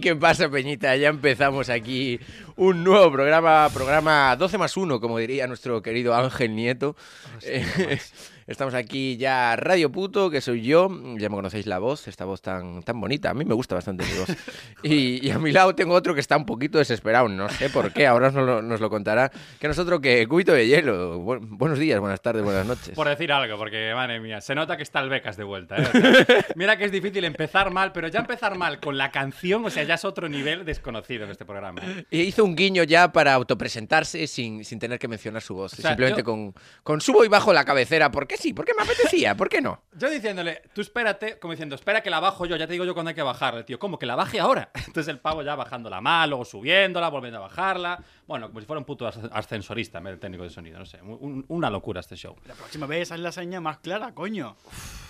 ¿Qué 0.00 0.16
pasa, 0.18 0.48
Peñita? 0.48 0.96
Ya 0.96 1.08
empezamos 1.08 1.68
aquí 1.68 2.18
un 2.56 2.82
nuevo 2.82 3.12
programa, 3.12 3.68
programa 3.72 4.34
12 4.34 4.58
más 4.58 4.76
1, 4.76 5.00
como 5.00 5.18
diría 5.18 5.46
nuestro 5.46 5.80
querido 5.80 6.14
Ángel 6.14 6.56
Nieto. 6.56 6.96
Eh, 7.42 7.98
Estamos 8.50 8.74
aquí 8.74 9.16
ya 9.16 9.54
Radio 9.54 9.92
Puto, 9.92 10.28
que 10.28 10.40
soy 10.40 10.62
yo, 10.62 10.88
ya 11.18 11.28
me 11.28 11.36
conocéis 11.36 11.68
la 11.68 11.78
voz, 11.78 12.08
esta 12.08 12.24
voz 12.24 12.42
tan, 12.42 12.82
tan 12.82 13.00
bonita, 13.00 13.30
a 13.30 13.34
mí 13.34 13.44
me 13.44 13.54
gusta 13.54 13.76
bastante 13.76 14.04
mi 14.04 14.18
voz. 14.18 14.28
Y, 14.82 15.24
y 15.26 15.30
a 15.30 15.38
mi 15.38 15.52
lado 15.52 15.74
tengo 15.74 15.92
otro 15.94 16.14
que 16.14 16.20
está 16.20 16.38
un 16.38 16.46
poquito 16.46 16.78
desesperado, 16.78 17.28
no 17.28 17.50
sé 17.50 17.68
por 17.68 17.92
qué, 17.92 18.06
ahora 18.06 18.30
nos 18.30 18.46
lo, 18.46 18.62
nos 18.62 18.80
lo 18.80 18.88
contará, 18.88 19.30
que 19.60 19.68
nosotros 19.68 20.00
que 20.00 20.26
Cubito 20.26 20.52
de 20.54 20.66
Hielo. 20.66 21.20
Bu- 21.20 21.38
buenos 21.42 21.78
días, 21.78 22.00
buenas 22.00 22.22
tardes, 22.22 22.42
buenas 22.42 22.64
noches. 22.66 22.94
Por 22.96 23.06
decir 23.06 23.30
algo, 23.30 23.58
porque 23.58 23.92
madre 23.94 24.20
mía, 24.20 24.40
se 24.40 24.54
nota 24.54 24.78
que 24.78 24.82
está 24.82 25.00
el 25.00 25.10
becas 25.10 25.36
de 25.36 25.44
vuelta. 25.44 25.76
¿eh? 25.76 25.86
O 25.86 26.00
sea, 26.24 26.46
mira 26.56 26.78
que 26.78 26.86
es 26.86 26.92
difícil 26.92 27.22
empezar 27.24 27.70
mal, 27.70 27.92
pero 27.92 28.08
ya 28.08 28.20
empezar 28.20 28.56
mal 28.56 28.80
con 28.80 28.96
la 28.96 29.10
canción, 29.10 29.62
o 29.66 29.68
sea, 29.70 29.82
ya 29.84 29.94
es 29.94 30.04
otro 30.06 30.30
nivel 30.30 30.64
desconocido 30.64 31.24
en 31.26 31.30
este 31.30 31.44
programa. 31.44 31.82
Y 32.10 32.22
hizo 32.22 32.42
un 32.42 32.56
guiño 32.56 32.82
ya 32.84 33.12
para 33.12 33.34
autopresentarse 33.34 34.26
sin, 34.26 34.64
sin 34.64 34.78
tener 34.78 34.98
que 34.98 35.08
mencionar 35.08 35.42
su 35.42 35.54
voz, 35.54 35.72
sea, 35.72 35.90
simplemente 35.90 36.22
yo- 36.22 36.24
con, 36.24 36.54
con 36.82 37.00
subo 37.02 37.22
y 37.22 37.28
bajo 37.28 37.52
la 37.52 37.64
cabecera, 37.66 38.10
¿por 38.10 38.26
qué 38.26 38.38
sí? 38.40 38.52
¿Por 38.52 38.64
qué 38.64 38.72
me 38.76 38.82
apetecía? 38.82 39.36
¿Por 39.36 39.48
qué 39.48 39.60
no? 39.60 39.82
Yo 39.92 40.10
diciéndole, 40.10 40.62
tú 40.74 40.80
espérate, 40.80 41.38
como 41.38 41.52
diciendo, 41.52 41.74
espera 41.76 42.02
que 42.02 42.10
la 42.10 42.18
bajo 42.20 42.46
yo, 42.46 42.56
ya 42.56 42.66
te 42.66 42.72
digo 42.72 42.84
yo 42.84 42.94
cuándo 42.94 43.10
hay 43.10 43.14
que 43.14 43.22
bajarla, 43.22 43.64
tío. 43.64 43.78
¿Cómo? 43.78 43.98
Que 43.98 44.06
la 44.06 44.16
baje 44.16 44.40
ahora. 44.40 44.70
Entonces 44.86 45.08
el 45.08 45.20
pavo 45.20 45.42
ya 45.42 45.54
bajándola 45.54 46.00
mal, 46.00 46.28
luego 46.30 46.44
subiéndola, 46.44 47.08
volviendo 47.08 47.38
a 47.38 47.42
bajarla. 47.42 48.02
Bueno, 48.26 48.48
como 48.48 48.60
si 48.60 48.66
fuera 48.66 48.78
un 48.78 48.84
puto 48.84 49.06
as- 49.06 49.18
ascensorista 49.32 49.98
en 49.98 50.04
vez 50.04 50.14
de 50.14 50.18
técnico 50.18 50.42
de 50.44 50.50
sonido, 50.50 50.78
no 50.78 50.86
sé. 50.86 51.00
Un- 51.02 51.44
una 51.48 51.70
locura 51.70 52.00
este 52.00 52.16
show. 52.16 52.34
La 52.46 52.54
próxima 52.54 52.86
vez 52.86 53.12
haz 53.12 53.20
la 53.20 53.32
seña 53.32 53.60
más 53.60 53.78
clara, 53.78 54.12
coño. 54.14 54.56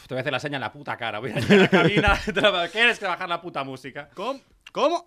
Te 0.09 0.15
voy 0.15 0.19
a 0.19 0.21
hacer 0.23 0.33
la 0.33 0.41
seña 0.41 0.57
en 0.57 0.63
la 0.63 0.73
puta 0.73 0.97
cara. 0.97 1.21
Voy 1.21 1.31
a 1.31 1.39
ir 1.39 1.53
a 1.53 1.57
la 1.57 1.69
cabina. 1.69 2.19
te 2.25 2.41
la- 2.41 2.69
¿Quieres 2.69 2.99
que 2.99 3.07
bajar 3.07 3.29
la 3.29 3.41
puta 3.41 3.63
música? 3.65 4.11
¿Cómo? 4.15 4.41
¿Cómo? 4.73 5.05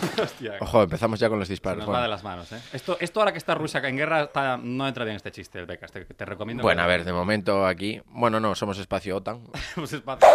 Hostia. 0.22 0.54
Ojo, 0.60 0.82
empezamos 0.82 1.18
ya 1.20 1.28
con 1.28 1.38
los 1.38 1.48
Se 1.48 1.52
disparos. 1.52 1.84
nos 1.86 1.94
va 1.94 2.02
de 2.02 2.08
las 2.08 2.22
manos, 2.24 2.50
¿eh? 2.52 2.60
Esto, 2.72 2.96
esto 3.00 3.20
ahora 3.20 3.32
que 3.32 3.38
está 3.38 3.54
Rusia 3.54 3.80
en 3.84 3.96
guerra 3.96 4.22
está- 4.22 4.56
no 4.56 4.86
entra 4.86 5.04
bien 5.04 5.16
este 5.16 5.30
chiste, 5.30 5.58
el 5.58 5.66
Becas. 5.66 5.90
Te, 5.92 6.04
te 6.04 6.24
recomiendo. 6.24 6.62
Bueno, 6.62 6.80
que- 6.80 6.84
a 6.84 6.86
ver, 6.88 7.04
de 7.04 7.12
momento 7.12 7.66
aquí. 7.66 8.00
Bueno, 8.06 8.40
no, 8.40 8.54
somos 8.54 8.78
espacio 8.78 9.16
OTAN, 9.16 9.40
Pues 9.74 9.92
espacio. 9.92 10.28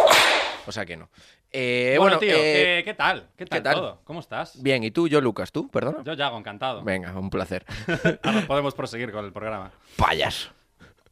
o 0.66 0.72
sea 0.72 0.86
que 0.86 0.98
no. 0.98 1.10
Eh, 1.52 1.96
bueno, 1.98 2.18
bueno, 2.18 2.20
tío, 2.20 2.36
eh, 2.36 2.78
¿qué, 2.80 2.92
qué 2.92 2.94
tal? 2.96 3.30
¿Qué 3.38 3.46
tal, 3.46 3.60
¿qué 3.60 3.64
tal? 3.64 3.76
todo? 3.76 4.02
¿Cómo 4.04 4.20
estás? 4.20 4.62
bien, 4.62 4.84
¿y 4.84 4.92
tú? 4.92 5.08
Yo, 5.08 5.22
Lucas, 5.22 5.52
¿tú? 5.52 5.70
Perdona. 5.70 6.04
Yo, 6.04 6.14
Yago, 6.14 6.38
encantado. 6.38 6.84
Venga, 6.84 7.14
un 7.18 7.30
placer. 7.30 7.66
Ahora 8.24 8.42
podemos 8.46 8.74
proseguir 8.74 9.12
con 9.12 9.24
el 9.24 9.32
programa. 9.32 9.72
Payas. 9.96 10.52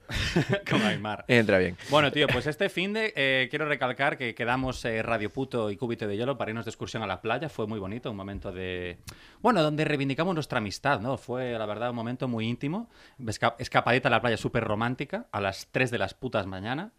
Como 0.69 0.85
Aymar. 0.85 1.25
Entra 1.27 1.57
bien. 1.57 1.77
Bueno, 1.89 2.11
tío, 2.11 2.27
pues 2.27 2.47
este 2.47 2.69
fin 2.69 2.93
de 2.93 3.13
eh, 3.15 3.47
quiero 3.49 3.67
recalcar 3.67 4.17
que 4.17 4.35
quedamos 4.35 4.83
eh, 4.85 5.01
Radio 5.01 5.29
Puto 5.29 5.69
y 5.71 5.77
Cúbito 5.77 6.07
de 6.07 6.17
Hielo 6.17 6.37
para 6.37 6.51
irnos 6.51 6.65
de 6.65 6.69
excursión 6.71 7.03
a 7.03 7.07
la 7.07 7.21
playa. 7.21 7.49
Fue 7.49 7.67
muy 7.67 7.79
bonito, 7.79 8.11
un 8.11 8.17
momento 8.17 8.51
de. 8.51 8.97
Bueno, 9.41 9.61
donde 9.63 9.85
reivindicamos 9.85 10.33
nuestra 10.33 10.57
amistad, 10.59 10.99
¿no? 10.99 11.17
Fue, 11.17 11.51
la 11.57 11.65
verdad, 11.65 11.89
un 11.91 11.95
momento 11.95 12.27
muy 12.27 12.47
íntimo. 12.47 12.89
Esca- 13.19 13.55
escapadita 13.59 14.07
a 14.09 14.11
la 14.11 14.21
playa 14.21 14.37
súper 14.37 14.63
romántica 14.63 15.27
a 15.31 15.41
las 15.41 15.67
3 15.71 15.91
de 15.91 15.97
las 15.97 16.13
putas 16.13 16.45
mañana. 16.47 16.91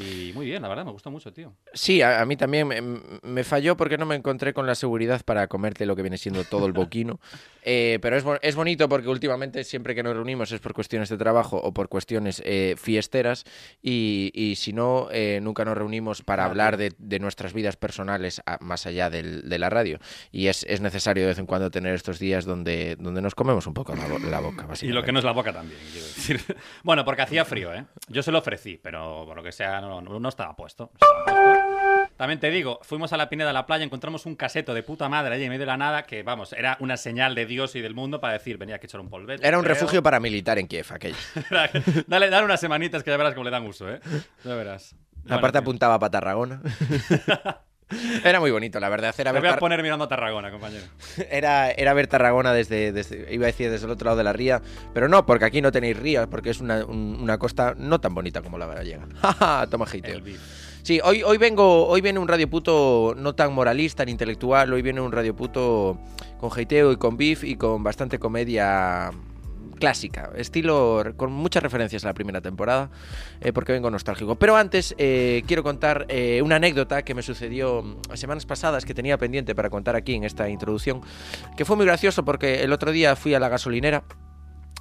Y 0.00 0.32
muy 0.34 0.46
bien, 0.46 0.62
la 0.62 0.68
verdad, 0.68 0.84
me 0.84 0.92
gustó 0.92 1.10
mucho, 1.10 1.32
tío. 1.32 1.54
Sí, 1.72 2.02
a, 2.02 2.20
a 2.20 2.26
mí 2.26 2.36
también 2.36 2.66
me, 2.68 2.80
me 3.22 3.44
falló 3.44 3.76
porque 3.76 3.98
no 3.98 4.06
me 4.06 4.14
encontré 4.14 4.52
con 4.54 4.66
la 4.66 4.74
seguridad 4.74 5.22
para 5.24 5.46
comerte 5.48 5.86
lo 5.86 5.96
que 5.96 6.02
viene 6.02 6.18
siendo 6.18 6.44
todo 6.44 6.66
el 6.66 6.72
boquino. 6.72 7.20
Eh, 7.70 7.98
pero 8.00 8.16
es, 8.16 8.24
es 8.40 8.54
bonito 8.56 8.88
porque 8.88 9.08
últimamente 9.08 9.62
siempre 9.62 9.94
que 9.94 10.02
nos 10.02 10.14
reunimos 10.14 10.52
es 10.52 10.60
por 10.60 10.72
cuestiones 10.72 11.10
de 11.10 11.18
trabajo 11.18 11.58
o 11.58 11.74
por 11.74 11.90
cuestiones 11.90 12.40
eh, 12.46 12.76
fiesteras 12.78 13.44
y, 13.82 14.30
y 14.32 14.56
si 14.56 14.72
no, 14.72 15.08
eh, 15.10 15.40
nunca 15.42 15.66
nos 15.66 15.76
reunimos 15.76 16.22
para 16.22 16.44
Claro. 16.44 16.50
hablar 16.50 16.76
de, 16.78 16.94
de 16.96 17.18
nuestras 17.18 17.52
vidas 17.52 17.76
personales 17.76 18.40
a- 18.46 18.56
más 18.62 18.86
allá 18.86 19.10
del- 19.10 19.46
de 19.50 19.58
la 19.58 19.68
radio. 19.68 19.98
Y 20.32 20.46
es, 20.46 20.64
es 20.68 20.80
necesario 20.80 21.24
de 21.24 21.30
vez 21.30 21.38
en 21.40 21.46
cuando 21.46 21.70
tener 21.70 21.92
estos 21.94 22.18
días 22.18 22.46
donde, 22.46 22.96
donde 22.96 23.20
nos 23.20 23.34
comemos 23.34 23.66
un 23.66 23.74
poco 23.74 23.94
la, 23.94 24.06
la 24.30 24.40
boca. 24.40 24.66
Y 24.80 24.88
lo 24.88 25.02
que 25.02 25.12
no 25.12 25.18
es 25.18 25.24
la 25.26 25.32
boca 25.32 25.52
también, 25.52 25.80
quiero 25.92 26.06
decir. 26.06 26.40
Bueno, 26.84 27.04
porque 27.04 27.22
hacía 27.22 27.44
frío, 27.44 27.74
¿eh? 27.74 27.84
Yo 28.08 28.22
se 28.22 28.32
lo 28.32 28.38
ofrecí, 28.38 28.78
pero 28.82 29.24
por 29.26 29.36
lo 29.36 29.42
que 29.42 29.52
sea, 29.52 29.80
no, 29.82 29.87
no- 30.00 30.20
no 30.20 30.28
estaba 30.28 30.54
puesto. 30.56 30.90
no 31.00 31.08
estaba 31.08 31.42
puesto. 31.42 31.68
También 32.16 32.40
te 32.40 32.50
digo, 32.50 32.80
fuimos 32.82 33.12
a 33.12 33.16
la 33.16 33.28
Pineda 33.28 33.48
de 33.48 33.54
la 33.54 33.64
Playa, 33.66 33.84
encontramos 33.84 34.26
un 34.26 34.34
caseto 34.34 34.74
de 34.74 34.82
puta 34.82 35.08
madre 35.08 35.34
allí 35.36 35.44
en 35.44 35.50
medio 35.50 35.60
de 35.60 35.66
la 35.66 35.76
nada, 35.76 36.02
que 36.02 36.22
vamos, 36.24 36.52
era 36.52 36.76
una 36.80 36.96
señal 36.96 37.34
de 37.36 37.46
Dios 37.46 37.76
y 37.76 37.80
del 37.80 37.94
mundo 37.94 38.20
para 38.20 38.32
decir, 38.32 38.58
venía 38.58 38.78
que 38.80 38.86
echar 38.86 39.00
un 39.00 39.08
polvete. 39.08 39.46
Era 39.46 39.56
un 39.56 39.62
creo. 39.64 39.74
refugio 39.74 40.02
paramilitar 40.02 40.58
en 40.58 40.66
Kiev, 40.66 40.86
aquello. 40.90 41.16
dale, 42.08 42.28
dale 42.30 42.44
unas 42.44 42.58
semanitas 42.60 43.04
que 43.04 43.10
ya 43.10 43.16
verás 43.16 43.34
cómo 43.34 43.44
le 43.44 43.50
dan 43.50 43.64
uso, 43.66 43.88
¿eh? 43.88 44.00
Ya 44.44 44.54
verás. 44.56 44.96
Bueno, 45.22 45.36
Aparte 45.36 45.58
tío, 45.58 45.62
apuntaba 45.62 45.98
para 45.98 46.10
Tarragona. 46.10 46.60
Era 48.24 48.40
muy 48.40 48.50
bonito, 48.50 48.78
la 48.80 48.88
verdad. 48.88 49.14
Era 49.16 49.32
ver, 49.32 49.40
voy 49.42 49.50
a 49.50 49.56
poner 49.56 49.82
mirando 49.82 50.04
a 50.04 50.08
Tarragona, 50.08 50.50
compañero. 50.50 50.84
era, 51.30 51.70
era 51.70 51.94
ver 51.94 52.06
Tarragona 52.06 52.52
desde, 52.52 52.92
desde- 52.92 53.32
iba 53.32 53.44
a 53.44 53.46
decir 53.46 53.70
desde 53.70 53.86
el 53.86 53.92
otro 53.92 54.06
lado 54.06 54.18
de 54.18 54.24
la 54.24 54.32
ría, 54.32 54.60
pero 54.92 55.08
no, 55.08 55.24
porque 55.26 55.44
aquí 55.46 55.60
no 55.62 55.72
tenéis 55.72 55.96
rías, 55.96 56.26
porque 56.26 56.50
es 56.50 56.60
una, 56.60 56.84
un- 56.84 57.18
una 57.20 57.38
costa 57.38 57.74
no 57.78 58.00
tan 58.00 58.14
bonita 58.14 58.42
como 58.42 58.58
la 58.58 58.66
gallega. 58.66 59.06
Toma 59.70 59.86
beef. 59.86 60.40
Sí, 60.82 61.00
hoy, 61.04 61.22
hoy 61.22 61.36
vengo, 61.38 61.86
hoy 61.86 62.00
viene 62.00 62.18
un 62.18 62.28
radio 62.28 62.48
puto 62.48 63.14
no 63.16 63.34
tan 63.34 63.52
moralista 63.52 64.04
ni 64.04 64.12
intelectual, 64.12 64.72
hoy 64.72 64.80
viene 64.80 65.00
un 65.00 65.12
radio 65.12 65.34
puto 65.36 65.98
con 66.38 66.50
hateo 66.56 66.92
y 66.92 66.96
con 66.96 67.16
beef 67.16 67.44
y 67.44 67.56
con 67.56 67.82
bastante 67.82 68.18
comedia 68.18 69.10
clásica, 69.78 70.30
estilo 70.36 71.02
con 71.16 71.32
muchas 71.32 71.62
referencias 71.62 72.04
a 72.04 72.08
la 72.08 72.14
primera 72.14 72.40
temporada, 72.40 72.90
eh, 73.40 73.52
porque 73.52 73.72
vengo 73.72 73.90
nostálgico. 73.90 74.36
Pero 74.36 74.56
antes 74.56 74.94
eh, 74.98 75.42
quiero 75.46 75.62
contar 75.62 76.06
eh, 76.08 76.42
una 76.42 76.56
anécdota 76.56 77.02
que 77.02 77.14
me 77.14 77.22
sucedió 77.22 77.82
mm, 77.82 78.14
semanas 78.14 78.46
pasadas 78.46 78.84
que 78.84 78.94
tenía 78.94 79.18
pendiente 79.18 79.54
para 79.54 79.70
contar 79.70 79.96
aquí 79.96 80.14
en 80.14 80.24
esta 80.24 80.48
introducción, 80.48 81.00
que 81.56 81.64
fue 81.64 81.76
muy 81.76 81.86
gracioso 81.86 82.24
porque 82.24 82.62
el 82.62 82.72
otro 82.72 82.92
día 82.92 83.16
fui 83.16 83.34
a 83.34 83.40
la 83.40 83.48
gasolinera. 83.48 84.04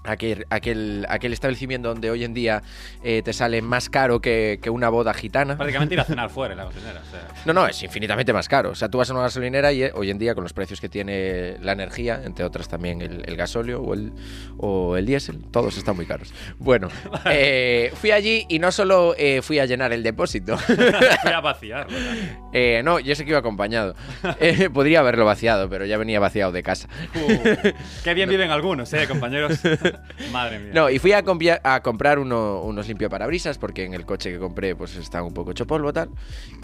Aquel, 0.03 0.45
aquel, 0.49 1.05
aquel 1.09 1.33
establecimiento 1.33 1.89
donde 1.89 2.09
hoy 2.09 2.23
en 2.23 2.33
día 2.33 2.63
eh, 3.03 3.21
te 3.23 3.33
sale 3.33 3.61
más 3.61 3.89
caro 3.89 4.21
que, 4.21 4.59
que 4.61 4.69
una 4.69 4.89
boda 4.89 5.13
gitana. 5.13 5.57
Prácticamente 5.57 5.95
ir 5.95 5.99
a 5.99 6.05
cenar 6.05 6.29
fuera 6.31 6.53
en 6.53 6.59
la. 6.59 6.65
O 6.67 6.71
sea, 6.71 7.27
No, 7.45 7.53
no, 7.53 7.67
es 7.67 7.81
infinitamente 7.83 8.31
más 8.31 8.47
caro. 8.47 8.71
O 8.71 8.75
sea, 8.75 8.89
tú 8.89 8.97
vas 8.97 9.09
a 9.09 9.13
una 9.13 9.23
gasolinera 9.23 9.73
y 9.73 9.83
eh, 9.83 9.91
hoy 9.93 10.09
en 10.09 10.17
día, 10.17 10.33
con 10.33 10.43
los 10.43 10.53
precios 10.53 10.79
que 10.79 10.89
tiene 10.89 11.57
la 11.61 11.73
energía, 11.73 12.21
entre 12.23 12.45
otras 12.45 12.69
también 12.69 13.01
el, 13.01 13.23
el 13.25 13.35
gasóleo 13.35 13.81
o 13.81 13.93
el, 13.93 14.13
o 14.57 14.97
el 14.97 15.05
diésel, 15.05 15.43
todos 15.51 15.77
están 15.77 15.95
muy 15.95 16.05
caros. 16.05 16.33
Bueno, 16.57 16.89
eh, 17.25 17.91
fui 17.95 18.11
allí 18.11 18.45
y 18.49 18.59
no 18.59 18.71
solo 18.71 19.15
fui 19.41 19.59
a 19.59 19.65
llenar 19.65 19.91
el 19.93 20.03
depósito. 20.03 20.57
fui 21.59 21.71
a. 21.71 21.87
Eh, 22.53 22.81
no, 22.83 22.99
yo 22.99 23.15
sé 23.15 23.23
que 23.23 23.31
iba 23.31 23.39
acompañado. 23.39 23.95
Podría 24.73 24.99
haberlo 24.99 25.25
vaciado, 25.25 25.69
pero 25.69 25.85
ya 25.85 25.97
venía 25.97 26.19
vaciado 26.19 26.51
de 26.51 26.63
casa. 26.63 26.87
Uh, 27.15 27.71
qué 28.03 28.13
bien 28.13 28.29
viven 28.29 28.51
algunos, 28.51 28.91
¿eh, 28.93 29.07
compañeros? 29.07 29.59
Madre 30.31 30.59
mía. 30.59 30.71
No, 30.73 30.89
y 30.89 30.99
fui 30.99 31.11
a, 31.13 31.23
comprar 31.23 32.19
uno- 32.19 32.61
unos 32.61 32.87
limpiaparabrisas 32.87 33.57
porque 33.57 33.85
en 33.85 33.93
el 33.93 34.05
coche 34.05 34.31
que 34.31 34.39
compré 34.39 34.75
pues 34.75 34.95
está 34.95 35.21
un 35.23 35.33
poco 35.33 35.51
hecho 35.51 35.67
polvo 35.67 35.93
tal. 35.93 36.09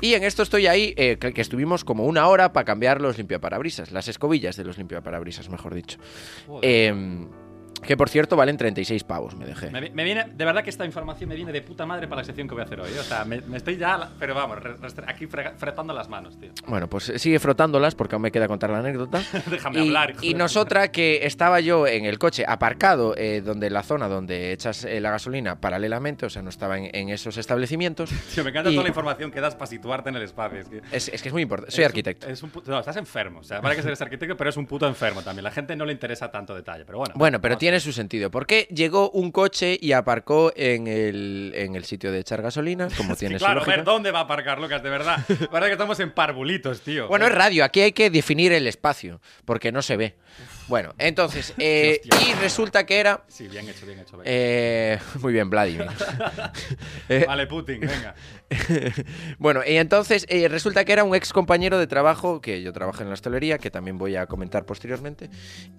Y 0.01 0.13
en 0.13 0.23
esto 0.23 0.43
estoy 0.43 0.67
ahí, 0.67 0.93
eh, 0.97 1.17
que, 1.17 1.41
estuvimos 1.41 1.83
como 1.83 2.05
una 2.05 2.27
hora 2.27 2.53
para 2.53 2.65
cambiar 2.65 3.01
los 3.01 3.17
limpiaparabrisas, 3.17 3.91
las 3.91 4.07
escobillas 4.07 4.55
de 4.55 4.63
los 4.63 4.77
limpiaparabrisas, 4.77 5.49
mejor 5.49 5.73
dicho. 5.73 5.97
Joder. 6.47 6.69
Em, 6.69 7.27
que 7.83 7.97
por 7.97 8.09
cierto 8.09 8.35
valen 8.35 8.57
36 8.57 9.03
pavos, 9.03 9.35
me 9.35 9.45
dejé. 9.45 9.69
Me, 9.71 9.81
vi- 9.81 9.89
me 9.91 10.03
viene, 10.03 10.25
de 10.33 10.45
verdad 10.45 10.63
que 10.63 10.69
esta 10.69 10.85
información 10.85 11.29
me 11.29 11.35
viene 11.35 11.51
de 11.51 11.61
puta 11.61 11.85
madre 11.85 12.07
para 12.07 12.21
la 12.21 12.25
sección 12.25 12.47
que 12.47 12.53
voy 12.55 12.61
a 12.61 12.65
hacer 12.65 12.79
hoy. 12.79 12.89
¿eh? 12.91 12.99
O 12.99 13.03
sea, 13.03 13.25
me, 13.25 13.41
me 13.41 13.57
estoy 13.57 13.77
ya, 13.77 14.09
pero 14.19 14.33
vamos, 14.35 14.57
aquí 15.07 15.25
frega- 15.27 15.53
fretando 15.57 15.93
las 15.93 16.09
manos, 16.09 16.37
tío. 16.39 16.51
Bueno, 16.67 16.87
pues 16.87 17.09
eh, 17.09 17.19
sigue 17.19 17.39
frotándolas 17.39 17.95
porque 17.95 18.15
aún 18.15 18.21
me 18.23 18.31
queda 18.31 18.47
contar 18.47 18.69
la 18.69 18.79
anécdota. 18.79 19.21
Déjame 19.49 19.79
y, 19.83 19.87
hablar, 19.87 20.11
hijo 20.11 20.19
y 20.23 20.33
nosotra 20.33 20.89
que 20.91 21.25
estaba 21.25 21.59
yo 21.59 21.87
en 21.87 22.05
el 22.05 22.19
coche 22.19 22.43
aparcado 22.47 23.15
eh, 23.17 23.41
donde 23.41 23.69
la 23.69 23.83
zona 23.83 24.07
donde 24.07 24.51
echas 24.53 24.83
eh, 24.85 24.99
la 25.01 25.11
gasolina 25.11 25.59
paralelamente, 25.59 26.25
o 26.25 26.29
sea, 26.29 26.41
no 26.41 26.49
estaba 26.49 26.77
en, 26.77 26.89
en 26.95 27.09
esos 27.09 27.37
establecimientos. 27.37 28.09
Tío, 28.33 28.43
me 28.43 28.49
encanta 28.49 28.69
y- 28.69 28.73
toda 28.73 28.83
la 28.83 28.89
información 28.89 29.31
que 29.31 29.41
das 29.41 29.55
para 29.55 29.67
situarte 29.67 30.09
en 30.09 30.15
el 30.15 30.23
espacio. 30.23 30.59
Es 30.59 30.67
que, 30.69 30.81
Es, 30.91 31.07
es 31.09 31.21
que 31.21 31.29
es 31.29 31.33
muy 31.33 31.41
importante. 31.41 31.71
Soy 31.71 31.83
es 31.83 31.87
un- 31.87 31.91
arquitecto. 31.91 32.27
es 32.29 32.43
un 32.43 32.51
pu- 32.51 32.63
no, 32.65 32.79
estás 32.79 32.97
enfermo. 32.97 33.39
O 33.39 33.43
sea, 33.43 33.59
vale 33.61 33.75
que 33.75 33.81
seres 33.81 34.01
arquitecto, 34.01 34.35
pero 34.37 34.49
es 34.49 34.57
un 34.57 34.65
puto 34.65 34.87
enfermo 34.87 35.21
también. 35.21 35.43
La 35.43 35.51
gente 35.51 35.75
no 35.75 35.85
le 35.85 35.93
interesa 35.93 36.31
tanto 36.31 36.53
detalle, 36.55 36.85
pero 36.85 36.97
bueno. 36.99 37.13
Bueno, 37.15 37.39
pero 37.41 37.53
vamos. 37.53 37.59
Tiene 37.73 37.79
su 37.79 37.91
sentido. 37.93 38.29
Porque 38.29 38.67
llegó 38.71 39.09
un 39.11 39.31
coche 39.31 39.77
y 39.81 39.93
aparcó 39.93 40.53
en 40.55 40.87
el, 40.87 41.53
en 41.55 41.75
el 41.75 41.85
sitio 41.85 42.11
de 42.11 42.19
echar 42.19 42.41
gasolina, 42.41 42.87
como 42.95 43.15
tiene 43.15 43.39
su 43.39 43.45
claro, 43.45 43.63
a 43.63 43.65
ver, 43.65 43.83
¿dónde 43.83 44.11
va 44.11 44.19
a 44.19 44.23
aparcar, 44.23 44.59
Lucas? 44.59 44.83
De 44.83 44.89
verdad. 44.89 45.17
Parece 45.51 45.69
que 45.69 45.73
estamos 45.73 45.99
en 45.99 46.11
parvulitos, 46.11 46.81
tío. 46.81 47.07
Bueno, 47.07 47.25
es 47.25 47.33
radio, 47.33 47.63
aquí 47.63 47.81
hay 47.81 47.91
que 47.91 48.11
definir 48.11 48.51
el 48.53 48.67
espacio, 48.67 49.21
porque 49.45 49.71
no 49.71 49.81
se 49.81 49.97
ve. 49.97 50.15
Bueno, 50.67 50.93
entonces, 50.97 51.53
eh, 51.59 52.01
y 52.03 52.33
resulta 52.35 52.85
que 52.85 52.99
era... 52.99 53.23
Sí, 53.27 53.47
bien 53.47 53.67
hecho, 53.67 53.85
bien 53.85 53.99
hecho. 53.99 54.17
venga. 54.17 54.23
eh, 54.31 54.99
muy 55.21 55.33
bien, 55.33 55.49
Vladimir. 55.49 55.87
Eh, 57.09 57.25
Vale, 57.27 57.47
Putin, 57.47 57.81
venga. 57.81 58.15
bueno, 59.39 59.61
y 59.65 59.75
entonces 59.75 60.25
eh, 60.29 60.47
resulta 60.47 60.85
que 60.85 60.93
era 60.93 61.03
un 61.03 61.13
ex 61.15 61.33
compañero 61.33 61.77
de 61.77 61.85
trabajo, 61.87 62.39
que 62.39 62.61
yo 62.61 62.71
trabajo 62.71 63.01
en 63.01 63.09
la 63.09 63.13
hostelería, 63.13 63.57
que 63.57 63.69
también 63.69 63.97
voy 63.97 64.15
a 64.15 64.25
comentar 64.25 64.65
posteriormente, 64.65 65.29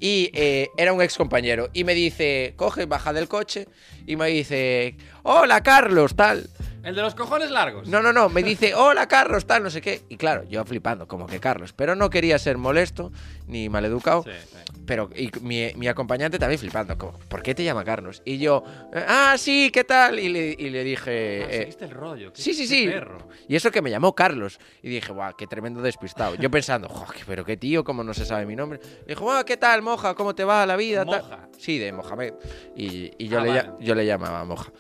y 0.00 0.31
eh, 0.34 0.69
era 0.76 0.92
un 0.92 1.00
ex 1.00 1.16
compañero, 1.16 1.70
y 1.72 1.84
me 1.84 1.94
dice, 1.94 2.54
coge, 2.56 2.84
baja 2.87 3.12
del 3.12 3.28
coche, 3.28 3.66
y 4.06 4.16
me 4.16 4.28
dice, 4.28 4.96
hola 5.22 5.62
Carlos, 5.62 6.14
tal. 6.14 6.48
El 6.84 6.94
de 6.94 7.02
los 7.02 7.14
cojones 7.14 7.50
largos. 7.50 7.88
No, 7.88 8.02
no, 8.02 8.12
no, 8.12 8.28
me 8.28 8.42
dice, 8.42 8.75
hola 8.75 9.08
Carlos, 9.08 9.46
tal, 9.46 9.62
no 9.62 9.70
sé 9.70 9.81
qué. 9.81 10.02
Y 10.08 10.16
claro, 10.16 10.44
yo 10.44 10.64
flipando, 10.64 11.08
como 11.08 11.26
que 11.26 11.40
Carlos, 11.40 11.72
pero 11.72 11.94
no 11.96 12.10
quería 12.10 12.38
ser 12.38 12.58
molesto 12.58 13.10
ni 13.46 13.69
maleducado. 13.69 14.22
Sí, 14.25 14.31
sí. 14.50 14.56
Pero 14.86 15.08
y 15.16 15.31
mi, 15.40 15.72
mi 15.76 15.88
acompañante 15.88 16.38
también 16.38 16.58
flipando, 16.58 16.98
como, 16.98 17.19
¿por 17.20 17.42
qué 17.42 17.54
te 17.54 17.64
llama 17.64 17.84
Carlos? 17.84 18.20
Y 18.26 18.36
yo, 18.38 18.62
ah, 18.94 19.34
sí, 19.38 19.70
¿qué 19.72 19.84
tal? 19.84 20.19
Y 20.20 20.28
le, 20.28 20.54
y 20.58 20.69
le 20.70 20.84
dije, 20.84 21.44
Ah, 21.44 21.48
eh, 21.50 21.76
el 21.81 21.90
rollo. 21.90 22.32
qué- 22.32 22.42
Sí, 22.42 22.52
sí, 22.52 22.66
sí. 22.66 22.87
perro. 22.87 23.19
Y 23.48 23.56
eso 23.56 23.70
que 23.70 23.80
me 23.80 23.90
llamó 23.90 24.14
Carlos. 24.14 24.58
Y 24.82 24.90
dije, 24.90 25.10
guau, 25.12 25.34
qué 25.37 25.46
tremendo 25.46 25.80
despistado. 25.80 26.34
Yo 26.34 26.50
pensando, 26.50 26.88
"Jo, 26.88 27.06
qué- 27.12 27.22
pero 27.26 27.44
qué 27.46 27.56
tío, 27.56 27.82
cómo 27.82 28.04
no 28.04 28.12
se 28.12 28.26
sabe 28.26 28.44
mi 28.44 28.56
nombre. 28.56 28.78
Y 29.06 29.08
dijo, 29.08 29.25
guau, 29.25 29.42
¿qué 29.44 29.56
tal, 29.56 29.80
Moja? 29.80 30.14
¿Cómo 30.14 30.34
te 30.34 30.44
va 30.44 30.66
la 30.66 30.76
vida? 30.76 31.04
tal?". 31.06 31.22
Moja. 31.22 31.48
Sí, 31.58 31.78
de 31.78 31.92
Mohamed. 31.92 32.34
Y, 32.76 33.10
y 33.16 33.28
yo, 33.28 33.38
Ah, 33.38 33.42
le, 33.42 33.48
vale. 33.48 33.70
yo 33.80 33.94
le 33.94 34.04
llamaba 34.04 34.44
Moja. 34.44 34.70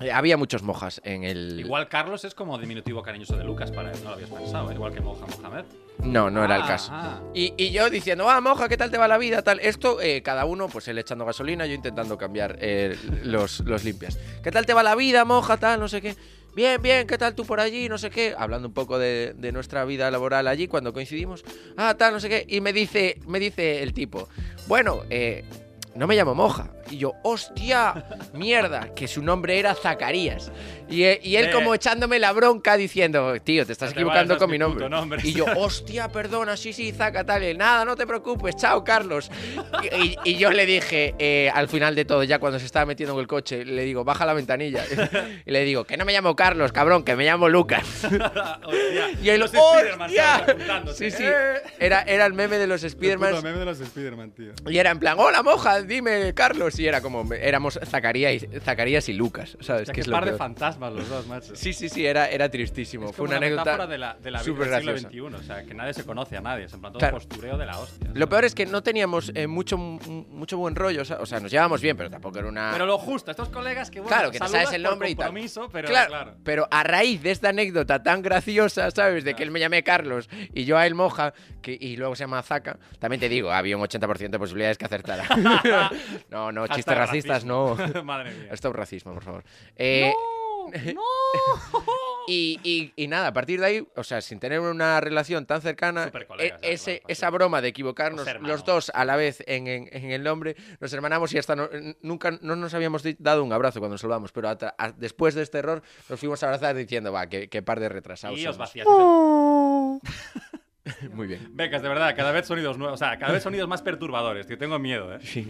Eh, 0.00 0.12
había 0.12 0.36
muchos 0.36 0.62
Mojas 0.62 1.00
en 1.04 1.24
el... 1.24 1.58
Igual 1.58 1.88
Carlos 1.88 2.24
es 2.24 2.34
como 2.34 2.56
diminutivo 2.58 3.02
cariñoso 3.02 3.36
de 3.36 3.42
Lucas, 3.44 3.72
para 3.72 3.90
no 3.92 4.04
lo 4.04 4.10
habías 4.10 4.30
pensado, 4.30 4.70
¿eh? 4.70 4.74
igual 4.74 4.92
que 4.94 5.00
Moja 5.00 5.26
Mohamed. 5.42 5.64
No, 6.04 6.30
no 6.30 6.44
era 6.44 6.54
el 6.56 6.62
Ah, 6.62 6.66
caso. 6.68 6.90
ah. 6.94 7.20
Y, 7.34 7.52
y 7.56 7.72
yo 7.72 7.90
diciendo, 7.90 8.30
ah, 8.30 8.40
Moja, 8.40 8.68
¿qué 8.68 8.76
tal 8.76 8.90
te 8.92 8.98
va 8.98 9.08
la 9.08 9.18
vida? 9.18 9.42
Tal. 9.42 9.58
Esto, 9.58 10.00
eh, 10.00 10.22
cada 10.22 10.44
uno, 10.44 10.68
pues 10.68 10.86
él 10.86 10.98
echando 10.98 11.24
gasolina, 11.24 11.66
yo 11.66 11.74
intentando 11.74 12.16
cambiar 12.16 12.56
eh, 12.60 12.96
los, 13.24 13.60
los 13.60 13.82
limpias. 13.82 14.18
¿Qué 14.44 14.52
tal 14.52 14.64
te 14.66 14.72
va 14.74 14.84
la 14.84 14.94
vida, 14.94 15.24
Moja? 15.24 15.56
Tal, 15.56 15.80
no 15.80 15.88
sé 15.88 16.00
qué. 16.00 16.14
Bien, 16.54 16.80
bien, 16.80 17.06
¿qué 17.06 17.18
tal 17.18 17.34
tú 17.34 17.44
por 17.44 17.58
allí? 17.58 17.88
No 17.88 17.98
sé 17.98 18.10
qué. 18.10 18.34
Hablando 18.38 18.68
un 18.68 18.74
poco 18.74 18.98
de, 19.00 19.34
de 19.36 19.50
nuestra 19.50 19.84
vida 19.84 20.08
laboral 20.12 20.46
allí 20.46 20.68
cuando 20.68 20.92
coincidimos. 20.92 21.44
Ah, 21.76 21.96
tal, 21.98 22.12
no 22.12 22.20
sé 22.20 22.28
qué. 22.28 22.44
Y 22.48 22.60
me 22.60 22.72
dice, 22.72 23.18
me 23.26 23.40
dice 23.40 23.82
el 23.82 23.92
tipo, 23.92 24.28
bueno, 24.68 25.02
eh, 25.10 25.44
no 25.96 26.06
me 26.06 26.14
llamo 26.14 26.34
Moja. 26.36 26.70
Y 26.90 26.98
yo, 26.98 27.14
hostia, 27.22 28.04
mierda, 28.32 28.94
que 28.94 29.06
su 29.08 29.22
nombre 29.22 29.58
era 29.58 29.74
Zacarías. 29.74 30.50
Y, 30.88 31.04
eh, 31.04 31.20
y 31.22 31.36
él 31.36 31.46
Eh. 31.46 31.50
como 31.52 31.74
echándome 31.74 32.18
la 32.18 32.32
bronca 32.32 32.76
diciendo, 32.76 33.34
tío, 33.42 33.66
te 33.66 33.72
estás 33.72 33.90
No 33.90 33.94
te 33.94 34.00
equivocando 34.00 34.38
con 34.38 34.50
mi 34.50 34.58
nombre. 34.58 34.88
Y 35.22 35.32
yo, 35.34 35.44
hostia, 35.56 36.08
perdona, 36.08 36.56
sí, 36.56 36.72
sí, 36.72 36.92
Zaca, 36.92 37.24
tal. 37.24 37.42
Y 37.42 37.46
él, 37.48 37.58
Nada, 37.58 37.84
no 37.84 37.94
te 37.96 38.06
preocupes, 38.06 38.56
chao, 38.56 38.82
Carlos. 38.84 39.30
Y, 40.24 40.36
yo 40.36 40.50
le 40.50 40.64
dije, 40.66 41.14
eh, 41.18 41.50
al 41.54 41.68
final 41.68 41.94
de 41.94 42.04
todo, 42.04 42.22
ya 42.24 42.38
cuando 42.38 42.58
se 42.58 42.66
estaba 42.66 42.86
metiendo 42.86 43.14
en 43.14 43.20
el 43.20 43.26
coche, 43.26 43.64
le 43.64 43.82
digo, 43.84 44.04
baja 44.04 44.24
la 44.24 44.32
ventanilla. 44.34 44.84
Y 45.46 45.50
le 45.50 45.64
digo, 45.64 45.84
que 45.84 45.96
no 45.96 46.04
me 46.04 46.12
llamo 46.12 46.34
Carlos, 46.36 46.72
cabrón, 46.72 47.02
que 47.04 47.16
me 47.16 47.24
llamo 47.24 47.48
Lucas. 47.48 47.84
Hostia, 48.04 49.10
Y 49.22 49.28
él, 49.30 49.40
los 49.40 49.50
Spiderman, 49.50 50.08
hostia. 50.10 50.46
Sí, 50.94 51.10
sí. 51.10 51.24
Eh. 51.24 51.54
Era, 51.78 52.02
era 52.02 52.26
el 52.26 52.32
meme 52.34 52.58
de 52.58 52.66
los 52.66 52.82
Spiderman. 52.82 53.42
meme 53.42 53.58
de 53.58 53.64
los 53.64 53.78
Spiderman, 53.78 54.30
tío. 54.32 54.52
Y 54.68 54.78
era 54.78 54.90
en 54.90 54.98
plan, 54.98 55.16
hola 55.18 55.42
moja, 55.42 55.82
dime 55.82 56.32
Carlos. 56.34 56.77
Y 56.78 56.86
era 56.86 57.00
como, 57.00 57.32
éramos 57.34 57.78
Zacarías 57.84 58.34
y, 58.42 58.60
Zacarías 58.60 59.08
y 59.08 59.12
Lucas, 59.14 59.56
¿sabes? 59.60 59.88
Ya 59.88 59.92
Que 59.92 59.96
que 59.96 60.00
es 60.02 60.06
lo 60.06 60.12
par 60.12 60.24
de 60.24 60.34
fantasmas 60.34 60.92
los 60.92 61.08
dos, 61.08 61.26
macho. 61.26 61.56
Sí, 61.56 61.72
sí, 61.72 61.88
sí, 61.88 62.06
era, 62.06 62.28
era 62.28 62.48
tristísimo. 62.48 63.10
Es 63.10 63.16
Fue 63.16 63.26
como 63.26 63.36
una 63.38 63.40
metáfora 63.48 63.84
anécdota. 63.84 63.86
de 63.92 63.98
la, 63.98 64.14
de 64.14 64.30
la 64.30 64.42
vida 64.42 64.54
del 64.54 64.56
siglo 64.56 64.64
graciosa. 64.64 65.08
XXI. 65.08 65.20
O 65.20 65.42
sea, 65.42 65.64
que 65.64 65.74
nadie 65.74 65.94
se 65.94 66.04
conoce 66.04 66.36
a 66.36 66.40
nadie. 66.40 66.64
Es 66.64 66.72
en 66.72 66.80
plan 66.80 66.92
todo 66.92 67.00
Claro. 67.00 67.16
postureo 67.16 67.58
de 67.58 67.66
la 67.66 67.78
hostia. 67.78 68.10
Lo 68.14 68.28
peor 68.28 68.44
es 68.44 68.54
que 68.54 68.66
no 68.66 68.82
teníamos 68.82 69.32
eh, 69.34 69.46
mucho, 69.46 69.76
mucho 69.76 70.58
buen 70.58 70.74
rollo. 70.74 71.02
O 71.02 71.04
sea, 71.04 71.18
o 71.18 71.40
nos 71.40 71.50
llevábamos 71.50 71.80
bien, 71.80 71.96
pero 71.96 72.10
tampoco 72.10 72.38
era 72.38 72.48
una. 72.48 72.70
Pero 72.72 72.86
lo 72.86 72.98
justo, 72.98 73.30
estos 73.30 73.48
colegas 73.48 73.90
que 73.90 74.00
bueno, 74.00 74.14
Claro, 74.16 74.30
que 74.30 74.38
te 74.38 74.48
sabes 74.48 74.72
el 74.72 74.82
nombre 74.82 75.10
y 75.10 75.14
tal. 75.14 75.32
pero 75.72 75.88
claro, 75.88 76.10
claro. 76.10 76.34
pero 76.44 76.68
a 76.70 76.82
raíz 76.84 77.22
de 77.22 77.30
esta 77.30 77.50
anécdota 77.50 78.02
tan 78.02 78.22
graciosa, 78.22 78.90
¿sabes? 78.90 79.24
De 79.24 79.34
que 79.34 79.42
él 79.42 79.50
me 79.50 79.60
llamé 79.60 79.82
Carlos 79.82 80.28
y 80.52 80.64
yo 80.64 80.76
a 80.76 80.86
él 80.86 80.94
Moja, 80.94 81.34
que, 81.62 81.76
y 81.78 81.96
luego 81.96 82.14
se 82.14 82.24
llama 82.24 82.42
Zaca, 82.42 82.78
también 82.98 83.20
te 83.20 83.28
digo, 83.28 83.50
había 83.52 83.76
un 83.76 83.82
80% 83.82 84.30
de 84.30 84.38
posibilidades 84.38 84.78
que 84.78 84.84
acertara. 84.84 85.24
no, 86.30 86.52
no, 86.52 86.67
chistes 86.76 86.96
racistas, 86.96 87.44
no. 87.44 87.76
Madre 88.04 88.32
mía. 88.34 88.48
Stop 88.52 88.74
racismo, 88.74 89.14
por 89.14 89.24
favor. 89.24 89.44
Eh, 89.76 90.12
¡No! 90.94 91.00
y, 92.28 92.60
y- 92.62 92.92
y 92.94 93.08
nada, 93.08 93.28
a 93.28 93.32
partir 93.32 93.58
de 93.60 93.64
ahí, 93.66 93.88
o 93.96 94.04
sea, 94.04 94.20
sin 94.20 94.38
tener 94.38 94.60
una 94.60 95.00
relación 95.00 95.46
tan 95.46 95.62
cercana, 95.62 96.10
eh, 96.38 96.52
ese- 96.60 96.84
claro, 96.98 97.02
pues 97.06 97.18
esa 97.18 97.30
broma 97.30 97.62
de 97.62 97.68
equivocarnos 97.68 98.20
Los 98.20 98.28
hermanos. 98.28 98.50
los 98.50 98.64
dos 98.66 98.92
a 98.94 99.06
la 99.06 99.16
vez 99.16 99.42
en, 99.46 99.66
en- 99.66 99.88
en 99.90 100.10
el 100.10 100.22
nombre, 100.22 100.56
nos 100.78 100.92
hermanamos 100.92 101.32
y 101.32 101.38
hasta 101.38 101.56
no- 101.56 101.70
nunca 102.02 102.32
no 102.42 102.54
nos 102.54 102.74
habíamos 102.74 103.02
dado 103.18 103.42
un 103.44 103.52
abrazo 103.54 103.78
cuando 103.80 103.94
nos 103.94 104.02
saludamos, 104.02 104.30
pero 104.32 104.50
a- 104.50 104.92
después 104.98 105.34
de 105.34 105.42
este 105.42 105.56
error 105.58 105.82
nos 106.10 106.20
fuimos 106.20 106.42
a 106.42 106.46
abrazar 106.48 106.76
diciendo, 106.76 107.12
va, 107.12 107.26
qué, 107.28 107.48
qué 107.48 107.62
par 107.62 107.80
de 107.80 107.88
retrasados. 107.88 108.38
Y 108.38 108.46
os 108.46 108.54
somos". 108.56 108.68
vacías. 108.68 108.86
Muy 111.14 111.26
bien. 111.26 111.48
Becas, 111.52 111.82
de 111.82 111.88
verdad, 111.88 112.14
cada 112.16 112.32
vez 112.32 112.46
sonidos 112.46 112.78
nuevos. 112.78 112.94
O 112.94 112.98
sea, 112.98 113.18
cada 113.18 113.32
vez 113.32 113.42
sonidos 113.42 113.68
más 113.68 113.82
perturbadores, 113.82 114.46
tío. 114.46 114.58
Tengo 114.58 114.78
miedo, 114.78 115.14
¿eh? 115.14 115.18
Sí. 115.22 115.46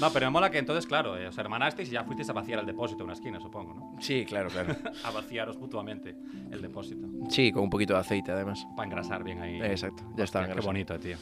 No, 0.00 0.12
pero 0.12 0.26
me 0.26 0.30
mola 0.30 0.50
que 0.50 0.58
entonces, 0.58 0.86
claro, 0.86 1.16
eh, 1.16 1.26
os 1.26 1.36
hermanasteis 1.38 1.88
y 1.88 1.92
ya 1.92 2.04
fuisteis 2.04 2.28
a 2.30 2.32
vaciar 2.32 2.60
el 2.60 2.66
depósito 2.66 3.00
en 3.00 3.04
una 3.04 3.14
esquina, 3.14 3.40
supongo, 3.40 3.74
¿no? 3.74 3.96
Sí, 4.00 4.24
claro, 4.24 4.48
claro. 4.48 4.76
A 5.04 5.10
vaciaros 5.10 5.58
mutuamente 5.58 6.14
el 6.50 6.62
depósito. 6.62 7.06
Sí, 7.28 7.52
con 7.52 7.64
un 7.64 7.70
poquito 7.70 7.94
de 7.94 8.00
aceite 8.00 8.30
además. 8.32 8.64
Para 8.76 8.86
engrasar 8.86 9.24
bien 9.24 9.40
ahí. 9.40 9.60
Exacto, 9.62 10.04
ya 10.16 10.24
Hostia, 10.24 10.48
Qué 10.54 10.60
bonito, 10.60 10.98
tío. 10.98 11.16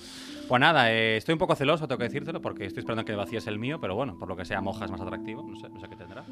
Pues 0.48 0.60
nada, 0.60 0.92
eh, 0.92 1.16
estoy 1.16 1.34
un 1.34 1.38
poco 1.38 1.54
celoso, 1.54 1.86
tengo 1.86 1.98
que 1.98 2.04
decírtelo, 2.04 2.40
porque 2.40 2.66
estoy 2.66 2.80
esperando 2.80 3.04
que 3.04 3.14
vacíes 3.14 3.46
el 3.46 3.58
mío, 3.58 3.80
pero 3.80 3.94
bueno, 3.94 4.18
por 4.18 4.28
lo 4.28 4.36
que 4.36 4.44
sea, 4.44 4.60
moja 4.60 4.84
es 4.84 4.90
más 4.90 5.00
atractivo. 5.00 5.42
No 5.42 5.56
sé, 5.56 5.68
no 5.68 5.80
sé 5.80 5.88
qué 5.88 5.96
tendrá. 5.96 6.24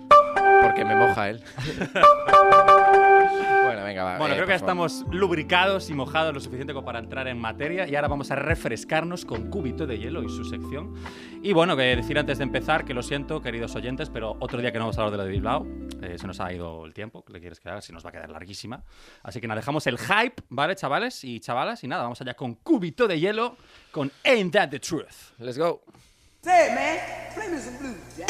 Porque 0.62 0.84
me 0.84 0.96
moja 0.96 1.30
él. 1.30 1.40
bueno, 3.68 3.84
venga, 3.84 4.04
va. 4.04 4.18
Bueno, 4.18 4.34
eh, 4.34 4.36
creo 4.36 4.46
que 4.46 4.54
por 4.54 4.60
favor. 4.60 4.86
estamos 4.86 5.14
lubricados 5.14 5.90
y 5.90 5.94
mojados 5.94 6.34
lo 6.34 6.40
suficiente 6.40 6.72
como 6.72 6.84
para 6.84 6.98
entrar 6.98 7.28
en 7.28 7.38
materia 7.38 7.88
y 7.88 7.94
ahora 7.94 8.08
vamos 8.08 8.30
a 8.30 8.34
refrescarnos 8.34 9.24
con 9.24 9.50
Cúbito 9.50 9.86
de 9.86 9.98
Hielo 9.98 10.22
y 10.22 10.28
su 10.28 10.44
sección. 10.44 10.94
Y 11.42 11.52
bueno, 11.52 11.76
que 11.76 11.82
decir 11.82 12.18
antes 12.18 12.38
de 12.38 12.44
empezar 12.44 12.84
que 12.84 12.94
lo 12.94 13.02
siento, 13.02 13.40
queridos 13.40 13.74
oyentes, 13.76 14.10
pero 14.10 14.36
otro 14.40 14.60
día 14.60 14.72
que 14.72 14.78
no 14.78 14.84
vamos 14.84 14.98
a 14.98 15.02
hablar 15.02 15.12
de 15.12 15.16
lo 15.18 15.24
de 15.24 15.30
Bilbao, 15.30 15.66
eh, 16.02 16.18
se 16.18 16.26
nos 16.26 16.40
ha 16.40 16.52
ido 16.52 16.84
el 16.84 16.94
tiempo, 16.94 17.24
¿qué 17.24 17.32
le 17.32 17.40
quieres 17.40 17.60
que 17.60 17.68
haga? 17.68 17.80
Si 17.80 17.92
nos 17.92 18.04
va 18.04 18.10
a 18.10 18.12
quedar 18.12 18.30
larguísima. 18.30 18.82
Así 19.22 19.40
que 19.40 19.46
nada, 19.46 19.60
dejamos 19.60 19.86
el 19.86 19.98
hype, 19.98 20.42
¿vale, 20.48 20.74
chavales 20.74 21.22
y 21.24 21.40
chavalas? 21.40 21.84
Y 21.84 21.88
nada, 21.88 22.02
vamos 22.02 22.20
allá 22.20 22.34
con 22.34 22.54
Cúbito 22.54 23.06
de 23.06 23.20
Hielo, 23.20 23.56
con 23.90 24.10
Ain't 24.24 24.52
That 24.52 24.70
the 24.70 24.80
Truth. 24.80 25.38
Let's 25.38 25.58
go. 25.58 25.82
Say, 26.42 26.74
man, 26.74 26.98
play 27.34 27.48
me 27.48 27.58
some 27.58 27.78
blues, 27.78 27.96
Jack. 28.16 28.28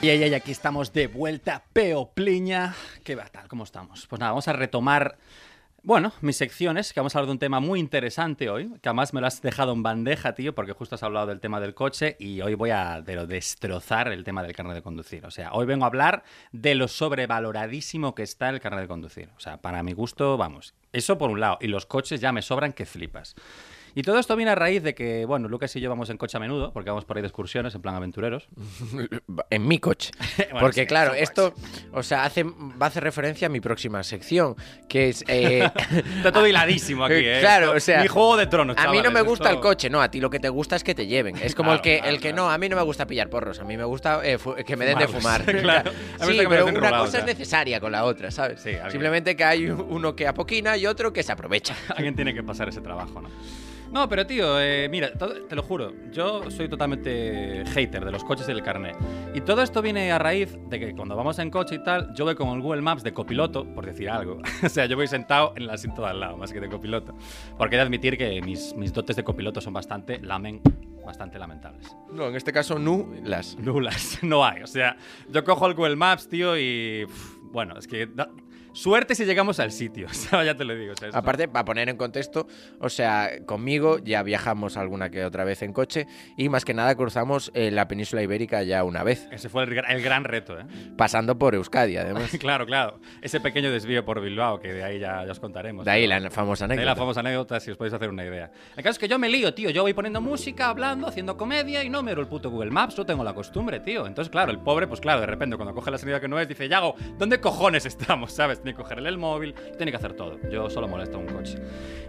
Y 0.00 0.10
aquí 0.10 0.52
estamos 0.52 0.92
de 0.92 1.08
vuelta, 1.08 1.64
Peo 1.72 2.12
Pliña. 2.14 2.72
¿Qué 3.02 3.16
va 3.16 3.24
tal? 3.26 3.48
¿Cómo 3.48 3.64
estamos? 3.64 4.06
Pues 4.06 4.20
nada, 4.20 4.30
vamos 4.30 4.46
a 4.46 4.52
retomar, 4.52 5.18
bueno, 5.82 6.12
mis 6.20 6.36
secciones, 6.36 6.92
que 6.92 7.00
vamos 7.00 7.16
a 7.16 7.18
hablar 7.18 7.26
de 7.26 7.32
un 7.32 7.38
tema 7.40 7.58
muy 7.58 7.80
interesante 7.80 8.48
hoy, 8.48 8.70
que 8.80 8.88
además 8.88 9.12
me 9.12 9.20
lo 9.20 9.26
has 9.26 9.42
dejado 9.42 9.72
en 9.72 9.82
bandeja, 9.82 10.36
tío, 10.36 10.54
porque 10.54 10.72
justo 10.72 10.94
has 10.94 11.02
hablado 11.02 11.26
del 11.26 11.40
tema 11.40 11.58
del 11.58 11.74
coche 11.74 12.16
y 12.20 12.40
hoy 12.42 12.54
voy 12.54 12.70
a 12.70 13.02
destrozar 13.02 14.06
el 14.12 14.22
tema 14.22 14.44
del 14.44 14.54
carnet 14.54 14.76
de 14.76 14.82
conducir. 14.82 15.26
O 15.26 15.32
sea, 15.32 15.52
hoy 15.52 15.66
vengo 15.66 15.84
a 15.84 15.88
hablar 15.88 16.22
de 16.52 16.76
lo 16.76 16.86
sobrevaloradísimo 16.86 18.14
que 18.14 18.22
está 18.22 18.50
el 18.50 18.60
carnet 18.60 18.82
de 18.82 18.88
conducir. 18.88 19.30
O 19.36 19.40
sea, 19.40 19.56
para 19.56 19.82
mi 19.82 19.94
gusto, 19.94 20.36
vamos, 20.36 20.74
eso 20.92 21.18
por 21.18 21.30
un 21.30 21.40
lado. 21.40 21.58
Y 21.60 21.66
los 21.66 21.86
coches 21.86 22.20
ya 22.20 22.30
me 22.30 22.42
sobran 22.42 22.72
que 22.72 22.86
flipas. 22.86 23.34
Y 23.94 24.02
todo 24.02 24.18
esto 24.18 24.36
viene 24.36 24.52
a 24.52 24.54
raíz 24.54 24.82
de 24.82 24.94
que, 24.94 25.24
bueno, 25.24 25.48
Lucas 25.48 25.74
y 25.76 25.80
yo 25.80 25.88
vamos 25.88 26.10
en 26.10 26.16
coche 26.18 26.36
a 26.36 26.40
menudo, 26.40 26.72
porque 26.72 26.90
vamos 26.90 27.04
por 27.04 27.16
ahí 27.16 27.22
de 27.22 27.28
excursiones, 27.28 27.74
en 27.74 27.82
plan 27.82 27.94
aventureros. 27.94 28.48
en 29.50 29.66
mi 29.66 29.78
coche. 29.78 30.10
Bueno, 30.50 30.60
Porque 30.60 30.82
sí, 30.82 30.86
claro, 30.86 31.14
esto, 31.14 31.52
o 31.92 32.02
sea, 32.02 32.24
hace, 32.24 32.42
va 32.42 32.52
a 32.80 32.86
hacer 32.86 33.02
referencia 33.02 33.46
a 33.46 33.50
mi 33.50 33.60
próxima 33.60 34.02
sección, 34.02 34.54
que 34.88 35.08
es... 35.10 35.24
eh, 35.28 35.68
Está 36.16 36.32
todo 36.32 36.46
hiladísimo 36.46 37.04
aquí, 37.04 37.14
¿eh? 37.16 37.38
Claro, 37.40 37.66
Esto- 37.66 37.76
o 37.76 37.80
sea, 37.80 38.02
Mi 38.02 38.08
juego 38.08 38.36
de 38.36 38.46
tronos, 38.46 38.76
a 38.78 38.90
mí 38.90 39.00
no 39.02 39.10
me 39.10 39.20
gusta 39.20 39.44
esto- 39.46 39.56
el 39.56 39.60
coche, 39.60 39.90
no, 39.90 40.00
a 40.00 40.10
ti 40.10 40.20
lo 40.20 40.30
que 40.30 40.40
te 40.40 40.48
gusta 40.48 40.76
es 40.76 40.84
que 40.84 40.94
te 40.94 41.06
lleven. 41.06 41.36
Es 41.36 41.54
como 41.54 41.72
el 41.72 41.80
que, 41.80 41.98
claro, 41.98 42.10
el 42.14 42.16
que 42.20 42.30
claro. 42.30 42.36
no, 42.44 42.50
a 42.50 42.56
mí 42.58 42.68
no 42.68 42.76
me 42.76 42.82
gusta 42.82 43.06
pillar 43.06 43.28
porros, 43.28 43.58
a 43.60 43.64
mí 43.64 43.76
me 43.76 43.84
gusta 43.84 44.20
eh, 44.24 44.38
que 44.66 44.76
me 44.76 44.86
den 44.86 44.98
de 44.98 45.08
fumar. 45.08 45.44
Claro. 45.44 45.90
Sí, 46.20 46.38
pero 46.48 46.66
una 46.66 46.90
cosa 46.98 47.18
es 47.18 47.24
necesaria 47.24 47.80
con 47.80 47.92
la 47.92 48.04
otra, 48.04 48.30
¿sabes? 48.30 48.60
Sí, 48.60 48.70
Simplemente 48.90 49.36
que 49.36 49.44
hay 49.44 49.68
uno 49.68 50.14
que 50.16 50.26
apoquina 50.26 50.76
y 50.76 50.86
otro 50.86 51.12
que 51.12 51.22
se 51.22 51.32
aprovecha. 51.32 51.74
Alguien 51.94 52.14
tiene 52.14 52.32
que 52.32 52.42
pasar 52.42 52.68
ese 52.68 52.80
trabajo, 52.80 53.20
¿no? 53.20 53.28
No, 53.90 54.06
pero 54.08 54.26
tío, 54.26 54.60
eh, 54.60 54.86
mira, 54.90 55.10
te 55.12 55.56
lo 55.56 55.62
juro, 55.62 55.92
yo 56.12 56.50
soy 56.50 56.68
totalmente 56.68 57.64
hater 57.72 58.04
de 58.04 58.12
los 58.12 58.22
coches 58.22 58.46
y 58.48 58.52
del 58.52 58.62
carnet. 58.62 58.96
Y 59.34 59.40
todo 59.40 59.62
esto 59.62 59.80
viene 59.80 60.12
a 60.12 60.18
raíz 60.18 60.56
de 60.68 60.78
que 60.78 60.94
cuando 60.94 61.16
vamos 61.16 61.38
en 61.38 61.50
coche 61.50 61.76
y 61.76 61.82
tal, 61.82 62.12
yo 62.14 62.24
voy 62.26 62.34
con 62.34 62.48
el 62.50 62.60
Google 62.60 62.82
Maps 62.82 63.02
de 63.02 63.12
copiloto, 63.12 63.64
por 63.74 63.86
decir 63.86 64.10
algo. 64.10 64.40
o 64.64 64.68
sea, 64.68 64.84
yo 64.86 64.96
voy 64.96 65.06
sentado 65.06 65.54
en 65.56 65.62
el 65.62 65.70
asiento 65.70 66.02
de 66.02 66.08
al 66.08 66.20
lado, 66.20 66.36
más 66.36 66.52
que 66.52 66.60
de 66.60 66.68
copiloto. 66.68 67.14
Porque 67.56 67.76
he 67.76 67.78
de 67.78 67.82
admitir 67.84 68.18
que 68.18 68.40
mis, 68.42 68.74
mis 68.74 68.92
dotes 68.92 69.16
de 69.16 69.24
copiloto 69.24 69.60
son 69.62 69.72
bastante, 69.72 70.20
lamen, 70.20 70.60
bastante 71.06 71.38
lamentables. 71.38 71.96
No, 72.12 72.28
en 72.28 72.36
este 72.36 72.52
caso, 72.52 72.78
nu, 72.78 73.14
las. 73.24 73.56
Nulas, 73.58 74.18
no 74.22 74.44
hay. 74.44 74.62
O 74.62 74.66
sea, 74.66 74.96
yo 75.30 75.42
cojo 75.44 75.66
el 75.66 75.74
Google 75.74 75.96
Maps, 75.96 76.28
tío, 76.28 76.58
y. 76.58 77.06
pff, 77.06 77.36
bueno, 77.52 77.78
es 77.78 77.86
que. 77.88 78.06
da- 78.06 78.28
Suerte 78.78 79.16
si 79.16 79.24
llegamos 79.24 79.58
al 79.58 79.72
sitio, 79.72 80.06
ya 80.44 80.54
te 80.56 80.62
lo 80.64 80.72
digo. 80.76 80.92
o 80.92 80.96
sea, 80.96 81.08
Aparte, 81.12 81.48
para 81.48 81.64
poner 81.64 81.88
en 81.88 81.96
contexto, 81.96 82.46
o 82.78 82.88
sea, 82.88 83.28
conmigo 83.44 83.98
ya 83.98 84.22
viajamos 84.22 84.76
alguna 84.76 85.10
que 85.10 85.24
otra 85.24 85.42
vez 85.42 85.62
en 85.62 85.72
coche 85.72 86.06
y 86.36 86.48
más 86.48 86.64
que 86.64 86.74
nada 86.74 86.94
cruzamos 86.94 87.50
eh, 87.54 87.72
la 87.72 87.88
península 87.88 88.22
ibérica 88.22 88.62
ya 88.62 88.84
una 88.84 89.02
vez, 89.02 89.28
Ese 89.32 89.48
fue 89.48 89.64
el, 89.64 89.70
gra- 89.70 89.86
el 89.88 90.00
gran 90.00 90.22
reto, 90.22 90.60
¿eh? 90.60 90.64
pasando 90.96 91.36
por 91.36 91.56
Euskadi, 91.56 91.96
además. 91.96 92.30
Claro, 92.38 92.66
claro. 92.66 93.00
Ese 93.20 93.40
pequeño 93.40 93.72
desvío 93.72 94.04
por 94.04 94.20
Bilbao, 94.20 94.60
que 94.60 94.72
de 94.72 94.84
ahí 94.84 95.00
ya, 95.00 95.24
ya 95.24 95.32
os 95.32 95.40
contaremos. 95.40 95.84
De 95.84 95.90
ahí 95.90 96.06
la 96.06 96.30
famosa 96.30 96.68
de 96.68 96.74
ahí 96.74 96.78
anécdota. 96.78 96.92
la 96.94 96.96
famosa 96.96 97.20
anécdota, 97.20 97.58
si 97.58 97.72
os 97.72 97.76
podéis 97.76 97.94
hacer 97.94 98.10
una 98.10 98.24
idea. 98.24 98.52
El 98.76 98.84
caso 98.84 98.92
es 98.92 98.98
que 99.00 99.08
yo 99.08 99.18
me 99.18 99.28
lío, 99.28 99.52
tío. 99.54 99.70
Yo 99.70 99.82
voy 99.82 99.92
poniendo 99.92 100.20
música, 100.20 100.68
hablando, 100.68 101.08
haciendo 101.08 101.36
comedia 101.36 101.82
y 101.82 101.90
no 101.90 102.04
miro 102.04 102.20
el 102.20 102.28
puto 102.28 102.48
Google 102.50 102.70
Maps, 102.70 102.96
no 102.96 103.04
tengo 103.04 103.24
la 103.24 103.34
costumbre, 103.34 103.80
tío. 103.80 104.06
Entonces, 104.06 104.30
claro, 104.30 104.52
el 104.52 104.60
pobre, 104.60 104.86
pues 104.86 105.00
claro, 105.00 105.20
de 105.20 105.26
repente 105.26 105.56
cuando 105.56 105.74
coge 105.74 105.90
la 105.90 105.98
salida 105.98 106.20
que 106.20 106.28
no 106.28 106.38
es, 106.38 106.46
dice, 106.46 106.68
Yago, 106.68 106.94
¿dónde 107.18 107.40
cojones 107.40 107.84
estamos? 107.84 108.32
¿Sabes? 108.32 108.60
Tiene 108.68 108.76
que 108.76 108.82
cogerle 108.82 109.08
el 109.08 109.16
móvil, 109.16 109.54
tiene 109.78 109.90
que 109.90 109.96
hacer 109.96 110.12
todo. 110.12 110.38
Yo 110.50 110.68
solo 110.68 110.86
molesto 110.88 111.16
a 111.16 111.20
un 111.20 111.26
coche. 111.26 111.56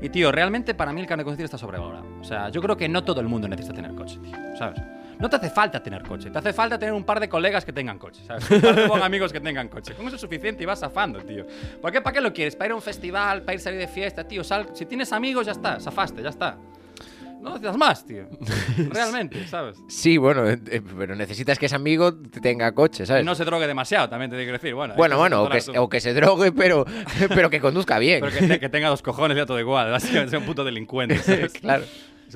Y, 0.02 0.10
tío, 0.10 0.30
realmente 0.30 0.74
para 0.76 0.92
mí 0.92 1.00
el 1.00 1.08
carnet 1.08 1.22
de 1.22 1.26
conducir 1.26 1.46
está 1.46 1.58
sobrevalorado. 1.58 2.06
O 2.20 2.24
sea, 2.26 2.50
yo 2.50 2.62
creo 2.62 2.76
que 2.76 2.90
no 2.90 3.02
todo 3.06 3.22
el 3.22 3.28
mundo 3.30 3.48
necesita 3.48 3.74
tener 3.74 3.96
coche, 3.96 4.18
tío. 4.22 4.36
¿Sabes? 4.58 4.82
No 5.20 5.30
te 5.30 5.38
hace 5.38 5.50
falta 5.50 5.82
tener 5.82 6.04
coche, 6.04 6.30
te 6.30 6.38
hace 6.38 6.52
falta 6.52 6.78
tener 6.78 6.94
un 6.94 7.06
par 7.06 7.22
de 7.22 7.30
colegas 7.30 7.64
que 7.64 7.72
tengan 7.72 7.98
coche, 7.98 8.22
¿sabes? 8.26 8.50
Un 8.52 8.60
par 8.62 8.76
de 9.00 9.04
amigos 9.06 9.32
que 9.32 9.40
tengan 9.40 9.70
coche. 9.70 9.94
Con 9.94 10.06
eso 10.08 10.16
es 10.16 10.22
suficiente 10.22 10.64
y 10.64 10.66
vas 10.66 10.80
zafando, 10.82 11.20
tío. 11.22 11.46
¿Por 11.82 11.92
qué, 11.94 12.02
¿Para 12.02 12.14
qué 12.14 12.20
lo 12.22 12.34
quieres? 12.34 12.58
¿Para 12.58 12.68
ir 12.68 12.72
a 12.74 12.76
un 12.76 12.82
festival? 12.82 13.42
¿Para 13.44 13.54
ir 13.54 13.60
a 13.60 13.64
salir 13.64 13.80
de 13.80 13.88
fiesta? 13.88 14.26
Tío, 14.28 14.44
sal- 14.44 14.68
si 14.74 14.86
tienes 14.86 15.14
amigos, 15.14 15.46
ya 15.46 15.54
está, 15.54 15.80
zafaste, 15.80 16.22
ya 16.22 16.30
está. 16.30 16.58
No 17.42 17.50
necesitas 17.50 17.78
más, 17.78 18.06
tío. 18.06 18.28
Realmente, 18.92 19.48
¿sabes? 19.48 19.78
Sí, 19.88 20.18
bueno, 20.18 20.48
eh, 20.50 20.60
eh, 20.70 20.82
pero 20.98 21.16
necesitas 21.16 21.58
que 21.58 21.68
ese 21.68 21.76
amigo 21.76 22.14
tenga 22.42 22.74
coche, 22.74 23.06
¿sabes? 23.06 23.24
no 23.24 23.34
se 23.36 23.46
drogue 23.46 23.66
demasiado, 23.66 24.10
también 24.10 24.30
te 24.30 24.38
tengo 24.38 24.48
que 24.48 24.54
decir. 24.54 24.74
Bueno, 24.74 24.96
bueno, 24.96 25.18
bueno, 25.18 25.44
o 25.44 25.50
que, 25.50 25.60
o 25.78 25.88
que 25.88 26.02
se 26.02 26.14
drogue, 26.14 26.52
pero, 26.52 26.86
pero 27.30 27.50
que 27.50 27.62
conduzca 27.62 27.98
bien. 27.98 28.22
Pero 28.22 28.48
que, 28.48 28.60
que 28.60 28.70
tenga 28.70 28.90
dos 28.90 29.02
cojones 29.02 29.38
ya 29.38 29.46
todo 29.46 29.60
igual. 29.60 29.92
Básicamente 29.92 30.32
sea 30.32 30.40
un 30.40 30.46
puto 30.46 30.64
delincuente, 30.64 31.18
¿sabes? 31.20 31.54
claro. 31.54 31.86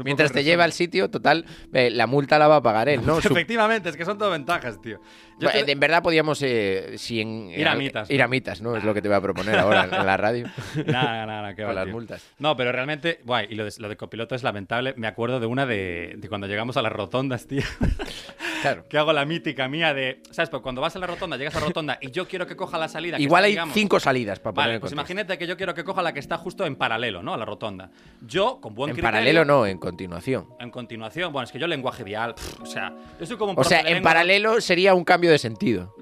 Mientras 0.03 0.31
te 0.31 0.39
resumen. 0.39 0.61
al 0.61 0.71
sitio, 0.73 1.09
total, 1.09 1.45
eh, 1.73 1.89
la 1.91 2.07
multa 2.07 2.39
la 2.39 2.47
va 2.47 2.57
a 2.57 2.61
pagar 2.61 2.89
él, 2.89 3.01
¿no? 3.05 3.17
Efectivamente, 3.19 3.89
es 3.89 3.97
que 3.97 4.05
son 4.05 4.17
todo 4.17 4.29
ventajas, 4.31 4.81
tío. 4.81 4.99
Yo 5.39 5.49
Bueno, 5.49 5.65
te- 5.65 5.71
En 5.71 5.79
verdad 5.79 6.03
podíamos, 6.03 6.41
eh, 6.43 6.93
si 6.97 7.19
en, 7.21 7.49
Ir 7.49 7.67
a 7.67 7.75
mitas, 7.75 8.07
¿no? 8.09 8.15
ir 8.15 8.21
a 8.21 8.27
mitas, 8.27 8.61
¿no? 8.61 8.75
Es 8.77 8.83
lo 8.83 8.93
que 8.93 9.01
te 9.01 9.07
voy 9.07 9.17
a 9.17 9.21
proponer 9.21 9.55
ahora 9.59 9.85
en, 9.85 9.93
en 9.93 10.05
la 10.05 10.17
radio. 10.17 10.47
Nada, 10.85 11.25
nada, 11.25 11.25
nada, 11.25 11.55
Con 11.55 11.65
va, 11.65 11.73
las 11.73 11.85
tío. 11.85 11.93
multas. 11.93 12.23
No, 12.39 12.55
pero 12.55 12.71
realmente, 12.71 13.19
guay, 13.25 13.47
y 13.49 13.55
lo 13.55 13.65
de, 13.65 13.71
lo 13.79 13.89
de 13.89 13.97
copiloto 13.97 14.35
es 14.35 14.43
lamentable. 14.43 14.93
Me 14.97 15.07
acuerdo 15.07 15.39
de 15.39 15.45
una 15.47 15.65
de, 15.65 16.13
de 16.17 16.29
cuando 16.29 16.47
llegamos 16.47 16.77
a 16.77 16.81
las 16.81 16.91
rotondas, 16.91 17.47
tío. 17.47 17.63
Claro. 18.61 18.85
que 18.87 18.97
hago 18.97 19.11
la 19.11 19.25
mítica 19.25 19.67
mía 19.67 19.93
de, 19.93 20.21
¿sabes? 20.31 20.49
Pues 20.49 20.61
cuando 20.61 20.79
vas 20.79 20.95
a 20.95 20.99
la 20.99 21.05
rotonda, 21.07 21.35
llegas 21.35 21.53
a 21.55 21.59
la 21.59 21.65
rotonda 21.65 21.97
y 21.99 22.11
yo 22.11 22.27
quiero 22.29 22.47
que 22.47 22.55
coja 22.55 22.77
la 22.77 22.87
salida. 22.87 23.17
que 23.17 23.23
Igual 23.23 23.41
está, 23.41 23.45
hay 23.47 23.51
digamos- 23.53 23.73
cinco 23.73 23.99
salidas 23.99 24.39
para 24.39 24.53
poner 24.53 24.65
Vale, 24.67 24.73
en 24.75 24.79
pues 24.79 24.93
imagínate 24.93 25.37
que 25.37 25.47
yo 25.47 25.57
quiero 25.57 25.73
que 25.73 25.83
coja 25.83 26.01
la 26.01 26.13
que 26.13 26.19
está 26.21 26.37
justo 26.37 26.65
en 26.65 26.77
paralelo, 26.77 27.21
¿no? 27.21 27.33
A 27.33 27.37
la 27.37 27.43
rotonda. 27.43 27.89
Yo, 28.21 28.61
con 28.61 28.73
buen 28.73 28.91
En 28.91 28.95
criterio... 28.95 29.11
paralelo 29.11 29.43
no, 29.45 29.65
en 29.65 29.77
continuación. 29.83 30.47
En 30.59 30.71
continuación, 30.71 31.31
bueno, 31.33 31.43
es 31.45 31.51
que 31.51 31.59
yo 31.59 31.67
lenguaje 31.67 32.03
vial, 32.03 32.33
pff, 32.35 32.61
o 32.61 32.65
sea, 32.65 32.95
yo 33.19 33.25
soy 33.25 33.37
como 33.37 33.51
un 33.51 33.59
O 33.59 33.63
sea, 33.63 33.79
profe 33.79 33.83
de 33.83 33.89
en 33.89 33.93
lengua- 33.95 34.09
paralelo 34.11 34.61
sería 34.61 34.93
un 34.93 35.03
cambio 35.03 35.29
de 35.31 35.37
sentido. 35.37 35.93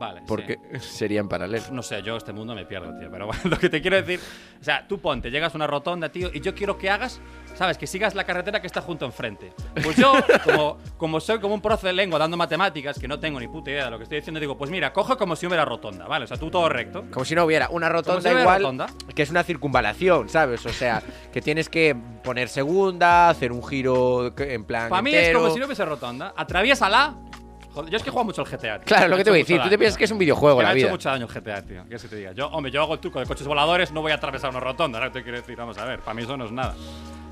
Vale, 0.00 0.20
sí. 0.20 0.24
Porque 0.28 0.58
sería 0.80 1.20
en 1.20 1.28
paralelo. 1.28 1.62
No 1.70 1.82
sé, 1.82 2.02
yo 2.02 2.16
este 2.16 2.32
mundo 2.32 2.54
me 2.54 2.64
pierdo, 2.64 2.98
tío. 2.98 3.10
Pero 3.10 3.26
bueno, 3.28 3.42
lo 3.44 3.58
que 3.58 3.68
te 3.68 3.80
quiero 3.80 3.96
decir. 3.96 4.18
O 4.60 4.64
sea, 4.64 4.86
tú 4.88 4.98
ponte, 4.98 5.30
llegas 5.30 5.54
a 5.54 5.56
una 5.56 5.66
rotonda, 5.66 6.08
tío, 6.08 6.30
y 6.32 6.40
yo 6.40 6.54
quiero 6.54 6.76
que 6.76 6.90
hagas, 6.90 7.20
¿sabes? 7.54 7.78
Que 7.78 7.86
sigas 7.86 8.14
la 8.14 8.24
carretera 8.24 8.60
que 8.60 8.66
está 8.66 8.80
junto 8.80 9.04
enfrente. 9.04 9.52
Pues 9.82 9.96
yo, 9.96 10.12
como, 10.44 10.78
como 10.96 11.20
soy 11.20 11.38
como 11.38 11.54
un 11.54 11.60
profe 11.60 11.88
de 11.88 11.92
lengua 11.92 12.18
dando 12.18 12.36
matemáticas, 12.36 12.98
que 12.98 13.06
no 13.06 13.20
tengo 13.20 13.38
ni 13.38 13.48
puta 13.48 13.70
idea 13.70 13.84
de 13.84 13.90
lo 13.90 13.98
que 13.98 14.04
estoy 14.04 14.18
diciendo, 14.18 14.40
digo, 14.40 14.56
pues 14.56 14.70
mira, 14.70 14.92
coge 14.92 15.16
como 15.16 15.36
si 15.36 15.46
hubiera 15.46 15.64
rotonda, 15.64 16.06
¿vale? 16.06 16.24
O 16.24 16.28
sea, 16.28 16.38
tú 16.38 16.50
todo 16.50 16.68
recto. 16.68 17.04
Como 17.10 17.24
si 17.24 17.34
no 17.34 17.44
hubiera 17.44 17.68
una 17.68 17.88
rotonda 17.88 18.30
si 18.30 18.36
igual, 18.36 18.62
rotonda. 18.62 18.86
que 19.14 19.22
es 19.22 19.30
una 19.30 19.44
circunvalación, 19.44 20.28
¿sabes? 20.28 20.64
O 20.64 20.72
sea, 20.72 21.02
que 21.32 21.42
tienes 21.42 21.68
que 21.68 21.94
poner 22.24 22.48
segunda, 22.48 23.28
hacer 23.28 23.52
un 23.52 23.66
giro 23.66 24.32
en 24.38 24.64
plan 24.64 24.88
Para 24.88 25.02
mí 25.02 25.14
es 25.14 25.34
como 25.34 25.50
si 25.50 25.58
no 25.58 25.66
hubiese 25.66 25.84
rotonda. 25.84 26.32
Atraviésala. 26.36 27.29
Joder, 27.72 27.90
yo 27.90 27.96
es 27.96 28.02
que 28.02 28.10
juego 28.10 28.24
mucho 28.24 28.42
al 28.42 28.48
GTA, 28.48 28.78
tío. 28.78 28.84
Claro, 28.84 29.02
Me 29.04 29.08
lo 29.10 29.14
ha 29.14 29.18
que 29.18 29.24
te 29.24 29.30
voy 29.30 29.38
a 29.38 29.42
decir, 29.42 29.56
mucho 29.56 29.62
tú 29.62 29.68
te 29.68 29.70
daño. 29.70 29.78
piensas 29.78 29.98
que 29.98 30.04
es 30.04 30.10
un 30.10 30.18
videojuego 30.18 30.60
la 30.62 30.68
me 30.68 30.72
ha 30.72 30.74
vida. 30.74 30.86
hecho 30.86 30.92
mucho 30.94 31.08
daño 31.08 31.26
el 31.26 31.32
GTA, 31.32 31.62
tío. 31.62 31.84
¿Qué 31.88 31.98
se 31.98 32.08
te 32.08 32.16
diga? 32.16 32.32
Yo, 32.32 32.48
hombre, 32.48 32.72
yo 32.72 32.82
hago 32.82 32.94
el 32.94 33.00
truco 33.00 33.20
de 33.20 33.26
coches 33.26 33.46
voladores, 33.46 33.92
no 33.92 34.02
voy 34.02 34.12
a 34.12 34.16
atravesar 34.16 34.50
una 34.50 34.60
rotonda, 34.60 34.98
¿sabes? 34.98 35.12
Te 35.12 35.22
quiero 35.22 35.38
decir, 35.38 35.56
vamos 35.56 35.78
a 35.78 35.84
ver, 35.84 36.00
para 36.00 36.14
mí 36.14 36.22
eso 36.22 36.36
no 36.36 36.44
es 36.46 36.52
nada. 36.52 36.74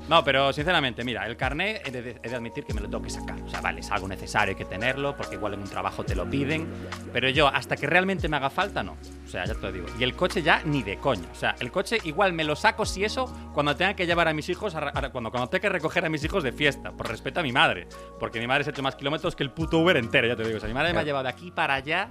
No, 0.09 0.23
pero 0.23 0.51
sinceramente, 0.51 1.03
mira, 1.03 1.25
el 1.27 1.37
carné 1.37 1.81
he 1.85 1.91
de, 1.91 2.19
he 2.23 2.29
de 2.29 2.35
admitir 2.35 2.65
que 2.65 2.73
me 2.73 2.81
lo 2.81 2.89
tengo 2.89 3.03
que 3.03 3.11
sacar. 3.11 3.39
O 3.41 3.47
sea, 3.47 3.61
vale, 3.61 3.81
es 3.81 3.91
algo 3.91 4.07
necesario, 4.07 4.53
hay 4.53 4.55
que 4.57 4.65
tenerlo, 4.65 5.15
porque 5.15 5.35
igual 5.35 5.53
en 5.53 5.61
un 5.61 5.69
trabajo 5.69 6.03
te 6.03 6.15
lo 6.15 6.27
piden. 6.27 6.67
Pero 7.13 7.29
yo, 7.29 7.47
hasta 7.47 7.75
que 7.77 7.85
realmente 7.85 8.27
me 8.27 8.37
haga 8.37 8.49
falta, 8.49 8.81
no. 8.81 8.97
O 9.23 9.27
sea, 9.29 9.45
ya 9.45 9.53
te 9.53 9.61
lo 9.61 9.71
digo. 9.71 9.85
Y 9.99 10.03
el 10.03 10.15
coche 10.15 10.41
ya 10.41 10.63
ni 10.65 10.81
de 10.81 10.97
coña. 10.97 11.27
O 11.31 11.35
sea, 11.35 11.55
el 11.59 11.71
coche 11.71 11.99
igual 12.05 12.33
me 12.33 12.43
lo 12.43 12.55
saco 12.55 12.85
si 12.87 13.03
eso 13.05 13.31
cuando 13.53 13.75
tenga 13.75 13.93
que 13.93 14.07
llevar 14.07 14.27
a 14.27 14.33
mis 14.33 14.49
hijos, 14.49 14.73
a- 14.73 14.87
a- 14.93 15.09
cuando, 15.11 15.29
cuando 15.29 15.47
tenga 15.47 15.61
que 15.61 15.69
recoger 15.69 16.03
a 16.03 16.09
mis 16.09 16.23
hijos 16.23 16.43
de 16.43 16.51
fiesta, 16.53 16.91
por 16.91 17.07
respeto 17.07 17.41
a 17.41 17.43
mi 17.43 17.51
madre. 17.51 17.87
Porque 18.19 18.39
mi 18.39 18.47
madre 18.47 18.63
se 18.63 18.71
ha 18.71 18.73
hecho 18.73 18.81
más 18.81 18.95
kilómetros 18.95 19.35
que 19.35 19.43
el 19.43 19.51
puto 19.51 19.77
Uber 19.77 19.95
entero, 19.97 20.27
ya 20.27 20.35
te 20.35 20.43
digo. 20.43 20.57
O 20.57 20.59
sea, 20.59 20.67
mi 20.67 20.73
madre 20.73 20.91
me 20.91 20.99
ha 21.01 21.03
llevado 21.03 21.23
de 21.23 21.29
aquí 21.29 21.51
para 21.51 21.75
allá. 21.75 22.09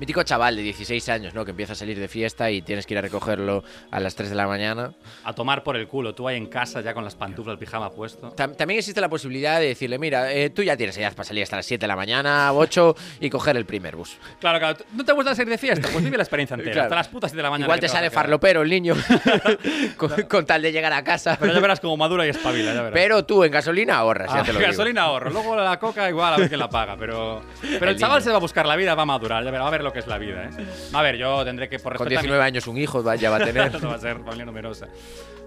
Mítico 0.00 0.22
chaval 0.22 0.56
de 0.56 0.62
16 0.62 1.08
años, 1.08 1.34
¿no? 1.34 1.44
Que 1.44 1.50
empieza 1.50 1.72
a 1.72 1.76
salir 1.76 1.98
de 1.98 2.08
fiesta 2.08 2.50
y 2.50 2.62
tienes 2.62 2.86
que 2.86 2.94
ir 2.94 2.98
a 2.98 3.02
recogerlo 3.02 3.64
a 3.90 4.00
las 4.00 4.14
3 4.14 4.30
de 4.30 4.34
la 4.36 4.46
mañana. 4.46 4.92
A 5.24 5.32
tomar 5.32 5.62
por 5.62 5.76
el 5.76 5.88
culo, 5.88 6.14
tú 6.14 6.28
ahí 6.28 6.36
en 6.36 6.46
casa 6.46 6.80
ya 6.80 6.94
con 6.94 7.04
las 7.04 7.14
pantuflas, 7.16 7.54
el 7.54 7.58
pijama 7.58 7.90
puesto. 7.90 8.34
Tam- 8.36 8.54
también 8.56 8.78
existe 8.78 9.00
la 9.00 9.08
posibilidad 9.08 9.58
de 9.60 9.66
decirle, 9.68 9.98
mira, 9.98 10.32
eh, 10.32 10.50
tú 10.50 10.62
ya 10.62 10.76
tienes 10.76 10.96
edad 10.98 11.12
para 11.14 11.24
salir 11.24 11.42
hasta 11.42 11.56
las 11.56 11.66
7 11.66 11.80
de 11.82 11.88
la 11.88 11.96
mañana, 11.96 12.52
8 12.52 12.94
y 13.20 13.30
coger 13.30 13.56
el 13.56 13.64
primer 13.64 13.96
bus. 13.96 14.16
Claro, 14.40 14.58
claro. 14.58 14.78
¿No 14.92 15.04
te 15.04 15.12
gusta 15.12 15.34
salir 15.34 15.50
de 15.50 15.58
fiesta? 15.58 15.88
Pues 15.92 16.04
vive 16.04 16.16
la 16.16 16.22
experiencia 16.22 16.54
entera. 16.56 16.72
Claro. 16.72 16.84
Hasta 16.86 16.94
las 16.96 17.08
putas 17.08 17.30
7 17.30 17.36
de 17.38 17.42
la 17.42 17.50
mañana. 17.50 17.66
Igual 17.66 17.80
te 17.80 17.86
a 17.86 17.88
sale 17.88 18.10
farlopero 18.10 18.62
el 18.62 18.70
niño 18.70 18.94
con, 19.96 20.10
con 20.28 20.46
tal 20.46 20.62
de 20.62 20.72
llegar 20.72 20.92
a 20.92 21.02
casa. 21.02 21.36
Pero 21.40 21.52
ya 21.52 21.60
verás 21.60 21.80
como 21.80 21.96
madura 21.96 22.26
y 22.26 22.30
espabila, 22.30 22.72
ya 22.74 22.82
verás. 22.82 22.92
Pero 22.94 23.24
tú 23.24 23.44
en 23.44 23.50
gasolina 23.52 23.96
ahorras, 23.96 24.32
ya 24.32 24.40
Ah, 24.40 24.42
te 24.44 24.52
lo 24.52 24.58
digo. 24.60 24.70
gasolina 24.70 25.02
ahorro. 25.02 25.30
Luego 25.30 25.56
la 25.56 25.78
coca 25.78 26.08
igual 26.08 26.34
a 26.34 26.36
ver 26.36 26.48
quién 26.48 26.60
la 26.60 26.68
paga. 26.70 26.96
Pero, 26.96 27.42
pero 27.60 27.86
el, 27.86 27.88
El 27.90 27.98
chaval 27.98 28.18
niño. 28.18 28.24
se 28.24 28.30
va 28.30 28.36
a 28.36 28.40
buscar 28.40 28.66
la 28.66 28.76
vida, 28.76 28.94
va 28.94 29.02
a 29.02 29.06
madurar. 29.06 29.44
Ya 29.44 29.50
verá, 29.50 29.62
va 29.64 29.68
a 29.68 29.72
ver 29.72 29.82
lo 29.88 29.92
que 29.92 29.98
es 30.00 30.06
la 30.06 30.18
vida, 30.18 30.44
¿eh? 30.44 30.50
A 30.92 31.02
ver, 31.02 31.16
yo 31.16 31.44
tendré 31.44 31.68
que, 31.68 31.78
por 31.78 31.96
Con 31.96 32.06
respeto 32.06 32.20
a 32.20 32.22
mi- 32.22 32.28
19 32.28 32.44
años 32.44 32.66
un 32.66 32.78
hijo 32.78 33.14
ya 33.14 33.30
va 33.30 33.36
a 33.36 33.40
tener. 33.44 33.82
no 33.82 33.88
va 33.88 33.94
a 33.96 33.98
ser 33.98 34.16
familia 34.18 34.44
numerosa. 34.44 34.86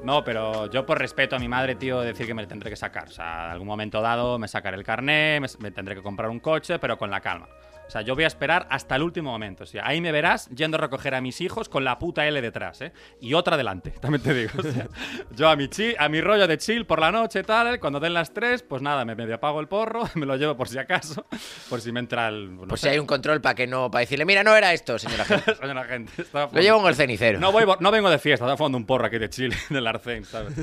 No, 0.03 0.23
pero 0.23 0.69
yo 0.71 0.85
por 0.85 0.97
respeto 0.97 1.35
a 1.35 1.39
mi 1.39 1.47
madre, 1.47 1.75
tío, 1.75 2.01
decir 2.01 2.25
que 2.25 2.33
me 2.33 2.45
tendré 2.47 2.69
que 2.69 2.75
sacar. 2.75 3.07
O 3.07 3.11
sea, 3.11 3.45
en 3.45 3.51
algún 3.51 3.67
momento 3.67 4.01
dado 4.01 4.39
me 4.39 4.47
sacaré 4.47 4.75
el 4.77 4.83
carné, 4.83 5.39
me, 5.39 5.47
me 5.59 5.71
tendré 5.71 5.95
que 5.95 6.01
comprar 6.01 6.29
un 6.29 6.39
coche, 6.39 6.79
pero 6.79 6.97
con 6.97 7.11
la 7.11 7.21
calma. 7.21 7.47
O 7.91 7.93
sea, 7.93 8.03
yo 8.03 8.15
voy 8.15 8.23
a 8.23 8.27
esperar 8.27 8.67
hasta 8.69 8.95
el 8.95 9.01
último 9.03 9.31
momento. 9.31 9.65
O 9.65 9.67
sea, 9.67 9.85
ahí 9.85 9.99
me 9.99 10.13
verás 10.13 10.47
yendo 10.47 10.77
a 10.77 10.79
recoger 10.79 11.13
a 11.13 11.19
mis 11.19 11.41
hijos 11.41 11.67
con 11.67 11.83
la 11.83 11.99
puta 11.99 12.25
L 12.25 12.41
detrás, 12.41 12.79
¿eh? 12.79 12.93
Y 13.19 13.33
otra 13.33 13.57
delante, 13.57 13.91
también 13.99 14.23
te 14.23 14.33
digo. 14.33 14.51
O 14.57 14.63
sea, 14.63 14.87
yo 15.35 15.49
a 15.49 15.57
mi, 15.57 15.67
chi- 15.67 15.93
a 15.99 16.07
mi 16.07 16.21
rollo 16.21 16.47
de 16.47 16.57
chill 16.57 16.85
por 16.85 17.01
la 17.01 17.11
noche, 17.11 17.43
tal, 17.43 17.81
cuando 17.81 17.99
den 17.99 18.13
las 18.13 18.33
tres, 18.33 18.63
pues 18.63 18.81
nada, 18.81 19.03
me 19.03 19.13
medio 19.15 19.35
apago 19.35 19.59
el 19.59 19.67
porro, 19.67 20.03
me 20.15 20.25
lo 20.25 20.37
llevo 20.37 20.55
por 20.55 20.69
si 20.69 20.77
acaso, 20.77 21.25
por 21.69 21.81
si 21.81 21.91
me 21.91 21.99
entra 21.99 22.29
el... 22.29 22.55
no 22.55 22.65
Pues 22.65 22.79
sé, 22.79 22.87
si 22.87 22.93
hay 22.93 22.99
un 22.99 23.05
control 23.07 23.41
para 23.41 23.55
que 23.55 23.67
no, 23.67 23.91
para 23.91 23.99
decirle, 23.99 24.23
mira, 24.23 24.41
no 24.41 24.55
era 24.55 24.71
esto, 24.71 24.97
señora 24.97 25.25
gente. 25.25 25.53
señora 25.59 25.83
gente. 25.83 26.13
Lo 26.33 26.61
llevo 26.61 26.79
en 26.79 26.87
el 26.87 26.95
cenicero. 26.95 27.39
no, 27.41 27.51
voy, 27.51 27.65
no 27.81 27.91
vengo 27.91 28.09
de 28.09 28.19
fiesta, 28.19 28.45
estaba 28.45 28.55
fumando 28.55 28.77
un 28.77 28.85
porro 28.85 29.07
aquí 29.07 29.17
de 29.17 29.29
Chile, 29.29 29.57
del 29.69 29.85
Arcén, 29.85 30.23
¿sabes? 30.23 30.53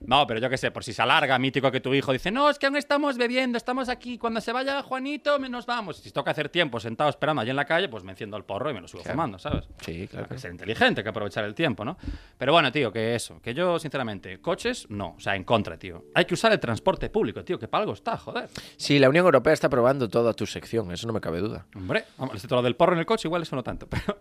No, 0.00 0.26
pero 0.26 0.40
yo 0.40 0.50
qué 0.50 0.58
sé, 0.58 0.72
por 0.72 0.82
si 0.82 0.92
se 0.92 1.00
alarga, 1.00 1.38
mítico 1.38 1.70
que 1.70 1.78
tu 1.80 1.94
hijo 1.94 2.10
dice, 2.12 2.32
no, 2.32 2.50
es 2.50 2.58
que 2.58 2.66
aún 2.66 2.76
estamos 2.76 3.16
bebiendo, 3.18 3.56
estamos 3.56 3.88
aquí, 3.88 4.18
cuando 4.18 4.40
se 4.40 4.50
vaya 4.50 4.82
Juanito, 4.82 5.38
nos 5.38 5.64
vamos. 5.64 5.98
Si 5.98 6.10
toca 6.10 6.32
hacer 6.32 6.48
tiempo 6.56 6.80
sentado 6.80 7.10
esperando 7.10 7.42
allí 7.42 7.50
en 7.50 7.56
la 7.56 7.66
calle, 7.66 7.86
pues 7.90 8.02
me 8.02 8.12
enciendo 8.12 8.34
el 8.38 8.44
porro 8.44 8.70
y 8.70 8.72
me 8.74 8.80
lo 8.80 8.88
sigo 8.88 9.02
Claro. 9.02 9.14
fumando, 9.14 9.38
¿sabes? 9.38 9.68
Sí, 9.84 10.08
claro. 10.08 10.26
Hay 10.30 10.34
que 10.36 10.40
ser 10.40 10.52
inteligente, 10.52 11.00
hay 11.00 11.02
que 11.02 11.10
aprovechar 11.10 11.44
el 11.44 11.54
tiempo, 11.54 11.84
¿no? 11.84 11.98
Pero 12.38 12.52
bueno, 12.52 12.72
tío, 12.72 12.90
que 12.90 13.14
eso, 13.14 13.42
que 13.42 13.52
yo, 13.52 13.78
sinceramente, 13.78 14.40
coches, 14.40 14.86
no, 14.88 15.14
o 15.18 15.20
sea, 15.20 15.36
en 15.36 15.44
contra, 15.44 15.78
tío. 15.78 16.04
Hay 16.14 16.24
que 16.24 16.32
usar 16.32 16.50
el 16.52 16.58
transporte 16.60 17.10
público, 17.10 17.44
tío, 17.44 17.58
que 17.58 17.68
para 17.68 17.82
algo 17.82 17.92
está, 17.92 18.16
joder. 18.16 18.48
Sí, 18.78 18.98
la 18.98 19.10
Unión 19.10 19.26
Europea 19.26 19.52
está 19.52 19.68
probando 19.68 20.08
toda 20.08 20.32
tu 20.32 20.46
sección, 20.46 20.90
eso 20.92 21.06
no 21.06 21.12
me 21.12 21.20
cabe 21.20 21.40
duda. 21.40 21.66
Hombre, 21.74 22.04
vamos, 22.16 22.34
excepto 22.36 22.56
lo 22.56 22.62
del 22.62 22.74
porro 22.74 22.94
en 22.94 23.00
el 23.00 23.06
coche, 23.06 23.28
igual 23.28 23.42
eso 23.42 23.54
no 23.54 23.62
tanto, 23.62 23.86
pero, 23.90 24.16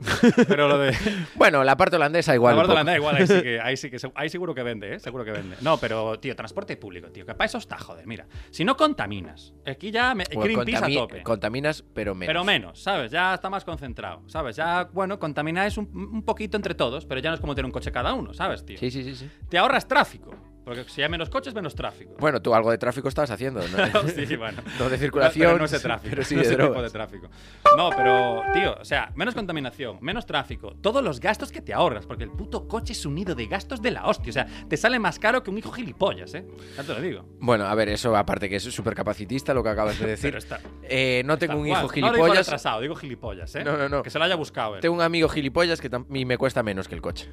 pero 0.47 0.67
lo 0.67 0.77
de... 0.77 0.93
Bueno, 1.35 1.63
la 1.63 1.77
parte 1.77 1.95
holandesa 1.95 2.35
igual. 2.35 2.55
La 2.55 2.63
parte 2.63 2.73
holandesa 2.73 2.97
igual, 2.97 3.15
ahí 3.15 3.27
sí, 3.27 3.41
que, 3.41 3.59
ahí 3.63 3.77
sí 3.77 3.89
que 3.89 3.97
ahí 4.15 4.27
seguro 4.29 4.53
que 4.53 4.63
vende, 4.63 4.95
¿eh? 4.95 4.99
Seguro 4.99 5.23
que 5.23 5.31
vende. 5.31 5.55
No, 5.61 5.77
pero, 5.77 6.19
tío, 6.19 6.35
transporte 6.35 6.75
público, 6.75 7.09
tío, 7.11 7.25
que 7.25 7.33
para 7.33 7.45
eso 7.45 7.57
está, 7.59 7.77
joder, 7.77 8.05
mira. 8.07 8.25
Si 8.51 8.65
no 8.65 8.75
contaminas, 8.75 9.53
aquí 9.65 9.91
ya 9.91 10.13
me, 10.13 10.25
Greenpeace 10.25 10.83
a 10.83 10.93
tope. 10.93 11.23
Contaminas, 11.23 11.83
pero 11.93 12.13
menos. 12.27 12.43
Pero 12.43 12.43
menos, 12.43 12.81
¿sabes? 12.81 13.11
Ya 13.11 13.33
está 13.33 13.49
más 13.49 13.63
concentrado, 13.63 14.23
¿sabes? 14.27 14.55
Ya, 14.55 14.89
bueno, 14.93 15.19
contamináis 15.19 15.77
un, 15.77 15.89
un 15.93 16.23
poquito 16.23 16.57
entre 16.57 16.75
todos, 16.75 17.05
pero 17.05 17.21
ya 17.21 17.29
no 17.29 17.35
es 17.35 17.41
como 17.41 17.55
tener 17.55 17.65
un 17.65 17.71
coche 17.71 17.91
cada 17.91 18.13
uno, 18.13 18.33
¿sabes, 18.33 18.65
tío? 18.65 18.77
Sí, 18.77 18.91
sí, 18.91 19.03
sí, 19.03 19.15
sí. 19.15 19.29
Te 19.49 19.57
ahorras 19.57 19.87
tráfico, 19.87 20.35
porque 20.65 20.83
si 20.87 21.01
hay 21.03 21.09
menos 21.09 21.29
coches, 21.29 21.53
menos 21.53 21.75
tráfico. 21.75 22.15
Bueno, 22.19 22.41
tú 22.41 22.53
algo 22.55 22.71
de 22.71 22.77
tráfico 22.77 23.07
estabas 23.07 23.29
haciendo, 23.31 23.61
¿no? 23.61 24.07
sí, 24.09 24.35
bueno. 24.35 24.61
No 24.79 24.89
de 24.89 24.97
circulación, 24.97 25.45
Pero 25.47 25.59
no 25.59 25.65
ese 25.65 25.79
tráfico. 25.79 26.09
pero 26.09 26.23
sí 26.23 26.35
no 26.35 26.41
de 26.41 26.55
tipo 26.55 26.81
de 26.81 26.89
tráfico. 26.89 27.29
No, 27.77 27.89
pero, 27.91 28.41
tío, 28.53 28.75
o 28.79 28.85
sea, 28.85 29.11
menos 29.15 29.35
contaminación, 29.35 29.97
menos 30.01 30.25
tráfico, 30.25 30.75
todos 30.81 31.03
los 31.03 31.19
gastos 31.19 31.51
que 31.51 31.61
te 31.61 31.73
ahorras, 31.73 32.05
porque 32.05 32.23
el 32.23 32.31
puto 32.31 32.67
coche 32.67 32.93
es 32.93 33.05
un 33.05 33.15
nido 33.15 33.35
de 33.35 33.45
gastos 33.45 33.81
de 33.81 33.91
la 33.91 34.05
hostia. 34.07 34.29
O 34.29 34.33
sea, 34.33 34.47
te 34.67 34.75
sale 34.75 34.99
más 34.99 35.19
caro 35.19 35.43
que 35.43 35.51
un 35.51 35.57
hijo 35.57 35.71
gilipollas, 35.71 36.33
¿eh? 36.33 36.45
Ya 36.75 36.83
te 36.83 36.93
lo 36.93 37.01
digo. 37.01 37.25
Bueno, 37.39 37.65
a 37.65 37.75
ver, 37.75 37.89
eso 37.89 38.15
aparte 38.15 38.49
que 38.49 38.55
es 38.55 38.63
súper 38.63 38.95
capacitista 38.95 39.53
lo 39.53 39.63
que 39.63 39.69
acabas 39.69 39.99
de 39.99 40.07
decir. 40.07 40.31
Pero 40.31 40.39
está. 40.39 40.59
Eh, 40.83 41.21
no 41.25 41.37
tengo 41.37 41.57
un 41.57 41.67
cual. 41.67 41.85
hijo 41.85 41.93
No 41.99 42.07
lo 42.07 42.13
digo 42.13 42.13
gilipollas. 42.25 42.47
retrasado, 42.47 42.81
digo 42.81 42.95
gilipollas, 42.95 43.55
¿eh? 43.55 43.63
No, 43.63 43.77
no, 43.77 43.87
no. 43.87 44.03
Que 44.03 44.09
se 44.09 44.17
lo 44.17 44.25
haya 44.25 44.35
buscado, 44.35 44.77
¿eh? 44.77 44.79
tengo 44.81 44.95
un 44.95 45.01
amigo 45.01 45.29
gilipollas 45.29 45.79
que 45.79 45.89
y 46.13 46.25
me 46.25 46.37
cuesta 46.37 46.63
menos 46.63 46.87
que 46.87 46.95
el 46.95 47.01
coche. 47.01 47.29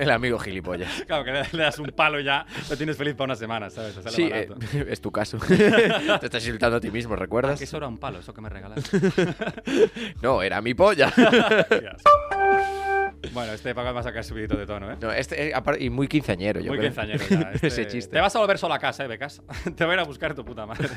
el 0.00 0.10
amigo 0.10 0.38
gilipollas. 0.38 1.02
Claro, 1.06 1.24
que 1.24 1.32
le, 1.32 1.62
das 1.62 1.78
un 1.78 1.88
palo 1.88 2.20
ya 2.20 2.46
lo 2.70 2.76
tienes 2.76 2.96
feliz 2.96 3.14
para 3.14 3.24
una 3.26 3.36
semana, 3.36 3.70
¿sabes? 3.70 3.94
Te 3.94 4.02
sale 4.02 4.14
Sí, 4.16 4.30
eh, 4.32 4.48
es 4.88 5.00
tu 5.00 5.10
caso. 5.12 5.38
Te 5.48 6.26
estás 6.26 6.42
insultando 6.44 6.76
a 6.76 6.80
ti 6.80 6.90
mismo, 6.90 7.14
Ah, 7.14 7.16
¿recuerdas? 7.16 7.58
que 7.58 7.64
eso 7.64 7.76
era 7.76 7.88
un 7.88 7.98
palo, 7.98 8.18
eso 8.20 8.32
que 8.34 8.40
me 8.40 8.48
regalaste. 8.48 8.98
No, 10.22 10.42
era 10.42 10.60
mi 10.60 10.74
polla. 10.74 11.12
Bueno, 13.32 13.52
este 13.52 13.74
Paco 13.74 13.92
va 13.92 14.00
a 14.00 14.02
sacar 14.04 14.22
subidito 14.24 14.56
de 14.56 14.64
tono, 14.66 14.92
¿eh? 14.92 14.96
No, 15.00 15.10
este, 15.12 15.48
eh, 15.50 15.54
y 15.80 15.90
muy 15.90 16.06
quinceañero, 16.08 16.60
yo 16.60 16.68
Muy 16.70 16.78
creo. 16.78 16.90
quinceañero 16.90 17.24
ya. 17.28 17.50
este- 17.52 17.66
Ese 17.66 17.86
chiste. 17.86 18.12
Te 18.12 18.20
vas 18.20 18.34
a 18.34 18.38
volver 18.38 18.58
solo 18.58 18.74
a 18.74 18.78
casa, 18.78 19.04
¿eh, 19.04 19.08
Becas? 19.08 19.42
te 19.76 19.84
va 19.84 19.90
a 19.92 19.94
ir 19.94 20.00
a 20.00 20.04
buscar 20.04 20.34
tu 20.34 20.44
puta 20.44 20.66
madre. 20.66 20.88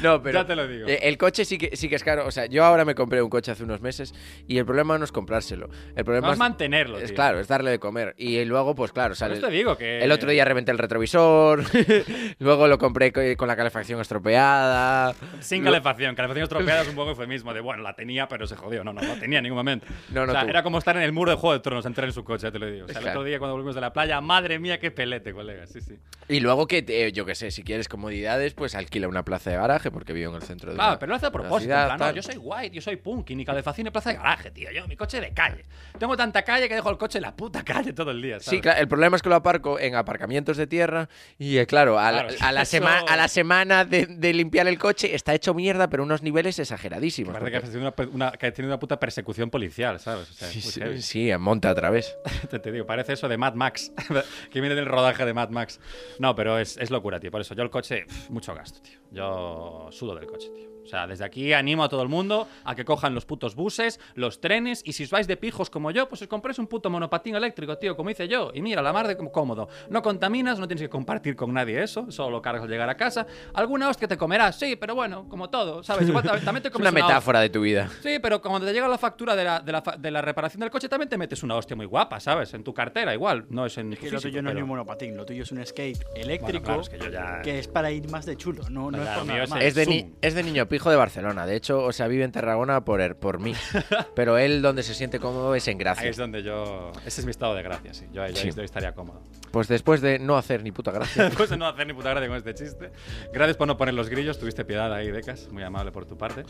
No, 0.02 0.22
pero 0.22 0.40
Ya 0.40 0.46
te 0.46 0.56
lo 0.56 0.66
digo. 0.66 0.88
eh, 0.88 1.00
el 1.02 1.18
coche 1.18 1.44
sí 1.44 1.58
que, 1.58 1.76
sí 1.76 1.88
que 1.88 1.96
es 1.96 2.04
caro. 2.04 2.26
O 2.26 2.30
sea, 2.30 2.46
yo 2.46 2.64
ahora 2.64 2.84
me 2.84 2.94
compré 2.94 3.22
un 3.22 3.30
coche 3.30 3.50
hace 3.52 3.64
unos 3.64 3.80
meses 3.80 4.14
y 4.46 4.58
el 4.58 4.64
problema 4.64 4.96
no 4.98 5.04
es 5.04 5.12
comprárselo. 5.12 5.68
El 5.96 6.04
problema 6.04 6.32
es, 6.32 6.38
mantenerlo, 6.38 6.98
es 6.98 7.06
tío. 7.06 7.14
claro, 7.14 7.40
es 7.40 7.48
darle 7.48 7.70
de 7.70 7.78
comer. 7.78 8.14
Y 8.16 8.44
luego, 8.44 8.74
pues 8.74 8.92
claro, 8.92 9.14
sale. 9.14 9.38
te 9.38 9.50
digo 9.50 9.76
que... 9.76 10.02
El 10.02 10.12
otro 10.12 10.30
día 10.30 10.44
reventé 10.44 10.70
el 10.72 10.78
retrovisor, 10.78 11.62
luego 12.38 12.66
lo 12.68 12.78
compré 12.78 13.12
co- 13.12 13.20
con 13.36 13.48
la 13.48 13.56
calefacción 13.56 14.00
estropeada. 14.00 15.14
Sin 15.40 15.64
calefacción. 15.64 16.14
Calefacción 16.14 16.44
estropeada 16.44 16.82
es 16.82 16.88
un 16.88 16.94
poco 16.94 17.10
eufemismo 17.10 17.52
de, 17.54 17.60
bueno, 17.60 17.82
la 17.82 17.94
tenía, 17.94 18.28
pero 18.28 18.46
se 18.46 18.56
jodió. 18.56 18.84
No, 18.84 18.92
no, 18.92 19.00
no 19.00 19.14
tenía 19.14 19.38
en 19.38 19.44
ningún 19.44 19.58
momento. 19.58 19.86
No, 20.12 20.26
no 20.26 20.32
o 20.32 20.34
sea, 20.34 20.42
era 20.48 20.62
como 20.62 20.78
estar 20.78 20.96
en 20.96 21.02
el 21.02 21.12
muro 21.12 21.30
de 21.30 21.36
Juego 21.36 21.54
de 21.54 21.60
Tronos, 21.60 21.84
entrar 21.86 22.06
en 22.06 22.12
su 22.12 22.24
coche, 22.24 22.44
ya 22.44 22.52
te 22.52 22.58
lo 22.58 22.66
digo. 22.66 22.84
O 22.86 22.88
sea, 22.88 22.98
el 22.98 23.02
Claro. 23.02 23.20
otro 23.20 23.28
día 23.28 23.38
cuando 23.38 23.54
volvimos 23.54 23.74
de 23.74 23.80
la 23.80 23.92
playa, 23.92 24.20
madre 24.20 24.58
mía, 24.58 24.78
qué 24.78 24.90
pelete, 24.90 25.32
colega. 25.32 25.66
Sí, 25.66 25.80
sí. 25.80 25.96
Y 26.28 26.40
luego 26.40 26.66
que, 26.66 26.82
te- 26.82 27.12
yo 27.12 27.24
qué 27.26 27.34
sé, 27.34 27.50
si 27.50 27.62
quieres 27.62 27.88
comodidades, 27.88 28.54
pues 28.54 28.74
alquila 28.74 29.08
una 29.08 29.24
plaza 29.24 29.50
de 29.50 29.56
garaje 29.56 29.89
porque 29.90 30.12
vivo 30.12 30.30
en 30.30 30.36
el 30.36 30.42
centro 30.42 30.70
de 30.70 30.76
Claro, 30.76 30.92
una- 30.92 30.98
pero 30.98 31.10
lo 31.10 31.16
hace 31.16 31.26
a 31.26 31.30
propósito. 31.30 31.60
ciudad, 31.60 31.90
en 31.90 31.96
plan, 31.96 32.10
no, 32.10 32.14
yo 32.16 32.22
soy 32.22 32.36
white, 32.36 32.70
yo 32.74 32.80
soy 32.82 32.96
punk 32.96 33.30
y 33.30 33.34
ni 33.36 33.44
calefacción 33.44 33.84
ni 33.84 33.90
plaza 33.90 34.10
de 34.10 34.16
garaje, 34.16 34.50
tío. 34.50 34.70
Yo, 34.70 34.86
mi 34.88 34.96
coche 34.96 35.20
de 35.20 35.32
calle. 35.32 35.64
Tengo 35.98 36.16
tanta 36.16 36.42
calle 36.42 36.68
que 36.68 36.74
dejo 36.74 36.90
el 36.90 36.98
coche 36.98 37.18
en 37.18 37.22
la 37.22 37.34
puta 37.36 37.62
calle 37.64 37.92
todo 37.92 38.10
el 38.10 38.20
día. 38.22 38.34
¿sabes? 38.40 38.46
Sí, 38.46 38.60
claro, 38.60 38.80
el 38.80 38.88
problema 38.88 39.16
es 39.16 39.22
que 39.22 39.28
lo 39.28 39.34
aparco 39.34 39.78
en 39.78 39.94
aparcamientos 39.94 40.56
de 40.56 40.66
tierra 40.66 41.08
y 41.38 41.58
eh, 41.58 41.66
claro, 41.66 41.98
a, 41.98 42.10
la- 42.12 42.26
Claro, 42.26 42.36
a 42.40 42.52
la, 42.52 42.62
eso- 42.62 42.70
sema- 42.78 43.00
a 43.08 43.16
la 43.16 43.28
semana 43.28 43.84
de, 43.84 44.06
de 44.06 44.32
limpiar 44.32 44.66
el 44.68 44.78
coche 44.78 45.14
está 45.14 45.34
hecho 45.34 45.54
mierda, 45.54 45.88
pero 45.88 46.02
unos 46.02 46.22
niveles 46.22 46.58
exageradísimos. 46.58 47.32
Parece 47.32 47.50
que 47.50 47.56
has 47.58 47.62
tenido 47.70 47.94
una, 47.96 48.08
una- 48.12 48.30
que 48.32 48.46
has 48.46 48.54
tenido 48.54 48.72
una 48.72 48.78
puta 48.78 48.98
persecución 49.00 49.50
policial, 49.50 49.98
¿sabes? 50.00 50.30
O 50.30 50.32
sea, 50.32 50.48
Sí, 50.48 50.60
sí, 50.60 51.02
sí, 51.02 51.30
en 51.30 51.40
monte 51.40 51.68
a 51.68 51.74
través. 51.74 52.16
Te, 52.50 52.58
te 52.58 52.72
digo, 52.72 52.86
parece 52.86 53.12
eso 53.12 53.28
de 53.28 53.36
Mad 53.36 53.54
Max, 53.54 53.92
que 54.50 54.60
viene 54.60 54.74
del 54.74 54.86
rodaje 54.86 55.24
de 55.24 55.32
Mad 55.34 55.50
Max. 55.50 55.80
No, 56.18 56.34
pero 56.34 56.58
es, 56.58 56.76
es 56.76 56.90
locura, 56.90 57.20
tío. 57.20 57.30
Por 57.30 57.40
eso 57.40 57.54
yo 57.54 57.62
el 57.62 57.70
coche, 57.70 58.04
mucho 58.28 58.54
gasto, 58.54 58.80
tío. 58.80 58.98
Yo 59.10 59.79
sudo 59.90 60.14
del 60.14 60.26
coche, 60.26 60.50
tío. 60.50 60.69
O 60.90 60.92
sea, 60.92 61.06
desde 61.06 61.24
aquí 61.24 61.52
animo 61.52 61.84
a 61.84 61.88
todo 61.88 62.02
el 62.02 62.08
mundo 62.08 62.48
a 62.64 62.74
que 62.74 62.84
cojan 62.84 63.14
los 63.14 63.24
putos 63.24 63.54
buses, 63.54 64.00
los 64.16 64.40
trenes, 64.40 64.82
y 64.84 64.92
si 64.92 65.04
os 65.04 65.10
vais 65.10 65.28
de 65.28 65.36
pijos 65.36 65.70
como 65.70 65.92
yo, 65.92 66.08
pues 66.08 66.20
os 66.22 66.26
compréis 66.26 66.58
un 66.58 66.66
puto 66.66 66.90
monopatín 66.90 67.36
eléctrico, 67.36 67.78
tío, 67.78 67.94
como 67.96 68.10
hice 68.10 68.26
yo. 68.26 68.50
Y 68.52 68.60
mira, 68.60 68.82
la 68.82 68.92
mar 68.92 69.06
de 69.06 69.16
cómodo. 69.16 69.68
No 69.88 70.02
contaminas, 70.02 70.58
no 70.58 70.66
tienes 70.66 70.82
que 70.82 70.88
compartir 70.88 71.36
con 71.36 71.54
nadie 71.54 71.80
eso, 71.80 72.10
solo 72.10 72.30
lo 72.30 72.42
cargas 72.42 72.64
al 72.64 72.70
llegar 72.70 72.88
a 72.90 72.96
casa. 72.96 73.24
Alguna 73.54 73.88
hostia 73.88 74.08
te 74.08 74.16
comerás, 74.16 74.58
sí, 74.58 74.74
pero 74.74 74.96
bueno, 74.96 75.28
como 75.28 75.48
todo, 75.48 75.84
¿sabes? 75.84 76.08
Igual 76.08 76.24
también 76.24 76.44
también 76.44 76.62
te 76.64 76.68
Es 76.70 76.72
comes 76.72 76.90
una 76.90 77.00
metáfora 77.06 77.38
de 77.40 77.50
tu 77.50 77.60
vida. 77.60 77.88
Sí, 78.02 78.18
pero 78.20 78.42
cuando 78.42 78.66
te 78.66 78.72
llega 78.72 78.88
la 78.88 78.98
factura 78.98 79.36
de 79.36 79.44
la, 79.44 79.60
de, 79.60 79.70
la, 79.70 79.82
fa- 79.82 79.96
de 79.96 80.10
la 80.10 80.22
reparación 80.22 80.58
del 80.60 80.70
coche, 80.72 80.88
también 80.88 81.08
te 81.08 81.16
metes 81.16 81.44
una 81.44 81.54
hostia 81.54 81.76
muy 81.76 81.86
guapa, 81.86 82.18
¿sabes? 82.18 82.52
En 82.54 82.64
tu 82.64 82.74
cartera, 82.74 83.14
igual. 83.14 83.46
No 83.48 83.64
es 83.64 83.78
en 83.78 83.92
Es 83.92 84.00
que 84.00 84.06
lo 84.06 84.10
físico, 84.18 84.22
tuyo 84.30 84.42
no 84.42 84.48
es 84.50 84.56
ni 84.56 84.62
un 84.62 84.68
monopatín, 84.68 85.16
lo 85.16 85.24
tuyo 85.24 85.44
es 85.44 85.52
un 85.52 85.64
skate 85.64 86.04
eléctrico 86.16 86.64
claro, 86.64 86.80
es 86.80 86.88
que 86.88 86.98
yo 86.98 87.08
ya- 87.10 87.42
que 87.42 87.60
es 87.60 87.68
para 87.68 87.92
ir 87.92 88.10
más 88.10 88.26
de 88.26 88.36
chulo, 88.36 88.64
no, 88.70 88.90
no 88.90 88.98
es 89.00 89.08
mío 89.24 89.34
nada 89.34 89.46
más. 89.46 89.60
el- 89.60 89.66
Es 89.68 89.74
de, 89.76 89.86
ni- 89.86 90.12
es 90.20 90.34
de 90.34 90.42
niño 90.42 90.66
pijo 90.66 90.79
de 90.88 90.96
Barcelona. 90.96 91.44
De 91.44 91.56
hecho, 91.56 91.82
o 91.82 91.92
sea, 91.92 92.06
vive 92.06 92.24
en 92.24 92.32
Tarragona 92.32 92.84
por, 92.84 93.00
er- 93.00 93.16
por 93.16 93.40
mí. 93.40 93.52
Pero 94.14 94.38
él 94.38 94.62
donde 94.62 94.82
se 94.82 94.94
siente 94.94 95.18
cómodo 95.18 95.54
es 95.54 95.66
en 95.68 95.72
Ahí 95.72 95.78
Gracia. 95.80 96.08
es 96.08 96.16
donde 96.16 96.42
yo. 96.42 96.92
Ese 97.04 97.20
es 97.20 97.24
mi 97.26 97.30
estado 97.32 97.54
de 97.54 97.62
gracia, 97.62 97.92
sí. 97.92 98.06
Yo 98.12 98.22
ahí, 98.22 98.32
yo 98.32 98.40
ahí 98.44 98.52
Sí. 98.52 98.60
estaría 98.62 98.92
cómodo. 98.94 99.20
Pues 99.50 99.66
después 99.68 100.00
de 100.00 100.18
no 100.18 100.36
hacer 100.38 100.62
ni 100.62 100.70
puta 100.72 100.92
gracia. 100.92 101.24
Después 101.28 101.50
de 101.50 101.56
no 101.56 101.66
hacer 101.66 101.86
ni 101.86 101.92
puta 101.92 102.10
gracia 102.10 102.28
con 102.28 102.36
este 102.36 102.54
chiste. 102.54 102.90
Gracias 103.32 103.56
por 103.56 103.66
no 103.66 103.76
poner 103.76 103.94
los 103.94 104.08
grillos. 104.08 104.38
Tuviste 104.38 104.64
piedad 104.64 104.92
ahí, 104.94 105.10
Becas. 105.10 105.48
Muy 105.50 105.62
amable 105.64 105.90
por 105.90 106.06
tu 106.06 106.16
parte. 106.16 106.44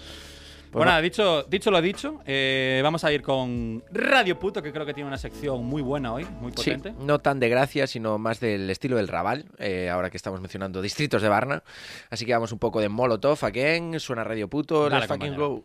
Bueno, 0.73 0.87
va- 0.87 0.93
nada, 0.93 1.01
dicho, 1.03 1.43
dicho 1.45 1.71
lo 1.71 1.81
dicho, 1.83 2.21
eh, 2.27 2.81
vamos 2.83 3.03
a 3.05 3.13
ir 3.13 3.23
con 3.23 3.83
Radio 3.93 4.39
Puto, 4.39 4.63
que 4.63 4.73
creo 4.73 4.87
que 4.87 4.95
tiene 4.95 5.09
una 5.09 5.19
sección 5.19 5.65
muy 5.65 5.83
buena 5.83 6.13
hoy, 6.13 6.25
muy 6.41 6.51
Sí, 6.53 6.57
potente. 6.71 6.95
no 6.99 7.19
tan 7.19 7.41
de 7.41 7.49
gracia, 7.49 7.87
sino 7.87 8.19
más 8.19 8.41
del 8.41 8.69
estilo 8.71 8.97
del 8.97 9.09
Raval, 9.09 9.47
eh, 9.59 9.91
ahora 9.91 10.11
que 10.11 10.17
estamos 10.17 10.41
mencionando 10.41 10.81
distritos 10.83 11.23
de 11.23 11.29
Varna. 11.29 11.63
Así 12.11 12.25
que 12.27 12.33
vamos 12.33 12.53
un 12.53 12.59
poco 12.59 12.81
de 12.81 12.89
Molotov, 12.89 13.39
again, 13.45 13.99
suena 14.01 14.25
Radio 14.25 14.49
Puto, 14.49 14.89
Dale, 14.89 15.07
let's 15.07 15.09
fucking 15.09 15.35
go. 15.37 15.65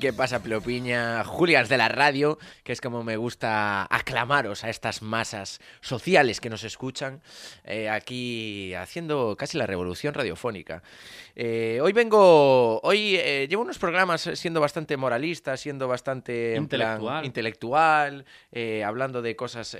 ¿qué 0.00 0.12
pasa, 0.12 0.42
Plopiña? 0.42 1.24
Julias 1.24 1.70
de 1.70 1.78
la 1.78 1.88
radio, 1.88 2.38
que 2.62 2.72
es 2.72 2.80
como 2.80 3.02
me 3.02 3.16
gusta 3.16 3.86
aclamaros 3.88 4.64
a 4.64 4.70
estas 4.70 5.00
masas 5.00 5.60
sociales 5.80 6.40
que 6.40 6.50
nos 6.50 6.62
escuchan, 6.62 7.22
eh, 7.64 7.88
aquí 7.88 8.74
haciendo 8.74 9.34
casi 9.38 9.56
la 9.56 9.66
revolución 9.66 10.12
radiofónica. 10.12 10.82
Eh, 11.34 11.78
hoy 11.82 11.92
vengo, 11.92 12.80
hoy 12.82 13.16
eh, 13.16 13.46
llevo 13.48 13.62
unos 13.62 13.78
programas 13.78 14.28
siendo 14.34 14.60
bastante 14.60 14.96
moralista, 14.96 15.56
siendo 15.56 15.88
bastante 15.88 16.60
plan 16.68 17.24
Intelectual. 17.24 18.24
hablando 18.84 19.22
de 19.22 19.36
cosas 19.36 19.76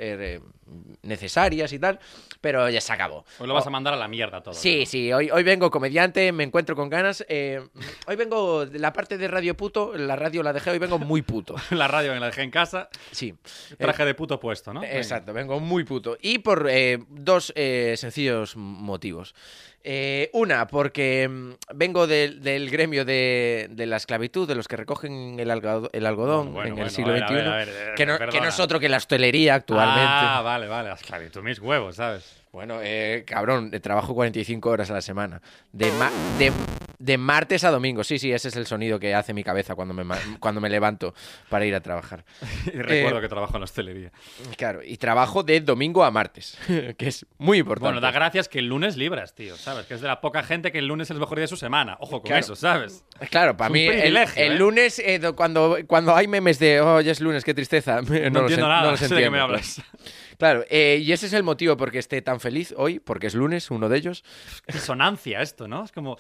necesarias 1.03 1.73
y 1.73 1.79
tal, 1.79 1.99
pero 2.41 2.69
ya 2.71 2.81
se 2.81 2.93
acabó. 2.93 3.25
Hoy 3.39 3.47
lo 3.47 3.55
vas 3.55 3.67
a 3.67 3.71
mandar 3.71 3.95
a 3.95 3.97
la 3.97 4.09
mierda 4.09 4.43
todo. 4.43 4.55
Sí, 4.55 4.81
¿no? 4.81 4.87
sí, 4.87 5.13
hoy, 5.13 5.31
hoy 5.31 5.43
vengo 5.43 5.71
comediante, 5.71 6.33
me 6.33 6.45
encuentro 6.45 6.75
con 6.77 6.89
ganas. 6.89 7.25
hoy 8.07 8.17
vengo 8.17 8.65
de 8.65 8.79
la 8.79 8.93
parte 8.93 9.19
de 9.19 9.29
Radio 9.29 9.57
Puto 9.67 9.97
la 9.97 10.15
radio 10.15 10.45
la 10.45 10.53
dejé 10.53 10.71
hoy, 10.71 10.79
vengo 10.79 10.97
muy 11.01 11.23
puto. 11.23 11.57
La 11.73 11.89
radio 11.89 12.13
me 12.15 12.21
la 12.21 12.27
dejé 12.27 12.43
en 12.43 12.53
casa, 12.53 12.89
Sí. 13.11 13.35
traje 13.77 14.05
de 14.05 14.15
puto 14.15 14.39
puesto, 14.39 14.73
¿no? 14.73 14.85
Eh, 14.85 14.99
Exacto, 14.99 15.33
vengo 15.33 15.59
muy 15.59 15.83
puto. 15.83 16.17
Y 16.23 16.39
por 16.39 16.69
eh, 16.71 16.99
dos 17.09 17.53
eh, 17.57 17.95
sencillos 17.97 18.55
motivos. 18.55 19.35
Eh, 19.83 20.31
una, 20.35 20.69
porque 20.69 21.29
mm, 21.29 21.51
vengo 21.75 22.07
del- 22.07 22.43
del 22.43 22.71
gremio 22.71 23.05
de, 23.05 23.67
de 23.71 23.87
la 23.87 23.97
esclavitud, 23.97 24.47
de 24.47 24.55
los 24.55 24.69
que 24.69 24.77
recogen 24.77 25.41
el, 25.41 25.51
algo- 25.51 25.91
el 25.93 26.07
algodón 26.07 26.53
Bueno, 26.53 26.69
en 26.69 26.75
bueno, 26.75 26.87
el 26.87 26.91
siglo 26.93 27.17
XXI, 27.17 27.35
eh, 27.37 27.93
que, 27.97 28.07
no, 28.07 28.19
que 28.19 28.41
no 28.41 28.49
es 28.49 28.61
otro 28.61 28.79
que 28.79 28.89
la 28.89 28.99
hostelería 28.99 29.57
actualmente. 29.57 30.01
Ah, 30.07 30.43
vale, 30.45 30.69
vale. 30.69 30.91
la 30.91 30.95
esclavitud, 30.95 31.43
mis 31.43 31.59
huevos, 31.61 31.97
¿sabes? 31.97 32.45
Bueno, 32.57 32.79
eh, 32.83 33.23
cabrón, 33.27 33.69
eh, 33.75 33.81
trabajo 33.81 34.15
45 34.15 34.71
horas 34.71 34.91
a 34.91 34.95
la 34.95 35.03
semana. 35.03 35.43
De, 35.73 35.93
ma- 35.93 36.11
de, 36.39 36.51
de 36.99 37.19
martes 37.19 37.65
a 37.65 37.71
domingo. 37.71 38.03
Sí, 38.03 38.19
sí, 38.19 38.33
ese 38.33 38.49
es 38.49 38.57
el 38.57 38.67
sonido 38.67 38.99
que 38.99 39.15
hace 39.15 39.35
mi 39.35 39.45
cabeza 39.45 39.75
cuando 39.75 39.93
me, 39.93 40.05
ma- 40.05 40.17
cuando 40.41 40.63
me 40.63 40.71
levanto 40.71 41.13
para 41.51 41.67
ir 41.67 41.75
a 41.75 41.81
trabajar. 41.81 42.25
Y 42.65 42.71
recuerdo 42.81 43.19
Eh, 43.19 43.21
que 43.21 43.29
trabajo 43.29 43.57
en 43.57 43.61
la 43.61 43.65
hostelería. 43.65 44.11
Claro, 44.57 44.81
y 44.83 44.97
trabajo 44.97 45.43
de 45.43 45.61
domingo 45.61 46.03
a 46.03 46.11
martes, 46.11 46.57
que 46.97 47.09
es 47.09 47.27
muy 47.37 47.59
importante. 47.59 47.89
Bueno, 47.89 48.01
da 48.01 48.11
gracias 48.11 48.49
que 48.49 48.61
el 48.61 48.69
lunes 48.69 48.97
libras, 48.97 49.35
tío, 49.35 49.55
¿sabes? 49.59 49.85
Que 49.85 49.93
es 49.93 50.01
de 50.01 50.09
la 50.09 50.23
poca 50.23 50.43
gente 50.43 50.73
que 50.73 50.79
el 50.79 50.87
lunes 50.87 51.09
es 51.09 51.11
el 51.11 51.21
mejor 51.21 51.37
día 51.37 51.43
de 51.43 51.49
su 51.49 51.59
semana. 51.59 51.99
Ojo 52.01 52.23
con 52.23 52.29
Claro. 52.29 52.41
eso, 52.41 52.57
¿sabes? 52.57 53.05
Claro, 53.29 53.55
para 53.59 53.67
Es 53.69 53.73
mí 53.75 53.87
el, 53.87 54.17
el 54.17 54.27
¿eh? 54.35 54.57
lunes, 54.57 54.99
eh, 55.01 55.19
do- 55.19 55.37
cuando, 55.37 55.77
cuando 55.87 56.17
hay 56.17 56.27
memes 56.27 56.59
de, 56.59 56.81
oh, 56.81 57.03
ya 57.03 57.13
es 57.13 57.21
lunes, 57.21 57.45
qué 57.45 57.53
tristeza, 57.53 57.97
no, 58.01 58.09
No, 58.09 58.15
entiendo 58.15 58.55
en- 58.55 58.61
nada, 58.61 58.91
no 58.93 58.97
sé 58.97 59.09
de 59.15 59.21
qué 59.21 59.29
me 59.29 59.41
hablas. 59.41 59.83
Claro, 60.39 60.65
eh, 60.69 61.01
y 61.03 61.13
ese 61.13 61.27
es 61.27 61.33
el 61.33 61.43
motivo 61.43 61.77
por 61.77 61.91
que 61.91 61.99
esté 61.99 62.23
tan 62.23 62.41
feliz 62.41 62.75
hoy, 62.77 62.99
porque 62.99 63.27
es 63.27 63.35
lunes, 63.35 63.71
uno 63.71 63.89
de 63.89 63.99
ellos. 63.99 64.25
Disonancia 64.73 65.43
esto, 65.43 65.69
¿no? 65.69 65.85
Es 65.85 65.93
como, 65.93 66.17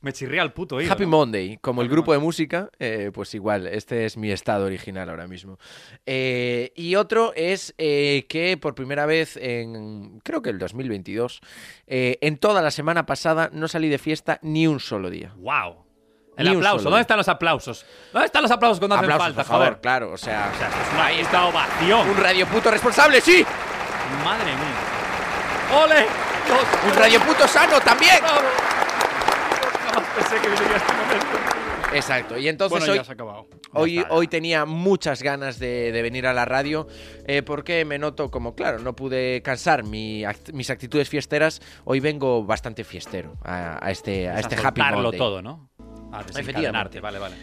me 0.00 0.12
chirría 0.12 0.42
el 0.42 0.52
puto 0.52 0.76
oído. 0.76 0.92
Happy 0.92 1.04
¿no? 1.04 1.10
Monday, 1.10 1.58
como 1.58 1.82
el 1.82 1.88
grupo 1.88 2.12
de 2.12 2.18
música, 2.18 2.70
eh, 2.78 3.10
pues 3.12 3.34
igual, 3.34 3.66
este 3.66 4.04
es 4.04 4.16
mi 4.16 4.30
estado 4.30 4.66
original 4.66 5.08
ahora 5.08 5.26
mismo. 5.26 5.58
Eh, 6.06 6.72
y 6.74 6.94
otro 6.96 7.32
es 7.34 7.74
eh, 7.78 8.26
que 8.28 8.56
por 8.56 8.74
primera 8.74 9.06
vez 9.06 9.36
en, 9.36 10.20
creo 10.20 10.42
que 10.42 10.50
el 10.50 10.58
2022, 10.58 11.40
eh, 11.86 12.18
en 12.20 12.38
toda 12.38 12.62
la 12.62 12.70
semana 12.70 13.06
pasada 13.06 13.50
no 13.52 13.68
salí 13.68 13.88
de 13.88 13.98
fiesta 13.98 14.38
ni 14.42 14.66
un 14.66 14.80
solo 14.80 15.10
día. 15.10 15.32
¡Wow! 15.36 15.89
El 16.40 16.48
Ni 16.50 16.56
aplauso, 16.56 16.84
¿dónde 16.90 17.00
están 17.02 17.16
los 17.18 17.28
aplausos? 17.28 17.84
¿Dónde 18.12 18.26
están 18.26 18.42
los 18.42 18.50
aplausos 18.50 18.78
cuando 18.78 18.96
hacen 18.96 19.10
falta, 19.10 19.34
por 19.42 19.44
favor, 19.44 19.66
joder? 19.66 19.80
claro, 19.80 20.12
o 20.12 20.16
sea, 20.18 20.50
O 20.54 20.58
sea, 20.58 20.68
esto 20.68 20.80
es 20.82 20.92
una 20.94 21.24
puta 21.24 21.46
ovación. 21.46 22.08
un 22.10 22.16
radio 22.16 22.46
puto 22.46 22.70
responsable, 22.70 23.20
sí, 23.20 23.44
Madre 24.24 24.52
mía. 24.54 25.82
¡Ole! 25.84 26.06
Dios, 26.46 26.58
un 26.92 26.94
radio 27.00 27.20
puto 27.20 27.46
sano 27.46 27.78
también. 27.80 28.18
Jamás 29.92 30.08
pensé 30.16 30.34
que 30.40 30.48
viviría 30.48 30.76
este 30.76 30.92
momento. 30.92 31.38
Exacto, 31.92 32.38
y 32.38 32.48
entonces 32.48 32.78
Bueno, 32.78 32.92
hoy, 32.92 32.98
ya 32.98 33.04
se 33.04 33.10
ha 33.10 33.14
acabado. 33.14 33.46
Hoy, 33.72 33.94
Ya 33.94 34.00
está, 34.02 34.10
ya. 34.10 34.16
hoy 34.16 34.28
tenía 34.28 34.64
muchas 34.64 35.22
ganas 35.22 35.58
de, 35.58 35.90
de 35.90 36.02
venir 36.02 36.26
a 36.26 36.32
la 36.32 36.44
radio 36.44 36.86
eh, 37.26 37.42
porque 37.42 37.84
me 37.84 37.98
noto 37.98 38.30
como, 38.30 38.54
claro, 38.54 38.78
no 38.78 38.94
pude 38.94 39.42
cansar 39.42 39.82
mi 39.84 40.22
act- 40.22 40.52
mis 40.52 40.70
actitudes 40.70 41.08
fiesteras. 41.08 41.60
Hoy 41.84 41.98
vengo 42.00 42.44
bastante 42.44 42.84
fiestero 42.84 43.34
a, 43.44 43.84
a 43.84 43.90
este, 43.90 44.28
a 44.28 44.38
este 44.38 44.54
a 44.56 44.68
Happy 44.68 44.80
Monday. 44.82 45.18
todo, 45.18 45.42
¿no? 45.42 45.68
A 46.12 46.20
Efectivamente. 46.20 46.42
desencadenarte, 46.42 47.00
vale, 47.00 47.18
vale. 47.18 47.36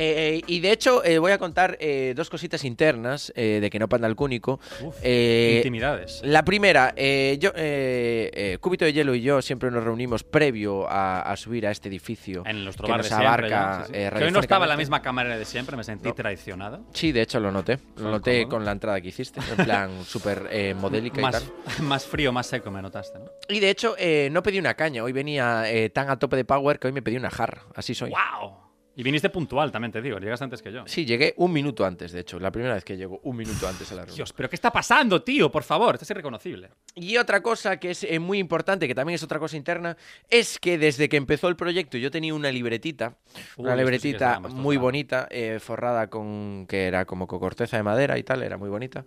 Eh, 0.00 0.42
y 0.46 0.60
de 0.60 0.70
hecho, 0.70 1.04
eh, 1.04 1.18
voy 1.18 1.32
a 1.32 1.38
contar 1.38 1.76
eh, 1.80 2.12
dos 2.16 2.30
cositas 2.30 2.64
internas 2.64 3.32
eh, 3.34 3.58
de 3.60 3.68
que 3.68 3.80
no 3.80 3.88
panda 3.88 4.06
el 4.06 4.14
cúnico. 4.14 4.60
Uf, 4.80 4.94
Eh, 5.02 5.54
intimidades. 5.56 6.20
La 6.22 6.44
primera, 6.44 6.92
eh, 6.96 7.36
yo, 7.40 7.50
eh, 7.56 8.30
eh, 8.32 8.58
Cúbito 8.60 8.84
de 8.84 8.92
Hielo 8.92 9.14
y 9.16 9.22
yo 9.22 9.42
siempre 9.42 9.70
nos 9.72 9.82
reunimos 9.82 10.22
previo 10.22 10.88
a, 10.88 11.22
a 11.22 11.36
subir 11.36 11.66
a 11.66 11.72
este 11.72 11.88
edificio 11.88 12.44
En 12.46 12.62
nuestro 12.64 12.86
que 12.86 12.92
bar 12.92 12.98
nos 13.00 13.08
de 13.10 13.16
siempre. 13.16 13.48
sí, 13.48 13.84
sí. 13.86 13.92
eh, 13.94 14.10
que 14.16 14.24
hoy 14.24 14.30
no 14.30 14.40
estaba 14.40 14.64
en 14.66 14.68
la 14.70 14.76
misma 14.76 15.02
cámara 15.02 15.36
de 15.36 15.44
siempre, 15.44 15.76
me 15.76 15.82
sentí 15.82 16.08
No. 16.08 16.14
traicionado. 16.14 16.84
Sí, 16.92 17.10
de 17.10 17.22
hecho 17.22 17.40
lo 17.40 17.50
noté. 17.50 17.78
Lo 17.96 18.10
noté 18.12 18.46
con 18.46 18.64
la 18.64 18.70
entrada 18.72 19.00
que 19.00 19.08
hiciste, 19.08 19.40
en 19.56 19.64
plan 19.64 19.90
súper 20.04 20.46
eh, 20.52 20.74
modélica 20.74 21.18
y 21.20 21.22
Más, 21.22 21.32
tal. 21.32 21.82
más 21.84 22.06
frío, 22.06 22.30
más 22.32 22.46
seco 22.46 22.70
me 22.70 22.80
notaste, 22.80 23.18
¿no? 23.18 23.24
Y 23.48 23.58
de 23.58 23.70
hecho, 23.70 23.96
eh, 23.98 24.28
no 24.30 24.42
pedí 24.44 24.58
una 24.60 24.74
caña. 24.74 25.02
Hoy 25.02 25.12
venía 25.12 25.64
eh, 25.70 25.90
tan 25.90 26.08
a 26.08 26.18
tope 26.18 26.36
de 26.36 26.44
power 26.44 26.78
que 26.78 26.86
hoy 26.86 26.92
me 26.92 27.02
pedí 27.02 27.16
una 27.16 27.30
jarra. 27.30 27.62
Así 27.74 27.94
soy. 27.94 28.10
¡Wow! 28.10 28.67
Y 28.98 29.04
viniste 29.04 29.30
puntual, 29.30 29.70
también 29.70 29.92
te 29.92 30.02
digo, 30.02 30.18
llegaste 30.18 30.42
antes 30.42 30.60
que 30.60 30.72
yo. 30.72 30.82
Sí, 30.86 31.04
llegué 31.06 31.32
un 31.36 31.52
minuto 31.52 31.86
antes, 31.86 32.10
de 32.10 32.18
hecho. 32.18 32.40
La 32.40 32.50
primera 32.50 32.74
vez 32.74 32.82
que 32.82 32.96
llego, 32.96 33.20
un 33.22 33.36
minuto 33.36 33.68
antes 33.68 33.92
a 33.92 33.94
la 33.94 34.00
reunión. 34.00 34.16
Dios, 34.16 34.32
¿pero 34.32 34.50
qué 34.50 34.56
está 34.56 34.72
pasando, 34.72 35.22
tío? 35.22 35.52
Por 35.52 35.62
favor, 35.62 35.94
esto 35.94 36.02
es 36.02 36.10
irreconocible. 36.10 36.70
Y 36.96 37.16
otra 37.16 37.40
cosa 37.40 37.76
que 37.76 37.92
es 37.92 38.02
eh, 38.02 38.18
muy 38.18 38.40
importante, 38.40 38.88
que 38.88 38.96
también 38.96 39.14
es 39.14 39.22
otra 39.22 39.38
cosa 39.38 39.56
interna, 39.56 39.96
es 40.28 40.58
que 40.58 40.78
desde 40.78 41.08
que 41.08 41.16
empezó 41.16 41.46
el 41.46 41.54
proyecto 41.54 41.96
yo 41.96 42.10
tenía 42.10 42.34
una 42.34 42.50
libretita, 42.50 43.16
Uy, 43.56 43.66
una 43.66 43.74
sí 43.74 43.78
libretita 43.78 44.40
muy 44.40 44.76
bonita, 44.76 45.28
eh, 45.30 45.60
forrada 45.60 46.10
con 46.10 46.66
que 46.68 46.86
era 46.88 47.04
como 47.04 47.28
con 47.28 47.38
corteza 47.38 47.76
de 47.76 47.84
madera 47.84 48.18
y 48.18 48.24
tal, 48.24 48.42
era 48.42 48.56
muy 48.56 48.68
bonita. 48.68 49.04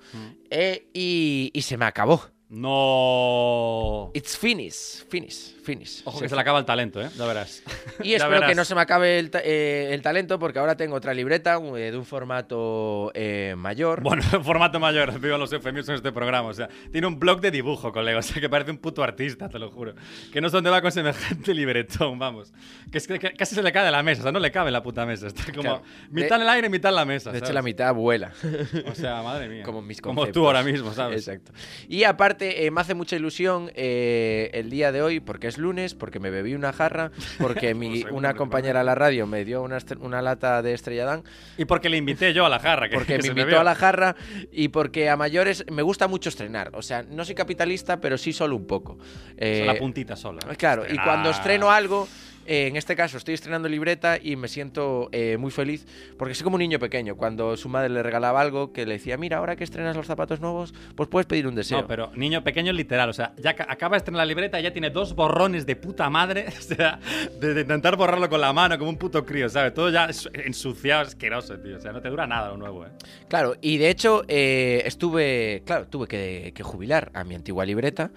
Eh, 0.50 0.88
y, 0.94 1.52
y 1.54 1.62
se 1.64 1.76
me 1.76 1.84
acabó. 1.84 2.22
No. 2.52 4.12
It's 4.14 4.38
finish, 4.38 5.04
finish, 5.10 5.54
finish. 5.64 6.02
Ojo 6.06 6.18
Se 6.18 6.26
que 6.26 6.30
se 6.30 6.36
le 6.36 6.42
acaba 6.42 6.60
el 6.60 6.66
talento, 6.66 7.02
¿eh? 7.02 7.10
Ya 7.18 7.26
verás. 7.26 7.64
Y 8.04 8.14
espero 8.16 8.34
que 8.34 8.40
verás. 8.40 8.56
no 8.58 8.66
se 8.66 8.76
me 8.76 8.82
acabe 8.82 9.20
el, 9.20 9.30
ta- 9.32 9.42
eh, 9.44 9.90
el 9.94 10.02
talento 10.02 10.38
porque 10.40 10.60
ahora 10.60 10.76
tengo 10.76 10.96
otra 10.96 11.14
libreta 11.14 11.60
eh, 11.78 11.92
de 11.92 11.98
un 11.98 12.06
formato 12.06 13.12
eh, 13.14 13.56
mayor. 13.58 14.02
Bueno, 14.02 14.22
formato 14.44 14.80
mayor, 14.80 15.20
vivo 15.20 15.38
los 15.38 15.52
eufemismos 15.54 15.90
en 15.90 15.96
este 15.96 16.12
programa. 16.12 16.50
O 16.50 16.54
sea, 16.54 16.68
tiene 16.92 17.08
un 17.08 17.20
blog 17.20 17.40
de 17.42 17.52
dibujo, 17.52 17.92
colega. 17.92 18.20
O 18.20 18.22
sea, 18.22 18.42
que 18.42 18.50
parece 18.50 18.72
un 18.72 18.78
puto 18.78 19.02
artista, 19.04 19.48
te 19.50 19.58
lo 19.60 19.72
juro. 19.72 19.94
Que 20.34 20.42
no 20.42 20.50
sé 20.50 20.58
dónde 20.58 20.70
va 20.70 20.82
con 20.82 20.92
semejante 20.92 21.54
libretón, 21.56 22.20
vamos. 22.20 22.52
Que 22.92 22.98
es 22.98 23.08
que, 23.08 23.18
que 23.20 23.32
casi 23.34 23.56
se 23.56 23.64
le 23.64 23.72
cae 23.72 23.86
de 23.86 23.92
la 23.92 24.04
mesa, 24.04 24.22
o 24.22 24.24
sea, 24.24 24.32
no 24.32 24.40
le 24.40 24.52
cabe 24.52 24.68
en 24.70 24.74
la 24.74 24.84
puta 24.84 25.06
mesa. 25.06 25.28
Está 25.28 25.46
como 25.52 25.62
Claro. 25.62 25.84
mitad 26.10 26.36
en 26.38 26.42
el 26.44 26.50
aire, 26.50 26.70
mitad 26.70 26.90
en 26.90 26.96
la 26.96 27.06
mesa. 27.06 27.32
de 27.32 27.38
hecho, 27.38 27.46
¿sabes? 27.48 27.56
la 27.56 27.62
mitad 27.62 27.94
vuela. 27.94 28.34
O 28.90 28.96
sea, 28.96 29.22
madre 29.22 29.48
mía. 29.48 29.64
como 29.64 29.82
mis 29.82 30.02
Como 30.02 30.16
conceptos. 30.22 30.42
tú 30.42 30.48
ahora 30.48 30.64
mismo, 30.64 30.92
¿sabes? 30.94 31.28
Exacto. 31.28 31.52
Y 31.88 32.04
aparte, 32.04 32.41
eh, 32.42 32.72
me 32.72 32.82
hace 32.82 32.94
mucha 32.94 33.16
ilusión 33.16 33.72
eh, 33.76 34.50
el 34.54 34.70
día 34.70 34.92
de 34.92 35.02
hoy 35.02 35.20
porque 35.20 35.48
es 35.48 35.58
lunes, 35.58 35.96
porque 35.96 36.20
me 36.20 36.30
bebí 36.30 36.54
una 36.54 36.74
jarra, 36.74 37.12
porque 37.40 37.74
mi, 37.76 38.00
segundo 38.00 38.18
una 38.18 38.34
compañera 38.34 38.80
de 38.80 38.86
la 38.86 38.96
radio 38.96 39.28
me 39.28 39.46
dio 39.46 39.62
una, 39.62 39.78
una 40.00 40.22
lata 40.22 40.62
de 40.62 40.74
Estrella 40.74 41.06
Damm, 41.06 41.24
Y 41.58 41.66
porque 41.66 41.90
le 41.90 41.98
invité 41.98 42.34
yo 42.34 42.46
a 42.46 42.50
la 42.50 42.60
jarra. 42.60 42.90
Que, 42.90 42.96
porque 42.96 43.18
que 43.18 43.34
me 43.34 43.42
invitó 43.42 43.60
a 43.60 43.64
la 43.64 43.76
jarra 43.76 44.16
y 44.52 44.70
porque 44.70 45.10
a 45.10 45.18
mayores 45.18 45.66
me 45.72 45.82
gusta 45.82 46.08
mucho 46.08 46.30
estrenar. 46.30 46.72
O 46.74 46.82
sea, 46.82 47.04
no 47.04 47.26
soy 47.26 47.36
capitalista, 47.36 48.00
pero 48.00 48.18
sí 48.18 48.34
solo 48.34 48.56
un 48.56 48.68
poco. 48.68 48.98
Eh, 49.38 49.64
la 49.66 49.76
puntita 49.76 50.16
solo. 50.16 50.40
¿eh? 50.50 50.56
Claro, 50.56 50.84
y 50.90 50.98
cuando 50.98 51.30
estreno 51.30 51.72
algo, 51.72 52.08
eh, 52.46 52.68
en 52.68 52.76
este 52.76 52.96
caso 52.96 53.18
estoy 53.18 53.34
estrenando 53.34 53.68
libreta 53.70 54.18
y 54.22 54.36
me 54.36 54.48
siento 54.48 55.10
eh, 55.12 55.38
muy 55.38 55.52
feliz 55.52 55.86
porque 56.18 56.34
soy 56.36 56.44
como 56.44 56.56
un 56.56 56.60
niño 56.62 56.80
pequeño. 56.80 57.16
Cuando 57.16 57.56
su 57.58 57.70
madre 57.70 57.90
le 57.90 58.04
regalaba 58.04 58.42
algo 58.42 58.72
que 58.74 58.86
le 58.86 58.94
decía, 58.94 59.18
mira, 59.18 59.38
ahora 59.38 59.56
que 59.56 59.64
estrenas 59.64 59.96
los 59.96 60.08
zapatos 60.08 60.40
nuevos, 60.42 60.74
pues 60.96 61.10
puedes 61.10 61.26
pedir 61.28 61.48
un 61.48 61.56
deseo. 61.56 61.82
No, 61.82 61.88
pero 61.88 62.12
niño 62.16 62.44
pequeño 62.44 62.74
literal, 62.74 63.10
o 63.10 63.14
sea, 63.14 63.34
ya 63.38 63.56
ca- 63.56 63.68
acaba 63.70 63.96
de 63.96 64.00
estrenar 64.00 64.20
la 64.20 64.26
libreta 64.26 64.60
y 64.60 64.64
ya 64.64 64.72
tiene 64.72 64.90
dos 64.90 65.16
borrones 65.16 65.66
de 65.66 65.76
puta 65.76 66.10
madre, 66.10 66.46
o 66.58 66.62
sea, 66.62 67.00
de, 67.40 67.54
de 67.54 67.62
intentar 67.62 67.96
borrarlo 67.98 68.30
con 68.30 68.42
la 68.42 68.54
mano 68.54 68.78
como 68.78 68.90
un 68.90 68.98
puto 68.98 69.26
crío, 69.26 69.50
¿sabes? 69.50 69.74
Todo 69.74 69.90
ya 69.90 70.10
ensuciado, 70.34 71.02
asqueroso, 71.02 71.58
tío, 71.60 71.78
o 71.78 71.80
sea, 71.80 71.92
no 71.92 72.02
te 72.02 72.10
dura 72.10 72.28
nada 72.28 72.50
lo 72.50 72.58
nuevo, 72.58 72.86
¿eh? 72.86 72.90
Claro, 73.28 73.56
y 73.62 73.78
de 73.78 73.90
hecho 73.90 74.24
eh, 74.28 74.82
estuve, 74.86 75.64
claro, 75.66 75.88
tuve 75.88 76.08
que, 76.08 76.52
que 76.56 76.64
jubilar 76.64 77.12
a 77.14 77.24
mi 77.24 77.36
antigua 77.36 77.66
libreta. 77.66 78.12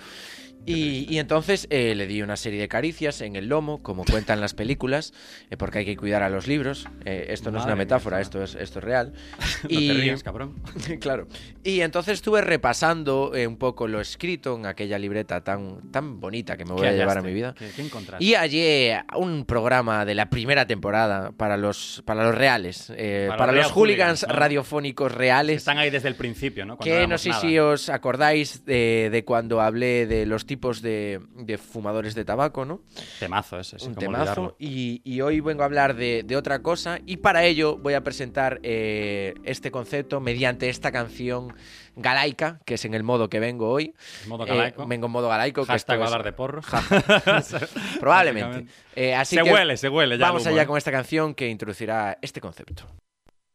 Y, 0.66 1.06
y 1.12 1.18
entonces 1.18 1.66
eh, 1.70 1.94
le 1.94 2.06
di 2.06 2.22
una 2.22 2.36
serie 2.36 2.60
de 2.60 2.68
caricias 2.68 3.20
en 3.20 3.36
el 3.36 3.48
lomo, 3.48 3.82
como 3.82 4.04
cuentan 4.10 4.40
las 4.40 4.54
películas, 4.54 5.12
eh, 5.50 5.56
porque 5.56 5.80
hay 5.80 5.84
que 5.84 5.96
cuidar 5.96 6.22
a 6.22 6.28
los 6.28 6.46
libros. 6.46 6.86
Eh, 7.04 7.26
esto 7.28 7.50
no 7.50 7.58
es 7.58 7.62
Madre 7.62 7.72
una 7.72 7.76
mía, 7.76 7.84
metáfora, 7.84 8.20
esto 8.20 8.42
es, 8.42 8.54
esto 8.54 8.78
es 8.78 8.84
real. 8.84 9.12
No 9.64 9.80
y, 9.80 9.88
te 9.88 9.94
rías, 9.94 10.22
cabrón. 10.22 10.54
claro. 11.00 11.26
Y 11.62 11.80
entonces 11.80 12.14
estuve 12.14 12.42
repasando 12.42 13.32
eh, 13.34 13.46
un 13.46 13.56
poco 13.56 13.88
lo 13.88 14.00
escrito 14.00 14.56
en 14.56 14.66
aquella 14.66 14.98
libreta 14.98 15.42
tan, 15.42 15.90
tan 15.90 16.20
bonita 16.20 16.56
que 16.56 16.64
me 16.64 16.72
voy 16.72 16.82
¿Qué 16.82 16.88
a 16.88 16.92
llevar 16.92 17.18
a 17.18 17.22
mi 17.22 17.32
vida. 17.32 17.54
¿Qué, 17.58 17.70
qué 17.74 17.82
encontraste? 17.82 18.22
Y 18.22 18.34
hallé 18.34 19.02
un 19.16 19.44
programa 19.46 20.04
de 20.04 20.14
la 20.14 20.28
primera 20.28 20.66
temporada 20.66 21.32
para 21.32 21.56
los, 21.56 22.02
para 22.04 22.24
los 22.24 22.34
reales, 22.34 22.92
eh, 22.96 23.26
Para 23.28 23.38
para, 23.38 23.52
los 23.52 23.72
hooligans 23.72 24.20
hooligans, 24.20 24.26
¿no? 24.28 24.34
radiofónicos 24.34 25.12
reales. 25.12 25.56
Están 25.58 25.78
ahí 25.78 25.90
desde 25.90 26.08
el 26.08 26.14
principio, 26.14 26.66
¿no? 26.66 26.76
Cuando 26.76 26.94
Que 26.94 27.06
no 27.06 27.18
sé 27.18 27.30
nada. 27.30 27.40
si 27.40 27.58
os 27.58 27.88
acordáis 27.88 28.64
de, 28.64 29.08
de 29.10 29.24
cuando 29.24 29.60
hablé 29.60 30.06
de 30.06 30.26
los 30.26 30.44
tipos 30.54 30.80
de, 30.82 31.20
de 31.34 31.58
fumadores 31.58 32.14
de 32.14 32.24
tabaco, 32.24 32.64
¿no? 32.64 32.80
Temazo 33.18 33.58
ese, 33.58 33.78
sí, 33.78 33.86
un 33.88 33.94
temazo. 33.96 34.54
Y, 34.58 35.00
y 35.04 35.20
hoy 35.20 35.40
vengo 35.40 35.62
a 35.62 35.66
hablar 35.66 35.94
de, 35.96 36.22
de 36.24 36.36
otra 36.36 36.60
cosa. 36.62 36.98
Y 37.06 37.16
para 37.16 37.42
ello 37.44 37.76
voy 37.76 37.94
a 37.94 38.02
presentar 38.02 38.60
eh, 38.62 39.34
este 39.44 39.70
concepto 39.70 40.20
mediante 40.20 40.68
esta 40.68 40.92
canción 40.92 41.54
galaica, 41.96 42.60
que 42.64 42.74
es 42.74 42.84
en 42.84 42.94
el 42.94 43.02
modo 43.02 43.28
que 43.28 43.40
vengo 43.40 43.68
hoy. 43.70 43.94
Modo 44.28 44.44
Eh, 44.44 44.48
galaico. 44.48 44.86
vengo 44.86 45.06
en 45.06 45.12
modo 45.12 45.28
galaico. 45.28 45.62
que 45.62 45.72
Hashtag 45.72 45.98
es- 46.00 46.06
hablar 46.06 46.22
de 46.22 46.32
porros. 46.32 46.64
Probablemente. 48.00 48.66
Eh, 48.94 49.14
así 49.14 49.36
se 49.36 49.42
que 49.42 49.52
huele, 49.52 49.76
se 49.76 49.88
huele 49.88 50.18
ya. 50.18 50.26
vamos 50.26 50.46
allá 50.46 50.62
¿eh? 50.62 50.66
con 50.66 50.78
esta 50.78 50.90
canción 50.92 51.34
que 51.34 51.48
introducirá 51.48 52.16
este 52.22 52.40
concepto. 52.40 52.84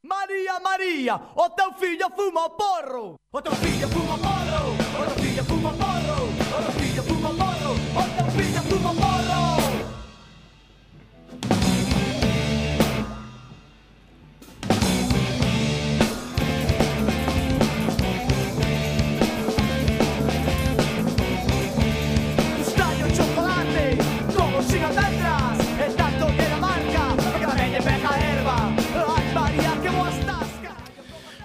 María, 0.03 0.59
María, 0.63 1.15
o 1.35 1.49
teu 1.51 1.71
fillo 1.79 2.07
fuma 2.15 2.49
porro. 2.57 3.17
O 3.31 3.41
teu 3.43 3.51
fillo 3.53 3.87
fuma 3.89 4.15
porro. 4.17 4.63
O 4.99 5.03
teu 5.05 5.15
fillo 5.23 5.43
fuma 5.43 5.71
porro. 5.73 5.98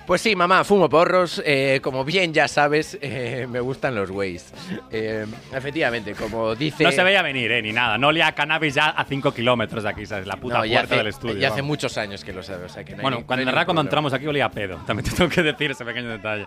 Pues 0.07 0.21
sí, 0.21 0.37
mamá, 0.37 0.65
fumo 0.65 0.89
porros. 0.91 1.43
eh, 1.47 1.81
como 1.83 2.05
bien 2.05 2.35
ya 2.35 2.47
sabes, 2.47 2.99
eh, 3.03 3.47
me 3.49 3.61
gustan 3.61 3.95
los 3.95 4.11
Waze. 4.11 4.45
Eh, 4.91 5.25
efectivamente, 5.53 6.13
como 6.15 6.55
dice. 6.55 6.85
No 6.85 6.93
se 6.93 7.03
veía 7.03 7.23
venir, 7.23 7.51
eh, 7.53 7.63
ni 7.63 7.73
nada. 7.73 7.97
No 7.97 8.09
olía 8.09 8.27
a 8.27 8.33
cannabis 8.35 8.75
ya 8.75 8.91
a 8.91 9.05
5 9.07 9.33
kilómetros 9.33 9.83
de 9.83 9.89
aquí, 9.89 10.05
¿sabes? 10.05 10.27
La 10.27 10.37
puta 10.37 10.59
No, 10.59 10.65
ya 10.67 10.81
puerta 10.81 10.95
hace, 10.95 10.97
del 10.99 11.07
estudio. 11.07 11.35
ya 11.37 11.49
hace 11.49 11.63
vamos. 11.63 11.69
muchos 11.69 11.97
años 11.97 12.23
que 12.23 12.35
lo 12.35 12.43
sabes. 12.43 12.71
O 12.71 12.75
sea, 12.75 12.85
que 12.85 12.93
no 12.93 12.99
hay 12.99 13.03
Bueno, 13.03 13.17
cuando, 13.27 13.37
no 13.37 13.51
en 13.51 13.55
verdad, 13.55 13.65
cuando 13.65 13.81
entramos 13.81 14.13
aquí 14.13 14.27
olía 14.27 14.45
a 14.45 14.51
pedo. 14.51 14.77
También 14.87 15.09
te 15.09 15.17
tengo 15.17 15.31
que 15.31 15.43
decir 15.43 15.71
ese 15.71 15.85
pequeño 15.87 16.11
detalle. 16.11 16.47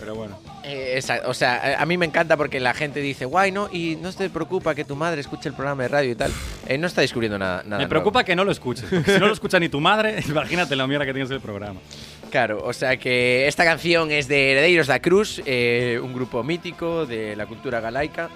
Pero 0.00 0.16
bueno. 0.16 0.38
Esa- 0.64 1.22
o 1.26 1.34
sea, 1.34 1.80
a 1.80 1.86
mí 1.86 1.96
me 1.96 2.06
encanta 2.06 2.36
porque 2.36 2.58
la 2.58 2.74
gente 2.74 3.00
dice, 3.00 3.26
guay, 3.26 3.52
¿no? 3.52 3.68
Y 3.72 3.96
no 4.02 4.12
te 4.12 4.28
preocupa 4.28 4.74
que 4.74 4.84
tu 4.84 4.96
madre 4.96 5.20
escuche 5.20 5.48
el 5.48 5.54
programa 5.54 5.84
de 5.84 5.88
radio 5.88 6.10
y 6.10 6.14
tal. 6.16 6.32
No 6.78 6.88
está 6.88 7.00
descubriendo 7.02 7.38
nada. 7.38 7.58
nada 7.58 7.64
Me 7.64 7.76
nuevo. 7.76 7.88
preocupa 7.90 8.24
que 8.24 8.34
no 8.34 8.44
lo 8.44 8.50
escuches. 8.50 8.86
porque 8.90 9.12
si 9.14 9.20
no 9.20 9.26
lo 9.28 9.32
escucha 9.32 9.60
ni 9.60 9.68
tu 9.68 9.80
madre, 9.80 10.16
imagínate 10.28 10.74
la 10.74 10.86
mierda 10.88 11.06
que 11.06 11.12
tienes 11.12 11.30
el 11.30 11.40
programa. 11.40 11.78
Claro, 12.30 12.60
o 12.62 12.72
sea 12.74 12.98
que 12.98 13.46
esta 13.48 13.64
canción 13.64 14.10
es 14.10 14.28
de 14.28 14.52
Heredeiros 14.52 14.86
da 14.86 15.00
Cruz, 15.00 15.40
eh, 15.46 15.98
un 16.02 16.12
grupo 16.12 16.42
mítico 16.42 17.06
de 17.06 17.34
la 17.36 17.46
cultura 17.46 17.80
galaica. 17.80 18.28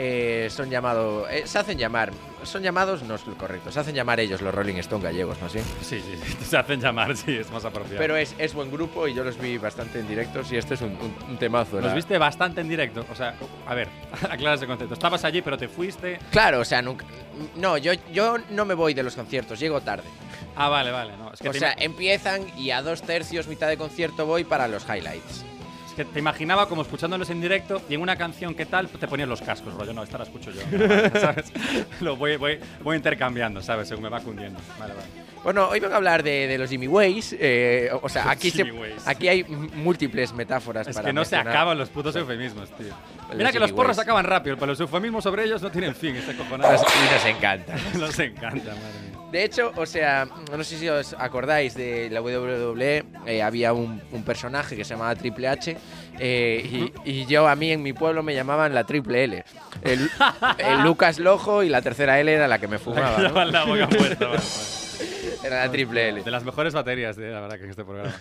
Eh, 0.00 0.46
son 0.48 0.70
llamados, 0.70 1.26
eh, 1.28 1.42
se 1.44 1.58
hacen 1.58 1.76
llamar, 1.76 2.12
son 2.44 2.62
llamados, 2.62 3.02
no 3.02 3.16
es 3.16 3.26
lo 3.26 3.34
correcto, 3.36 3.72
se 3.72 3.80
hacen 3.80 3.96
llamar 3.96 4.20
ellos 4.20 4.40
los 4.40 4.54
Rolling 4.54 4.76
Stone 4.76 5.02
gallegos, 5.02 5.36
¿no? 5.42 5.48
Sí. 5.48 5.58
Sí, 5.82 6.00
sí, 6.00 6.16
sí. 6.24 6.36
Se 6.48 6.56
hacen 6.56 6.80
llamar, 6.80 7.16
sí, 7.16 7.34
es 7.36 7.50
más 7.50 7.64
apropiado. 7.64 7.98
Pero 7.98 8.16
es, 8.16 8.32
es 8.38 8.54
buen 8.54 8.70
grupo 8.70 9.08
y 9.08 9.14
yo 9.14 9.24
los 9.24 9.36
vi 9.40 9.58
bastante 9.58 9.98
en 9.98 10.06
directos 10.06 10.52
y 10.52 10.56
este 10.56 10.74
es 10.74 10.82
un, 10.82 10.90
un- 10.92 11.30
un 11.30 11.36
temazo. 11.36 11.80
Los 11.80 11.94
viste 11.94 12.16
bastante 12.16 12.60
en 12.60 12.68
directo. 12.68 13.04
O 13.10 13.14
sea, 13.16 13.34
a 13.66 13.74
ver, 13.74 13.88
aclara 14.30 14.54
ese 14.54 14.68
concepto. 14.68 14.94
Estabas 14.94 15.24
allí, 15.24 15.42
pero 15.42 15.58
te 15.58 15.66
fuiste. 15.66 16.20
Claro, 16.30 16.60
o 16.60 16.64
sea, 16.64 16.80
nunca, 16.80 17.04
no, 17.56 17.76
yo, 17.76 17.92
yo 18.12 18.36
no 18.50 18.64
me 18.64 18.74
voy 18.74 18.94
de 18.94 19.02
los 19.02 19.16
conciertos, 19.16 19.58
llego 19.58 19.80
tarde. 19.80 20.04
Ah, 20.54 20.68
vale, 20.68 20.92
vale. 20.92 21.16
No, 21.16 21.32
es 21.32 21.40
que 21.40 21.48
O 21.48 21.52
sea, 21.52 21.74
empiezan 21.76 22.46
y 22.56 22.70
a 22.70 22.82
dos 22.82 23.02
tercios, 23.02 23.48
mitad 23.48 23.66
de 23.66 23.76
concierto 23.76 24.26
voy 24.26 24.44
para 24.44 24.68
los 24.68 24.84
highlights. 24.88 25.44
Que 25.98 26.04
te 26.04 26.20
imaginaba 26.20 26.68
como 26.68 26.82
escuchándolos 26.82 27.28
en 27.30 27.40
directo 27.40 27.82
y 27.88 27.94
en 27.94 28.00
una 28.00 28.14
canción 28.14 28.54
que 28.54 28.66
tal 28.66 28.86
te 28.88 29.08
ponías 29.08 29.28
los 29.28 29.42
cascos, 29.42 29.74
rollo, 29.74 29.92
no, 29.92 30.04
esta 30.04 30.16
la 30.16 30.22
escucho 30.22 30.52
yo. 30.52 30.60
¿Sabes? 31.20 31.52
Lo 32.00 32.14
voy, 32.14 32.36
voy, 32.36 32.60
voy 32.84 32.96
intercambiando, 32.96 33.60
¿sabes? 33.60 33.88
Según 33.88 34.04
me 34.04 34.08
va 34.08 34.20
cundiendo. 34.20 34.60
Vale, 34.78 34.94
vale. 34.94 35.06
Bueno, 35.42 35.66
hoy 35.68 35.80
vengo 35.80 35.94
a 35.94 35.96
hablar 35.96 36.22
de, 36.22 36.46
de 36.46 36.56
los 36.56 36.70
Jimmy 36.70 36.86
Ways. 36.86 37.34
eh, 37.36 37.90
o 38.00 38.08
sea, 38.08 38.30
aquí, 38.30 38.52
se- 38.52 38.72
aquí 39.06 39.26
hay 39.26 39.42
múltiples 39.42 40.32
metáforas 40.34 40.86
Es 40.86 40.94
para 40.94 41.08
que 41.08 41.12
no 41.12 41.24
se 41.24 41.34
acaban 41.34 41.76
los 41.76 41.88
putos 41.88 42.14
eufemismos, 42.14 42.70
tío. 42.76 42.94
Los 43.30 43.36
Mira 43.36 43.48
que 43.48 43.54
Jimmy 43.54 43.60
los 43.62 43.72
porros 43.72 43.96
Ways. 43.96 44.04
acaban 44.06 44.24
rápido, 44.24 44.54
pero 44.56 44.66
los 44.68 44.78
eufemismos 44.80 45.24
sobre 45.24 45.42
ellos 45.46 45.60
no 45.62 45.70
tienen 45.72 45.96
fin, 45.96 46.14
este 46.14 46.36
cojonado. 46.36 46.74
Y 46.76 47.12
nos 47.14 47.24
encanta. 47.24 47.74
Nos 47.98 48.16
encanta, 48.20 48.70
madre 48.70 49.00
mía. 49.10 49.17
De 49.30 49.44
hecho, 49.44 49.72
o 49.76 49.84
sea, 49.84 50.26
no 50.50 50.64
sé 50.64 50.78
si 50.78 50.88
os 50.88 51.14
acordáis 51.18 51.74
de 51.74 52.08
la 52.10 52.22
WWE, 52.22 53.04
eh, 53.26 53.42
había 53.42 53.74
un, 53.74 54.00
un 54.10 54.22
personaje 54.24 54.74
que 54.74 54.84
se 54.84 54.94
llamaba 54.94 55.14
Triple 55.14 55.48
H 55.48 55.76
eh, 56.18 56.90
y, 57.04 57.10
y 57.10 57.26
yo 57.26 57.46
a 57.46 57.54
mí 57.54 57.70
en 57.70 57.82
mi 57.82 57.92
pueblo 57.92 58.22
me 58.22 58.34
llamaban 58.34 58.74
la 58.74 58.84
Triple 58.84 59.24
L. 59.24 59.44
El, 59.82 60.10
el 60.58 60.80
Lucas 60.82 61.18
Lojo 61.18 61.62
y 61.62 61.68
la 61.68 61.82
tercera 61.82 62.18
L 62.20 62.32
era 62.32 62.48
la 62.48 62.58
que 62.58 62.68
me 62.68 62.78
fumaba. 62.78 63.18
¿no? 63.18 63.28
Llevan 63.28 63.52
la 63.52 63.64
boca 63.64 63.88
puesta, 63.88 64.26
vale, 64.26 64.38
vale. 64.38 64.78
Era 65.44 65.64
la 65.64 65.70
Triple 65.70 66.08
L. 66.08 66.22
De 66.22 66.30
las 66.30 66.44
mejores 66.44 66.74
baterías, 66.74 67.16
de, 67.16 67.30
la 67.30 67.40
verdad, 67.40 67.58
que 67.58 67.64
en 67.64 67.70
este 67.70 67.84
programa. 67.84 68.14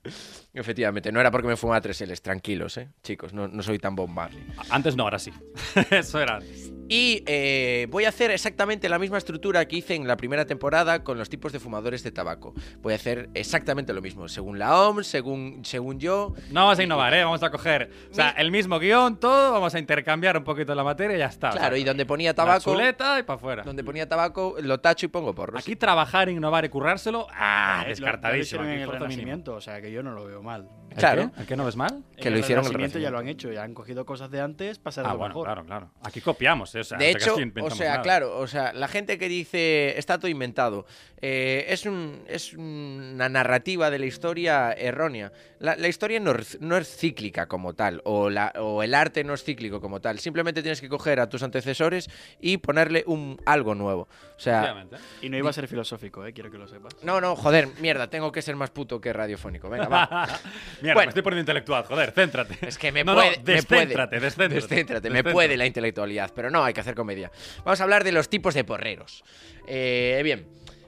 Efectivamente, 0.54 1.12
no 1.12 1.20
era 1.20 1.30
porque 1.30 1.48
me 1.48 1.56
fumaba 1.56 1.80
tres 1.80 2.00
L's, 2.00 2.22
tranquilos, 2.22 2.76
¿eh? 2.78 2.88
Chicos, 3.02 3.32
no, 3.32 3.46
no 3.46 3.62
soy 3.62 3.78
tan 3.78 3.94
bombable. 3.94 4.40
Antes 4.70 4.96
no, 4.96 5.04
ahora 5.04 5.18
sí. 5.18 5.32
Eso 5.90 6.20
era 6.20 6.36
antes. 6.36 6.72
Y 6.88 7.22
eh, 7.26 7.86
voy 7.90 8.04
a 8.04 8.10
hacer 8.10 8.30
exactamente 8.30 8.88
la 8.88 8.98
misma 8.98 9.18
estructura 9.18 9.66
que 9.66 9.76
hice 9.76 9.94
en 9.94 10.06
la 10.06 10.16
primera 10.16 10.44
temporada 10.46 11.02
con 11.02 11.18
los 11.18 11.28
tipos 11.28 11.52
de 11.52 11.60
fumadores 11.60 12.02
de 12.02 12.12
tabaco. 12.12 12.54
Voy 12.80 12.92
a 12.92 12.96
hacer 12.96 13.28
exactamente 13.34 13.92
lo 13.92 14.00
mismo, 14.02 14.28
según 14.28 14.58
la 14.58 14.80
OMS, 14.88 15.06
según, 15.06 15.64
según 15.64 15.98
yo. 15.98 16.34
No 16.50 16.62
vamos 16.64 16.78
a 16.78 16.82
innovar, 16.82 17.12
¿eh? 17.14 17.24
Vamos 17.24 17.42
a 17.42 17.50
coger 17.50 17.90
o 18.10 18.14
sea, 18.14 18.30
el 18.30 18.50
mismo 18.50 18.78
guion, 18.78 19.18
todo, 19.18 19.52
vamos 19.52 19.74
a 19.74 19.78
intercambiar 19.78 20.36
un 20.36 20.44
poquito 20.44 20.74
la 20.74 20.84
materia 20.84 21.16
y 21.16 21.18
ya 21.18 21.26
está. 21.26 21.50
Claro, 21.50 21.66
O 21.66 21.70
sea, 21.70 21.78
y 21.78 21.84
donde 21.84 22.06
ponía 22.06 22.30
la 22.30 22.34
tabaco, 22.34 22.72
chuleta 22.72 23.18
y 23.18 23.22
para 23.24 23.36
afuera. 23.36 23.62
donde 23.64 23.82
ponía 23.84 24.08
tabaco, 24.08 24.56
lo 24.60 24.78
tacho 24.80 25.06
y 25.06 25.08
pongo 25.08 25.34
porros. 25.34 25.60
Aquí 25.60 25.76
trabajar, 25.76 26.28
innovar 26.28 26.64
y 26.64 26.68
currárselo, 26.68 27.26
¡ah! 27.32 27.80
Lo- 27.82 27.88
Descartadísimo. 27.88 28.62
Lo, 28.62 28.66
hicieron 28.66 28.66
en 28.66 28.72
el 28.72 28.78
mínimo. 28.88 28.92
Renacimiento, 29.04 29.54
o 29.54 29.60
sea 29.60 29.80
que 29.80 29.90
yo 29.90 30.02
no 30.02 30.12
lo 30.12 30.24
veo 30.24 30.42
mal. 30.42 30.68
¿El 30.96 31.00
Claro. 31.00 31.30
qué? 31.34 31.40
¿El 31.42 31.46
qué 31.46 31.56
no 31.56 31.64
ves 31.64 31.76
mal? 31.76 32.02
Que 32.16 32.28
En 32.28 32.34
lo 32.34 32.40
hicieron 32.40 32.64
el 32.64 32.70
Renacimiento 32.72 32.98
ya 32.98 33.10
lo 33.10 33.18
han 33.18 33.28
hecho, 33.28 33.52
ya 33.52 33.62
han 33.62 33.74
cogido 33.74 34.04
cosas 34.06 34.30
de 34.30 34.40
antes 34.40 34.78
para 34.78 34.92
ser 34.92 35.04
Ah, 35.06 35.12
bueno, 35.12 35.28
mejor. 35.28 35.44
claro, 35.44 35.64
claro. 35.64 35.90
Aquí 36.02 36.20
copiamos, 36.20 36.74
¿eh? 36.74 36.80
O 36.80 36.84
sea, 36.84 36.96
de 36.98 37.10
hecho, 37.10 37.36
o 37.62 37.70
sea, 37.70 37.90
nada. 37.90 38.02
claro, 38.02 38.38
o 38.38 38.46
sea, 38.46 38.72
la 38.72 38.88
gente 38.88 39.18
que 39.18 39.28
dice 39.28 39.98
está 39.98 40.18
todo 40.18 40.28
inventado, 40.28 40.86
eh, 41.20 41.66
es, 41.68 41.84
un, 41.86 42.22
es 42.26 42.52
una 42.54 43.28
narrativa 43.28 43.90
de 43.90 43.98
la 43.98 44.06
historia 44.06 44.72
errónea. 44.72 45.32
La, 45.58 45.76
la 45.76 45.88
historia 45.88 46.20
no, 46.20 46.32
es- 46.32 46.60
no 46.60 46.76
es 46.76 46.88
cíclica 46.96 47.46
como 47.46 47.74
tal, 47.74 48.00
o, 48.04 48.28
la, 48.30 48.52
o 48.58 48.82
el 48.82 48.94
arte 48.94 49.24
no 49.24 49.34
es 49.34 49.42
cíclico 49.44 49.80
como 49.80 50.00
tal. 50.00 50.18
Simplemente 50.18 50.62
tienes 50.62 50.80
que 50.80 50.88
coger 50.88 51.20
a 51.20 51.28
tus 51.28 51.42
antecesores 51.42 52.08
y 52.40 52.58
ponerle 52.58 53.04
un 53.06 53.40
algo 53.46 53.74
nuevo. 53.74 54.08
O 54.36 54.40
sea. 54.40 54.86
Y 55.22 55.28
no 55.28 55.36
iba 55.36 55.50
a 55.50 55.52
ser 55.52 55.68
filosófico, 55.68 56.24
eh, 56.26 56.32
quiero 56.32 56.50
que 56.50 56.58
lo 56.58 56.66
sepas. 56.68 56.92
no, 57.02 57.20
no, 57.20 57.36
joder, 57.36 57.68
mierda, 57.80 58.08
tengo 58.08 58.32
que 58.32 58.42
ser 58.42 58.56
más 58.56 58.70
puto 58.70 59.00
que 59.00 59.12
radiofónico. 59.12 59.68
Venga, 59.68 59.88
va. 59.88 60.28
Mierda, 60.86 60.94
Bueno. 60.94 61.06
me 61.08 61.10
estoy 61.10 61.22
poniendo 61.22 61.40
intelectual, 61.42 61.84
joder, 61.84 62.12
céntrate. 62.12 62.56
Es 62.66 62.78
que 62.78 62.92
me 62.92 63.02
No, 63.04 63.12
no, 63.14 63.18
puede. 63.20 63.30
me 63.30 63.42
puede. 63.42 63.52
descéntrate, 63.54 64.20
descéntrate. 64.20 64.54
Descéntrate, 64.54 65.08
me 65.10 65.14
Descéntrate. 65.14 65.32
puede 65.34 65.56
la 65.56 65.66
intelectualidad, 65.66 66.32
pero 66.34 66.50
no, 66.50 66.64
hay 66.64 66.72
que 66.72 66.80
hacer 66.80 66.94
comedia. 66.94 67.30
Vamos 67.64 67.80
a 67.80 67.84
hablar 67.84 68.04
de 68.04 68.12
los 68.12 68.28
tipos 68.28 68.54
de 68.54 68.64
porreros. 68.64 69.24
Eh, 69.66 70.20
bien, 70.24 70.46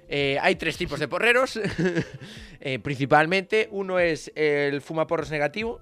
eh, 0.09 0.39
hay 0.41 0.55
tres 0.57 0.77
tipos 0.77 0.99
de 1.01 1.09
porreros. 1.09 1.59
Eh, 2.61 2.81
principalmente, 2.81 3.69
uno 3.71 4.01
es 4.01 4.33
el 4.35 4.83
fumaporros 4.83 5.31
negativo, 5.31 5.81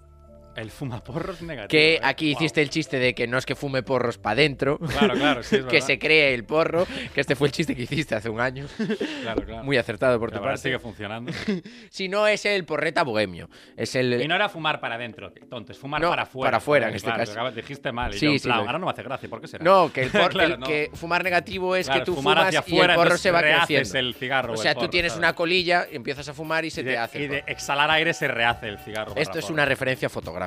El 0.56 0.70
fumaporros 0.70 1.42
negativo. 1.42 1.68
que 1.68 1.94
¿eh? 1.94 2.00
aquí 2.02 2.32
Guau. 2.32 2.42
hiciste 2.42 2.62
el 2.62 2.70
chiste 2.70 2.98
de 2.98 3.14
que 3.14 3.26
no 3.26 3.36
es 3.38 3.44
que 3.46 3.54
fume 3.54 3.82
porros 3.82 4.18
para 4.18 4.32
adentro. 4.32 4.78
Claro, 4.78 5.14
claro, 5.14 5.42
sí, 5.42 5.56
es 5.56 5.64
que 5.66 5.72
verdad. 5.72 5.86
se 5.86 5.98
cree 5.98 6.34
el 6.34 6.44
porro, 6.44 6.86
que 7.14 7.20
este 7.20 7.36
fue 7.36 7.48
el 7.48 7.52
chiste 7.52 7.76
que 7.76 7.82
hiciste 7.82 8.14
hace 8.14 8.28
un 8.30 8.40
año. 8.40 8.66
Claro, 9.22 9.42
claro. 9.44 9.64
Muy 9.64 9.76
acertado 9.76 10.18
por 10.20 10.30
tu 10.30 10.40
parte. 10.40 10.58
sigue 10.58 10.78
funcionando. 10.78 11.32
Si 11.90 12.08
no, 12.08 12.26
es 12.26 12.44
el 12.46 12.64
porreta 12.64 13.02
bohemio. 13.02 13.48
Es 13.76 13.94
el. 13.96 14.20
Y 14.22 14.28
no 14.28 14.34
era 14.34 14.48
fumar 14.48 14.80
para 14.80 14.94
adentro, 14.94 15.32
tonto, 15.48 15.72
es 15.72 15.78
fumar 15.78 16.00
No, 16.00 16.10
para 16.10 16.22
afuera. 16.22 16.46
para 16.46 16.56
afuera, 16.58 16.88
en 16.88 16.94
este 16.94 17.10
claro, 17.10 17.24
caso. 17.34 17.50
dijiste 17.52 17.92
mal. 17.92 18.14
Y 18.14 18.18
Sí, 18.18 18.26
yo, 18.26 18.32
sí, 18.32 18.38
plan, 18.40 18.58
ahora 18.60 18.78
no 18.78 18.86
me 18.86 18.92
hace 18.92 19.02
gracia, 19.02 19.28
¿por 19.28 19.40
qué 19.40 19.48
será? 19.48 19.64
No, 19.64 19.92
que, 19.92 20.02
el 20.04 20.10
por- 20.10 20.30
Claro, 20.30 20.54
el 20.54 20.60
no. 20.60 20.66
que 20.66 20.90
fumar 20.94 21.24
negativo 21.24 21.74
es 21.76 21.88
que 21.88 22.00
tú 22.00 22.14
fumar 22.14 22.36
fumas 22.38 22.54
hacia 22.56 22.74
y 22.76 22.78
el 22.80 22.94
porro 22.94 23.16
se 23.18 23.30
va 23.30 23.40
creciendo. 23.42 23.98
el 23.98 24.14
cigarro 24.14 24.52
o 24.54 24.56
sea, 24.56 24.74
tú 24.74 24.88
tienes 24.88 25.16
una 25.16 25.34
colilla, 25.34 25.86
empiezas 25.90 26.28
a 26.28 26.34
fumar 26.34 26.64
y 26.64 26.70
se 26.70 26.82
te 26.84 26.96
hace. 26.96 27.20
y 27.20 27.26
de 27.26 27.44
exhalar 27.46 27.90
aire 27.90 28.14
se 28.14 28.28
rehace 28.28 28.68
el 28.68 28.78
cigarro. 28.78 29.12
Esto 29.16 29.38
es 29.38 29.50
una 29.50 29.64
referencia 29.64 30.08
fotográfica. 30.08 30.45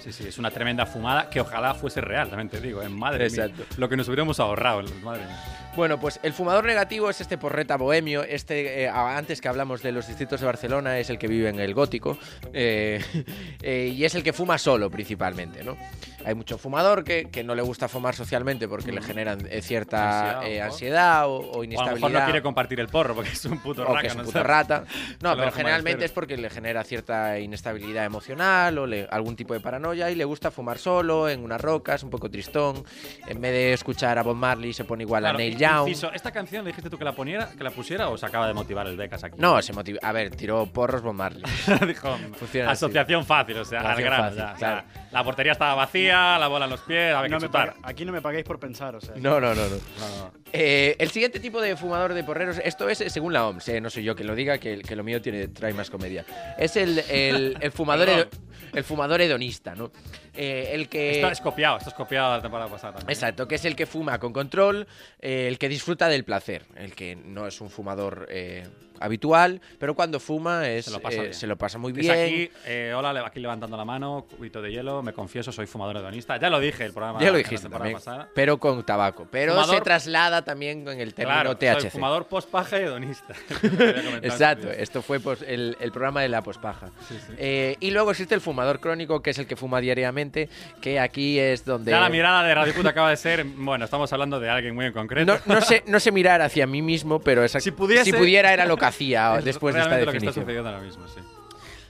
Sí, 0.00 0.12
sí, 0.12 0.28
es 0.28 0.38
una 0.38 0.50
tremenda 0.50 0.86
fumada 0.86 1.28
que 1.30 1.40
ojalá 1.40 1.74
fuese 1.74 2.00
real, 2.00 2.28
también 2.28 2.48
te 2.48 2.60
digo. 2.60 2.82
¿eh? 2.82 2.88
Madre 2.88 3.24
Exacto. 3.26 3.56
mía. 3.58 3.66
Lo 3.76 3.88
que 3.88 3.96
nos 3.96 4.08
hubiéramos 4.08 4.40
ahorrado, 4.40 4.82
madre 5.02 5.24
mía. 5.26 5.44
Bueno, 5.76 6.00
pues 6.00 6.18
el 6.22 6.32
fumador 6.32 6.64
negativo 6.64 7.08
es 7.08 7.20
este 7.20 7.38
porreta 7.38 7.76
bohemio. 7.76 8.24
Este, 8.24 8.82
eh, 8.84 8.88
antes 8.88 9.40
que 9.40 9.48
hablamos 9.48 9.82
de 9.82 9.92
los 9.92 10.08
distritos 10.08 10.40
de 10.40 10.46
Barcelona, 10.46 10.98
es 10.98 11.08
el 11.10 11.18
que 11.18 11.28
vive 11.28 11.48
en 11.48 11.60
el 11.60 11.72
gótico. 11.74 12.18
eh, 12.52 13.00
y 13.96 14.04
es 14.04 14.14
el 14.14 14.22
que 14.22 14.32
fuma 14.32 14.58
solo, 14.58 14.90
principalmente, 14.90 15.62
¿no? 15.62 15.76
Hay 16.24 16.34
mucho 16.34 16.58
fumador 16.58 17.04
que, 17.04 17.28
que 17.30 17.44
no 17.44 17.54
le 17.54 17.62
gusta 17.62 17.88
fumar 17.88 18.14
socialmente 18.14 18.66
porque 18.68 18.92
le 18.92 19.00
generan 19.00 19.46
eh, 19.50 19.62
cierta 19.62 20.38
Ansiedad, 20.40 20.46
eh, 20.52 20.58
¿no? 20.58 20.64
ansiedad 20.64 21.26
o, 21.28 21.30
o 21.36 21.38
O 21.38 21.54
a 21.54 21.56
lo 21.58 21.64
inestabilidad. 21.64 21.94
mejor 22.08 22.12
no 22.12 22.24
quiere 22.24 22.42
compartir 22.42 22.80
el 22.80 22.88
porro 22.88 23.14
porque 23.14 23.30
es 23.30 23.44
un 23.44 23.58
puto 23.58 23.82
o 23.82 23.86
raca, 23.86 24.00
que 24.00 24.06
es 24.08 24.12
un 24.14 24.18
¿no? 24.20 24.24
puto 24.24 24.32
¿Sabes? 24.38 24.46
rata. 24.48 24.84
No, 25.22 25.36
pero 25.36 25.52
generalmente 25.52 26.04
es 26.04 26.12
porque 26.12 26.36
le 26.36 26.50
genera 26.50 26.82
cierta 26.84 27.38
inestabilidad 27.38 28.04
emocional 28.04 28.78
o 28.78 28.86
le- 28.86 29.06
algún 29.10 29.36
tipo 29.36 29.54
de 29.54 29.60
paranoia 29.60 30.10
y 30.10 30.14
le 30.14 30.24
gusta 30.24 30.50
fumar 30.50 30.78
solo, 30.78 31.28
en 31.28 31.42
unas 31.42 31.60
rocas, 31.60 32.02
un 32.02 32.10
poco 32.10 32.30
tristón. 32.30 32.84
En 33.26 33.40
vez 33.40 33.52
de 33.52 33.72
escuchar 33.72 34.18
a 34.18 34.22
Bob 34.22 34.36
Marley 34.36 34.72
se 34.72 34.84
pone 34.84 35.04
igual 35.04 35.22
Claro, 35.22 35.36
a 35.36 35.38
Neil 35.38 35.56
Young. 35.56 35.88
inciso, 35.88 36.12
¿Esta 36.12 36.30
canción 36.32 36.64
le 36.64 36.70
dijiste 36.70 36.90
tú 36.90 36.98
que 36.98 37.04
la 37.04 37.12
poniera, 37.12 37.48
que 37.56 37.64
la 37.64 37.70
pusiera 37.70 38.08
o 38.08 38.16
se 38.18 38.26
acaba 38.26 38.46
de 38.48 38.54
motivar 38.54 38.86
el 38.86 38.96
Becas 38.96 39.22
aquí? 39.24 39.36
No, 39.38 39.60
se 39.62 39.72
motiva. 39.72 39.98
A 40.02 40.12
ver, 40.12 40.30
tiró 40.34 40.66
porros 40.66 41.02
Bob 41.02 41.14
Marley. 41.14 41.42
Dijo, 41.86 42.16
Funciona 42.38 42.70
así. 42.72 42.84
asociación 42.84 43.24
fácil, 43.24 43.58
o 43.58 43.64
sea, 43.64 43.80
al 43.80 43.86
Asociación 43.86 44.08
grano 44.12 44.24
fácil, 44.24 44.38
ya. 44.38 44.52
o 44.52 44.56
claro. 44.56 44.82
sea, 44.88 45.04
la 45.12 45.24
portería 45.24 45.52
estaba 45.52 45.74
vacía, 45.74 46.07
la 46.12 46.46
bola 46.48 46.64
en 46.66 46.70
los 46.70 46.80
pies, 46.80 47.14
había 47.14 47.28
No 47.28 47.38
que 47.38 47.42
me 47.42 47.48
chutar. 47.48 47.74
aquí 47.82 48.04
no 48.04 48.12
me 48.12 48.20
pagáis 48.22 48.44
por 48.44 48.58
pensar, 48.58 48.94
o 48.96 49.00
sea. 49.00 49.14
No, 49.16 49.40
no, 49.40 49.54
no, 49.54 49.62
no. 49.68 49.76
No, 49.76 50.16
no. 50.18 50.32
Eh, 50.52 50.96
el 50.98 51.10
siguiente 51.10 51.40
tipo 51.40 51.60
de 51.60 51.76
fumador 51.76 52.14
de 52.14 52.24
porreros, 52.24 52.60
esto 52.64 52.88
es 52.88 52.98
según 52.98 53.32
la 53.32 53.46
OMS, 53.46 53.68
eh, 53.68 53.80
no 53.80 53.90
soy 53.90 54.02
yo 54.04 54.14
que 54.14 54.24
lo 54.24 54.34
diga, 54.34 54.58
que, 54.58 54.78
que 54.78 54.96
lo 54.96 55.04
mío 55.04 55.20
tiene, 55.20 55.48
trae 55.48 55.72
más 55.74 55.90
comedia. 55.90 56.24
Es 56.58 56.76
el, 56.76 56.98
el, 57.10 57.56
el 57.60 57.72
fumador, 57.72 58.28
el 58.72 58.84
fumador 58.84 59.20
hedonista, 59.20 59.74
¿no? 59.74 59.92
Eh, 60.34 60.70
el 60.72 60.88
que... 60.88 61.16
Esto 61.16 61.30
es 61.30 61.40
copiado, 61.40 61.78
esto 61.78 61.90
es 61.90 61.94
copiado 61.94 62.36
la 62.36 62.42
temporada 62.42 62.70
pasada 62.70 62.94
también. 62.94 63.10
Exacto, 63.10 63.48
que 63.48 63.56
es 63.56 63.64
el 63.64 63.74
que 63.76 63.86
fuma 63.86 64.18
con 64.18 64.32
control, 64.32 64.86
eh, 65.20 65.46
el 65.48 65.58
que 65.58 65.68
disfruta 65.68 66.08
del 66.08 66.24
placer, 66.24 66.64
el 66.76 66.94
que 66.94 67.16
no 67.16 67.46
es 67.46 67.60
un 67.60 67.70
fumador 67.70 68.26
eh, 68.30 68.66
habitual, 69.00 69.60
pero 69.78 69.94
cuando 69.94 70.20
fuma 70.20 70.68
es, 70.68 70.86
Se 70.86 70.90
lo 70.90 71.00
pasa 71.00 71.22
eh, 71.24 71.32
se 71.32 71.46
lo 71.46 71.56
pasa 71.56 71.78
muy 71.78 71.92
bien. 71.92 72.10
aquí, 72.10 72.50
eh, 72.66 72.92
hola, 72.96 73.24
aquí 73.26 73.40
levantando 73.40 73.76
la 73.76 73.84
mano, 73.84 74.26
cubito 74.36 74.60
de 74.62 74.70
hielo, 74.72 75.02
me 75.02 75.12
confieso, 75.12 75.52
soy 75.52 75.66
fumador 75.66 75.96
hedonista. 75.96 76.36
Ya 76.38 76.50
lo 76.50 76.60
dije 76.60 76.84
el 76.84 76.92
programa. 76.92 77.20
ya 77.20 77.30
lo 77.30 77.38
dijiste 77.38 77.68
también, 77.68 77.94
pasada. 77.94 78.28
pero 78.34 78.58
con 78.58 78.84
tabaco. 78.84 79.26
Pero 79.30 79.52
se 79.64 79.72
Fumador- 79.72 79.82
traslada 79.82 80.42
también 80.42 80.84
con 80.84 80.98
el 81.00 81.14
término 81.14 81.34
Claro, 81.34 81.56
THC. 81.56 81.80
soy 81.82 81.90
fumador 81.90 82.26
post-paja 82.26 82.78
y 82.78 82.82
hedonista. 82.82 83.34
Exacto, 84.22 84.70
esto 84.70 85.02
fue 85.02 85.20
pues, 85.20 85.42
el, 85.46 85.76
el 85.80 85.92
programa 85.92 86.22
de 86.22 86.28
la 86.28 86.42
pospaja. 86.42 86.90
Eh, 87.36 87.76
y 87.80 87.90
luego 87.90 88.10
existe 88.10 88.34
el 88.34 88.40
fumador 88.40 88.80
crónico, 88.80 89.22
que 89.22 89.30
es 89.30 89.38
el 89.38 89.46
que 89.46 89.56
fuma 89.56 89.80
diariamente, 89.80 90.48
que 90.80 90.98
aquí 91.00 91.38
es 91.38 91.64
donde... 91.64 91.90
Ya 91.90 92.00
la 92.00 92.08
mirada 92.08 92.42
de 92.42 92.54
Radio 92.54 92.74
Puta 92.74 92.90
acaba 92.90 93.10
de 93.10 93.16
ser, 93.16 93.44
bueno, 93.44 93.84
estamos 93.84 94.12
hablando 94.12 94.40
de 94.40 94.48
alguien 94.50 94.74
muy 94.74 94.86
en 94.86 94.92
concreto. 94.92 95.40
No, 95.46 95.54
no 95.54 95.60
sé, 95.60 95.82
no 95.86 96.00
sé 96.00 96.12
mirar 96.12 96.42
hacia 96.42 96.66
mí 96.66 96.82
mismo, 96.82 97.20
pero 97.20 97.44
esa- 97.44 97.60
Si 97.68 97.70
pudiese- 97.72 98.04
si 98.04 98.12
pudiera 98.12 98.52
era 98.52 98.64
lo 98.66 98.76
que 98.90 98.96
hacía 98.96 99.38
Es 99.38 99.44
después 99.44 99.74
de 99.74 99.80
esta 99.80 99.88
realmente 99.96 100.06
lo 100.06 100.12
que 100.12 100.18
está 100.18 100.40
definición. 100.40 100.44
sucediendo 100.44 100.68
ahora 100.70 100.82
mismo, 100.82 101.08
sí. 101.08 101.20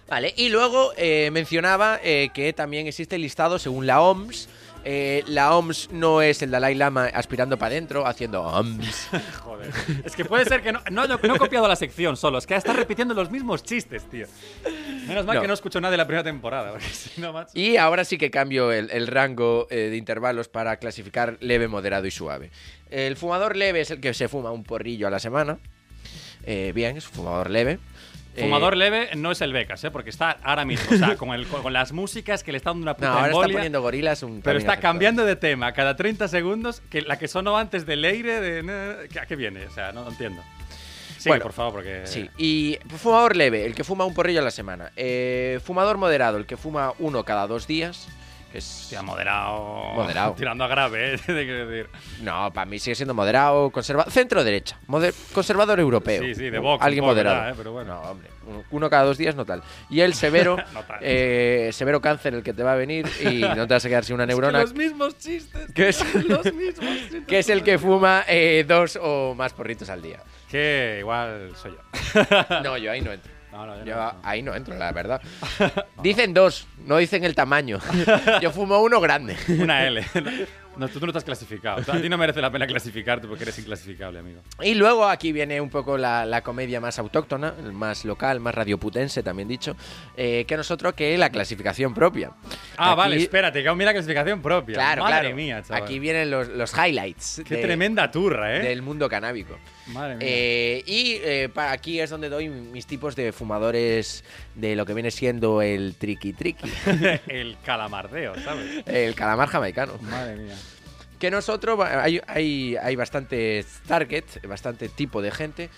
Vale, 0.08 0.32
y 0.37 0.48
luego 0.48 0.92
eh, 0.96 1.30
mencionaba 1.32 2.00
eh, 2.02 2.30
que 2.32 2.52
también 2.54 2.87
existe 2.87 3.18
listado 3.18 3.58
según 3.58 3.87
la 3.87 4.00
OMS. 4.00 4.48
Eh, 4.84 5.22
la 5.26 5.54
OMS 5.54 5.90
no 5.92 6.22
es 6.22 6.40
el 6.40 6.50
Dalai 6.50 6.74
Lama 6.74 7.06
aspirando 7.12 7.58
para 7.58 7.72
adentro, 7.72 8.06
haciendo 8.06 8.42
OMS. 8.42 9.08
Joder. 9.42 9.70
Es 10.04 10.16
que 10.16 10.24
puede 10.24 10.46
ser 10.46 10.62
que 10.62 10.72
no, 10.72 10.80
no, 10.90 11.06
yo 11.06 11.18
no 11.24 11.34
he 11.34 11.38
copiado 11.38 11.68
la 11.68 11.76
sección 11.76 12.16
solo, 12.16 12.38
es 12.38 12.46
que 12.46 12.54
está 12.54 12.72
repitiendo 12.72 13.12
los 13.12 13.30
mismos 13.30 13.62
chistes, 13.64 14.08
tío. 14.08 14.26
Menos 15.06 15.26
mal 15.26 15.37
No. 15.37 15.42
que 15.42 15.48
no 15.48 15.52
escucho 15.54 15.78
nada 15.80 15.90
de 15.90 15.98
la 15.98 16.06
primera 16.06 16.24
temporada, 16.24 16.70
porque 16.70 16.87
si 16.88 17.20
no, 17.20 17.32
macho. 17.34 17.50
Y 17.54 17.76
ahora 17.76 18.04
sí 18.04 18.16
que 18.16 18.30
cambio 18.30 18.72
el, 18.72 18.90
el 18.90 19.08
rango 19.08 19.66
eh, 19.68 19.90
de 19.90 19.96
intervalos 19.98 20.48
para 20.48 20.78
clasificar 20.78 21.37
leve, 21.40 21.68
moderado 21.68 22.06
y 22.06 22.11
suave. 22.11 22.50
El 22.88 23.16
fumador 23.16 23.56
leve 23.56 23.80
es 23.82 23.90
el 23.90 24.00
que 24.00 24.14
se 24.14 24.28
fuma 24.28 24.52
un 24.52 24.64
porrillo 24.64 25.06
a 25.06 25.11
la 25.11 25.18
semana. 25.18 25.58
Eh, 26.50 26.72
bien, 26.74 26.96
es 26.96 27.06
un 27.06 27.12
fumador 27.12 27.50
leve. 27.50 27.78
Eh, 28.34 28.40
Fumador 28.40 28.74
leve 28.74 29.11
no 29.16 29.32
es 29.32 29.42
el 29.42 29.52
Becas, 29.52 29.84
¿eh? 29.84 29.90
porque 29.90 30.08
está 30.08 30.30
ahora 30.42 30.64
mismo, 30.64 30.94
o 30.94 30.96
sea, 30.98 31.16
con, 31.18 31.30
el, 31.30 31.46
con 31.46 31.72
las 31.72 31.92
músicas 31.92 32.42
que 32.42 32.52
le 32.52 32.58
está 32.58 32.70
dando 32.70 32.84
una 32.84 32.92
no, 32.92 32.96
puta 32.96 33.26
está 33.26 33.52
poniendo 33.52 33.82
gorilas 33.82 34.22
un 34.22 34.40
pero 34.40 34.58
está 34.58 34.72
afectado. 34.72 34.92
cambiando 34.92 35.24
de 35.26 35.37
tema 35.37 35.72
cada 35.72 35.94
30 35.96 36.26
segundos, 36.28 36.80
que 36.88 37.02
la 37.02 37.18
que 37.18 37.28
sonó 37.28 37.58
antes 37.58 37.84
del 37.84 38.02
aire, 38.02 38.40
de... 38.40 39.08
¿A 39.20 39.26
qué 39.26 39.37
viene? 39.37 39.66
O 39.66 39.70
sea, 39.70 39.92
no, 39.92 40.04
no 40.04 40.11
entiendo. 40.11 40.42
Bueno, 41.26 41.42
por 41.42 41.52
favor, 41.52 41.72
porque... 41.74 42.02
Sí, 42.04 42.30
y 42.38 42.78
fumador 42.96 43.37
leve, 43.37 43.66
el 43.66 43.74
que 43.74 43.84
fuma 43.84 44.06
un 44.06 44.14
porrillo 44.14 44.40
a 44.40 44.44
la 44.44 44.50
semana. 44.50 44.90
Eh, 44.96 45.61
fumador 45.62 45.98
moderado, 45.98 46.38
el 46.38 46.46
que 46.46 46.56
fuma 46.56 46.94
uno 46.98 47.24
cada 47.24 47.46
dos 47.46 47.66
días. 47.66 48.08
Que 48.59 48.64
es... 48.64 48.81
Hostia, 48.83 49.03
moderado. 49.03 49.92
Moderado. 49.94 50.35
Tirando 50.37 50.64
a 50.64 50.68
grave, 50.68 51.14
¿eh? 51.14 51.18
Decir. 51.33 51.88
No, 52.23 52.53
para 52.53 52.66
mí 52.66 52.79
sigue 52.79 52.94
siendo 52.94 53.14
moderado, 53.14 53.71
conservador. 53.71 54.12
Centro 54.12 54.42
derecha, 54.44 54.79
moder- 54.88 55.14
conservador 55.33 55.79
europeo. 55.81 56.23
Sí, 56.23 56.35
sí, 56.35 56.51
de 56.51 56.59
Vox, 56.59 56.85
Alguien 56.85 57.03
poco, 57.03 57.12
moderado. 57.12 57.37
¿verdad, 57.37 57.51
eh? 57.53 57.55
Pero 57.57 57.73
bueno. 57.73 57.94
No, 57.94 58.11
hombre, 58.11 58.29
uno- 58.71 58.90
cada 58.90 59.05
dos 59.05 59.18
días 59.18 59.35
no 59.35 59.44
tal. 59.44 59.62
Y 59.90 60.01
el 60.01 60.14
severo, 60.14 60.57
No 60.75 60.83
tal. 60.83 60.99
eh, 61.03 61.71
severo 61.73 62.01
cáncer 62.01 62.35
el 62.35 62.42
que 62.42 62.53
te 62.53 62.62
va 62.62 62.73
a 62.73 62.77
venir 62.77 63.07
y 63.21 63.40
no 63.42 63.66
te 63.66 63.75
vas 63.75 63.85
a 63.85 63.88
quedar 63.88 64.05
sin 64.05 64.14
una 64.14 64.27
neurona. 64.27 64.61
los 64.61 64.75
mismos 64.75 65.16
chistes. 65.18 65.73
que 65.73 65.88
es, 65.90 66.14
los 66.25 66.44
mismos 66.53 66.85
chistes. 66.97 67.27
que 67.27 67.38
es 67.38 67.49
el 67.49 67.62
que 67.62 67.79
fuma 67.79 68.25
eh, 68.27 68.64
dos 68.66 68.99
o 69.01 69.35
más 69.37 69.53
porritos 69.53 69.88
al 69.90 70.03
día. 70.03 70.21
Que 70.51 70.97
igual 71.01 71.53
soy 71.57 71.73
yo. 71.73 72.61
No, 72.62 72.77
yo 72.79 72.90
ahí 72.90 73.01
no 73.03 73.12
entro. 73.12 73.31
No, 73.52 73.66
no, 73.66 73.78
yo 73.78 73.84
Yo 73.84 73.96
no. 73.96 74.14
ahí 74.22 74.42
no 74.42 74.54
entro, 74.54 74.74
la 74.76 74.92
verdad. 74.92 75.20
Dicen 76.02 76.34
dos, 76.34 76.66
no 76.87 76.98
dicen 76.98 77.24
el 77.24 77.34
tamaño. 77.34 77.78
Yo 78.42 78.50
fumo 78.50 78.80
uno 78.80 79.00
grande. 79.00 79.37
Una 79.48 79.87
L. 79.87 80.04
No, 80.76 80.87
tú, 80.88 81.00
tú 81.00 81.06
no 81.06 81.11
estás 81.11 81.24
clasificado. 81.24 81.80
A 81.92 82.00
ti 82.00 82.08
no 82.08 82.16
merece 82.16 82.40
la 82.40 82.52
pena 82.52 82.64
clasificarte 82.64 83.26
porque 83.26 83.42
eres 83.42 83.58
inclasificable, 83.58 84.20
amigo. 84.20 84.42
Y 84.62 84.74
luego 84.74 85.08
aquí 85.08 85.32
viene 85.32 85.61
un 85.61 85.70
poco 85.70 85.98
la, 85.98 86.24
la 86.24 86.42
comedia 86.42 86.80
más 86.80 87.00
autóctona, 87.00 87.52
más 87.72 88.04
local, 88.04 88.38
más 88.38 88.54
radioputense, 88.54 89.24
también 89.24 89.48
dicho, 89.48 89.76
eh, 90.16 90.44
que 90.46 90.56
nosotros 90.56 90.92
que 90.94 91.18
la 91.18 91.30
clasificación 91.30 91.94
propia. 91.94 92.30
Ah, 92.76 92.92
Aquí- 92.92 92.96
vale, 92.96 93.16
espérate, 93.16 93.61
que 93.61 93.68
aún 93.68 93.78
mira 93.78 93.92
clasificación 93.92 94.40
propia. 94.40 94.74
Claro, 94.74 95.02
Madre 95.02 95.20
claro. 95.20 95.37
mía, 95.37 95.62
chaval. 95.62 95.82
Aquí 95.82 95.98
vienen 95.98 96.30
los, 96.30 96.46
los 96.48 96.72
highlights 96.72 97.42
Qué 97.44 97.56
de- 97.56 97.62
tremenda 97.62 98.08
turra, 98.12 98.54
¿eh? 98.56 98.61
del 98.61 98.80
mundo 98.82 99.08
canábico. 99.08 99.58
Madre 99.88 100.16
mía. 100.16 100.27
Eh, 100.29 100.83
y 100.87 101.12
eh, 101.22 101.48
pa- 101.53 101.72
aquí 101.72 102.01
es 102.01 102.11
donde 102.11 102.29
doy 102.29 102.48
mis 102.48 102.87
tipos 102.87 103.16
de 103.16 103.33
fumadores 103.33 104.22
de 104.55 104.77
lo 104.77 104.85
que 104.87 104.94
viene 104.94 105.11
siendo 105.11 105.62
el 105.62 105.94
triqui 105.96 106.33
triqui, 106.33 106.70
el 107.29 107.57
calamardeo, 107.64 108.35
¿sabes? 108.42 108.83
el 108.87 109.14
calamar 109.14 109.48
jamaicano. 109.48 109.98
Madre 110.03 110.37
mía. 110.37 110.55
Que 111.18 111.31
nosotros, 111.33 111.81
hay, 111.85 112.20
hay, 112.29 112.77
hay 112.81 112.94
bastantes 112.96 113.81
target, 113.88 114.24
bastante 114.46 114.88
tipo 114.88 115.20
de 115.20 115.31
gente. 115.33 115.68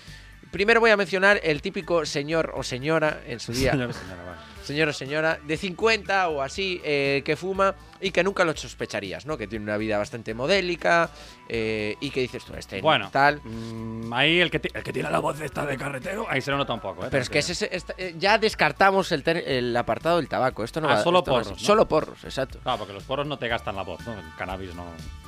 Primero 0.51 0.79
voy 0.81 0.91
a 0.91 0.97
mencionar 0.97 1.39
el 1.43 1.61
típico 1.61 2.05
señor 2.05 2.51
o 2.55 2.63
señora 2.63 3.21
en 3.25 3.39
su 3.39 3.53
día, 3.53 3.71
Señor, 3.71 3.93
señora, 3.93 4.23
vale. 4.23 4.37
señor 4.65 4.87
o 4.89 4.93
señora 4.93 5.39
de 5.45 5.55
50 5.57 6.27
o 6.27 6.41
así, 6.41 6.81
eh, 6.83 7.21
que 7.23 7.37
fuma 7.37 7.73
y 8.01 8.11
que 8.11 8.21
nunca 8.21 8.43
lo 8.43 8.55
sospecharías, 8.55 9.25
¿no? 9.25 9.37
Que 9.37 9.47
tiene 9.47 9.63
una 9.63 9.77
vida 9.77 9.97
bastante 9.97 10.33
modélica 10.33 11.09
eh, 11.47 11.95
y 12.01 12.09
que 12.09 12.19
dices 12.19 12.43
tú, 12.43 12.53
este 12.55 12.81
Bueno, 12.81 13.09
tal. 13.11 13.39
mm, 13.43 14.11
ahí 14.11 14.41
el 14.41 14.51
que, 14.51 14.59
el 14.73 14.83
que 14.83 14.91
tiene 14.91 15.09
la 15.09 15.19
voz 15.19 15.39
esta 15.39 15.65
de 15.65 15.77
carretero, 15.77 16.25
ahí 16.29 16.41
se 16.41 16.51
lo 16.51 16.57
nota 16.57 16.73
un 16.73 16.81
poco, 16.81 17.05
¿eh? 17.05 17.07
Pero 17.09 17.23
es 17.23 17.29
que 17.29 17.39
ese- 17.39 17.53
ese- 17.71 17.93
eh, 17.97 18.15
ya 18.17 18.37
descartamos 18.37 19.11
el, 19.13 19.23
el 19.27 19.75
apartado 19.77 20.17
del 20.17 20.27
tabaco. 20.27 20.65
Esto 20.65 20.81
no 20.81 20.89
Ah, 20.89 20.95
va 20.95 21.03
solo 21.03 21.19
esto 21.19 21.31
no 21.31 21.37
va 21.37 21.43
porros. 21.43 21.61
Solo 21.61 21.87
porros, 21.87 22.23
exacto. 22.25 22.59
Claro, 22.61 22.77
porque 22.79 22.93
los 22.93 23.03
porros 23.03 23.25
no 23.25 23.37
te 23.39 23.47
gastan 23.47 23.77
la 23.77 23.83
voz, 23.83 24.05
¿no? 24.05 24.13
El 24.13 24.35
cannabis 24.37 24.75
no. 24.75 24.85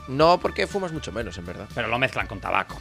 No 0.09 0.37
porque 0.39 0.67
fumas 0.67 0.91
mucho 0.91 1.13
menos, 1.13 1.37
en 1.37 1.45
verdad. 1.45 1.69
Pero 1.73 1.87
lo 1.87 1.97
mezclan 1.97 2.27
con 2.27 2.41
tabaco. 2.41 2.77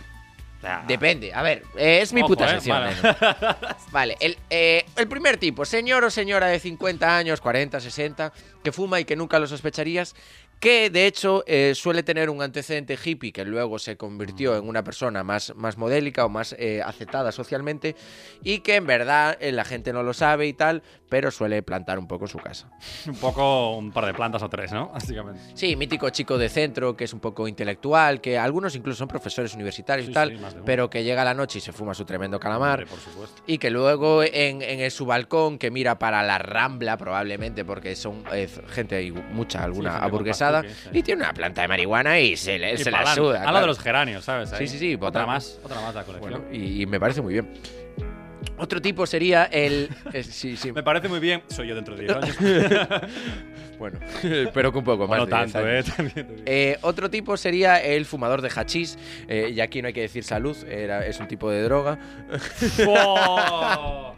Depende, 0.87 1.35
a 1.35 1.43
ver, 1.43 1.65
es 1.77 2.13
mi 2.13 2.21
Ojo, 2.21 2.29
puta 2.29 2.47
eh, 2.47 2.49
sección. 2.61 2.79
vale. 2.79 2.95
Vale, 3.91 4.17
el, 4.21 4.39
eh, 4.49 4.87
el 4.97 5.07
primer 5.09 5.37
tipo, 5.37 5.65
señor 5.65 6.05
o 6.05 6.11
señora 6.11 6.47
de 6.47 6.59
50 6.59 7.17
años, 7.17 7.41
40, 7.41 7.81
60, 7.81 8.33
que 8.63 8.73
fuma 8.73 9.01
y 9.01 9.05
que 9.05 9.17
nunca 9.17 9.39
lo 9.39 9.47
sospecharías, 9.47 10.15
que 10.63 10.91
de 10.91 11.09
hecho 11.09 11.43
eh, 11.49 11.73
suele 11.75 12.05
tener 12.05 12.31
un 12.31 12.41
antecedente 12.41 12.97
hippie 13.05 13.33
que 13.33 13.45
luego 13.45 13.81
se 13.81 13.97
convirtió 13.97 14.57
en 14.57 14.69
una 14.69 14.85
persona 14.85 15.25
más, 15.25 15.53
más 15.57 15.77
modélica 15.77 16.25
o 16.25 16.29
más 16.29 16.55
eh, 16.57 16.81
aceptada 16.81 17.33
socialmente 17.33 17.97
y 18.45 18.61
que 18.61 18.77
en 18.77 18.87
verdad 18.87 19.37
eh, 19.41 19.51
la 19.51 19.65
gente 19.65 19.93
no 19.93 20.05
lo 20.05 20.15
sabe 20.15 20.47
y 20.47 20.53
tal, 20.53 20.85
pero 21.09 21.33
suele 21.33 21.65
plantar 21.65 21.99
un 21.99 22.07
poco 22.07 22.29
su 22.29 22.39
casa. 22.39 22.71
Un 23.09 23.17
poco, 23.17 23.77
un 23.77 23.91
par 23.91 24.07
de 24.07 24.15
plantas 24.15 24.43
o 24.43 24.49
tres, 24.49 24.73
¿no? 24.73 24.89
Básicamente. 24.95 25.41
Sí, 25.55 25.75
mítico 25.75 26.09
chico 26.11 26.39
de 26.39 26.49
centro 26.49 26.97
que 26.97 27.05
es 27.05 27.13
un 27.13 27.19
poco 27.19 27.49
intelectual, 27.49 28.21
que 28.21 28.39
algunos 28.39 28.77
incluso 28.77 28.99
son 28.99 29.09
profesores 29.09 29.55
universitarios 29.55 30.07
Sí, 30.07 30.13
y 30.13 30.15
tal, 30.15 30.39
sí, 30.39 30.57
pero 30.65 30.89
que 30.89 31.03
llega 31.03 31.23
a 31.23 31.25
la 31.25 31.35
noche 31.35 31.59
y 31.59 31.61
se 31.61 31.73
fuma 31.73 31.93
su 31.93 32.05
tremendo 32.05 32.39
calamar. 32.39 32.87
Por 32.87 33.01
supuesto. 33.01 33.43
Y 33.49 33.59
que 33.59 33.71
luego 33.71 34.23
en, 34.23 34.63
en 34.63 34.89
su 34.93 35.07
balcón, 35.07 35.59
que 35.59 35.73
mira 35.73 35.99
para 35.99 36.23
la 36.23 36.39
rambla, 36.39 36.97
probablemente, 36.97 37.65
porque 37.65 37.97
son 37.97 38.23
gente, 38.69 39.03
y 39.03 39.11
mucha, 39.11 39.65
alguna 39.65 39.95
gente 39.95 40.11
con 40.11 40.25
sí. 40.61 40.91
y 40.93 41.03
tiene 41.03 41.23
una 41.23 41.33
planta 41.33 41.63
de 41.63 41.69
marihuana 41.69 42.21
y 42.21 42.37
se, 42.37 42.59
le, 42.59 42.75
Y 42.75 42.79
se 42.79 42.91
la 42.91 43.07
suda. 43.15 43.39
Habla 43.39 43.51
claro. 43.51 43.61
de 43.61 43.67
los 43.69 43.79
geranios, 43.79 44.25
¿sabes? 44.25 44.51
Sí, 44.51 44.57
Ahí. 44.59 44.69
sí, 44.69 44.79
sí, 44.79 44.95
Otra 44.95 45.07
botán. 45.07 45.27
más, 45.29 45.59
otra 45.63 45.81
más 45.81 45.95
la 45.95 46.05
colección. 46.05 46.43
Bueno, 46.43 46.47
y, 46.53 46.83
y 46.83 46.87
me 46.87 47.01
parece 47.01 47.23
muy 47.23 47.33
bien. 47.33 47.49
Otro 48.59 48.81
tipo 48.81 49.07
sería 49.07 49.45
el. 49.45 49.89
eh, 50.13 50.23
sí, 50.23 50.57
sí. 50.57 50.73
Me 50.73 50.83
parece 50.83 51.09
muy 51.09 51.21
bien. 51.21 51.43
Soy 51.49 51.69
yo 51.69 51.75
dentro 51.75 51.97
de 51.97 52.03
10 52.05 52.17
años. 52.17 52.37
Bueno, 53.79 53.99
pero 54.55 54.71
que 54.71 54.79
un 54.79 54.85
poco 54.85 55.09
más. 55.09 55.19
no 55.19 55.27
de 55.27 55.37
10 55.37 55.53
tanto. 55.53 55.69
¿eh? 55.69 56.27
Eh, 56.47 56.79
otro 56.83 57.11
tipo 57.11 57.37
sería 57.37 57.83
el 57.83 58.05
fumador 58.05 58.41
de 58.41 58.49
hachís, 58.49 58.97
eh, 59.27 59.51
y 59.53 59.61
aquí 59.61 59.83
no 59.83 59.89
hay 59.89 59.93
que 59.95 60.03
decir 60.03 60.23
salud, 60.23 60.57
era, 60.69 61.05
es 61.05 61.19
un 61.19 61.27
tipo 61.27 61.51
de 61.51 61.63
droga. 61.65 61.99
¡Oh! 62.87 64.15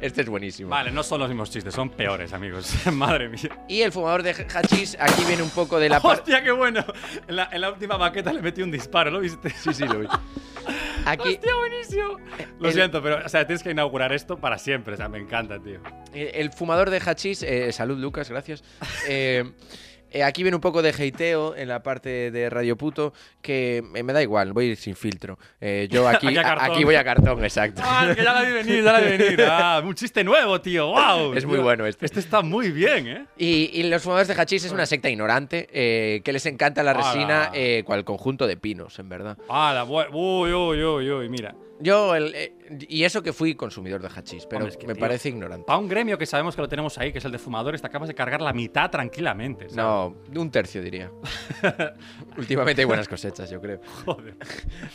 Este 0.00 0.22
es 0.22 0.28
buenísimo. 0.28 0.70
Vale, 0.70 0.90
no 0.90 1.02
son 1.02 1.20
los 1.20 1.28
mismos 1.28 1.50
chistes, 1.50 1.74
son 1.74 1.90
peores, 1.90 2.32
amigos. 2.32 2.72
Madre 2.92 3.28
mía. 3.28 3.50
Y 3.68 3.82
el 3.82 3.92
fumador 3.92 4.22
de 4.22 4.30
hachís, 4.32 4.96
aquí 5.00 5.24
viene 5.26 5.42
un 5.42 5.50
poco 5.50 5.78
de 5.80 5.88
la 5.88 6.00
parte. 6.00 6.20
¡Hostia, 6.22 6.42
qué 6.42 6.50
bueno! 6.52 6.84
En 7.28 7.36
la, 7.36 7.48
en 7.52 7.60
la 7.60 7.70
última 7.70 7.98
maqueta 7.98 8.32
le 8.32 8.42
metí 8.42 8.62
un 8.62 8.70
disparo, 8.70 9.10
¿lo 9.10 9.20
viste? 9.20 9.50
Sí, 9.50 9.72
sí, 9.72 9.84
lo 9.84 10.00
vi. 10.00 10.06
Aquí, 11.06 11.34
¡Hostia, 11.34 11.54
buenísimo! 11.54 12.18
Lo 12.58 12.68
el- 12.68 12.74
siento, 12.74 13.02
pero 13.02 13.24
o 13.24 13.28
sea, 13.28 13.46
tienes 13.46 13.62
que 13.62 13.70
inaugurar 13.70 14.12
esto 14.12 14.38
para 14.38 14.58
siempre. 14.58 14.94
O 14.94 14.96
sea, 14.96 15.08
me 15.08 15.18
encanta, 15.18 15.58
tío. 15.60 15.80
el 16.14 16.52
fumador 16.52 16.90
de 16.90 17.00
hachís, 17.04 17.42
eh, 17.42 17.70
salud 17.72 17.98
Lucas, 17.98 18.28
gracias. 18.30 18.64
Eh, 19.08 19.44
eh, 20.10 20.22
aquí 20.22 20.42
viene 20.42 20.54
un 20.54 20.60
poco 20.60 20.82
de 20.82 20.90
hateo 20.90 21.54
en 21.56 21.68
la 21.68 21.82
parte 21.82 22.30
de 22.30 22.50
Radio 22.50 22.76
Puto, 22.76 23.12
que 23.42 23.84
eh, 23.94 24.02
me 24.02 24.12
da 24.12 24.22
igual, 24.22 24.52
voy 24.52 24.66
a 24.66 24.68
ir 24.70 24.76
sin 24.76 24.94
filtro. 24.94 25.38
Eh, 25.60 25.88
yo 25.90 26.08
aquí, 26.08 26.28
Aquí 26.28 26.38
a 26.38 26.84
voy 26.84 26.94
a 26.94 27.04
cartón, 27.04 27.42
exacto. 27.44 27.82
¡Ah, 27.84 28.12
que 28.14 28.22
ya 28.22 28.32
la 28.32 28.42
vi 28.42 28.52
venir, 28.52 28.84
ya 28.84 28.92
la 28.92 29.00
vi 29.00 29.16
venir! 29.16 29.42
¡Ah, 29.48 29.82
un 29.84 29.94
chiste 29.94 30.24
nuevo, 30.24 30.60
tío! 30.60 30.88
¡Wow! 30.88 31.34
Es 31.34 31.44
muy 31.44 31.58
bueno 31.58 31.86
este. 31.86 32.06
Este 32.06 32.20
está 32.20 32.42
muy 32.42 32.70
bien, 32.70 33.06
¿eh? 33.08 33.26
Y, 33.36 33.70
y 33.72 33.82
los 33.84 34.02
fumadores 34.02 34.28
de 34.28 34.34
hachís 34.40 34.64
es 34.64 34.72
una 34.72 34.86
secta 34.86 35.10
ignorante 35.10 35.66
que 36.24 36.32
les 36.32 36.46
encanta 36.46 36.82
la 36.82 36.92
resina 36.92 37.52
cual 37.84 38.04
conjunto 38.04 38.46
de 38.46 38.56
pinos, 38.56 38.98
en 38.98 39.08
verdad. 39.08 39.36
¡Ah, 39.48 39.72
la 39.74 39.84
Uy, 39.84 40.52
uy, 40.52 40.84
uy, 40.84 41.10
uy, 41.10 41.28
mira. 41.28 41.54
Yo, 41.78 42.14
el- 42.14 42.34
eh, 42.34 42.52
y 42.88 43.04
eso 43.04 43.22
que 43.22 43.32
fui 43.32 43.54
consumidor 43.54 44.00
de 44.02 44.08
hachís, 44.08 44.46
pero 44.46 44.60
Hombre, 44.64 44.70
es 44.72 44.76
que, 44.76 44.86
me 44.86 44.94
tío, 44.94 45.00
parece 45.00 45.28
ignorante. 45.28 45.64
Para 45.66 45.78
un 45.78 45.88
gremio 45.88 46.16
que 46.18 46.26
sabemos 46.26 46.56
que 46.56 46.62
lo 46.62 46.68
tenemos 46.68 46.96
ahí, 46.98 47.12
que 47.12 47.18
es 47.18 47.24
el 47.24 47.32
de 47.32 47.38
fumadores, 47.38 47.80
te 47.80 47.86
acabas 47.86 48.08
de 48.08 48.14
cargar 48.14 48.40
la 48.40 48.52
mitad 48.52 48.90
tranquilamente. 48.90 49.68
¿sabes? 49.68 49.76
No, 49.76 50.40
un 50.40 50.50
tercio 50.50 50.82
diría. 50.82 51.10
Últimamente 52.36 52.82
hay 52.82 52.86
buenas 52.86 53.08
cosechas, 53.08 53.50
yo 53.50 53.60
creo. 53.60 53.80
Joder. 54.04 54.34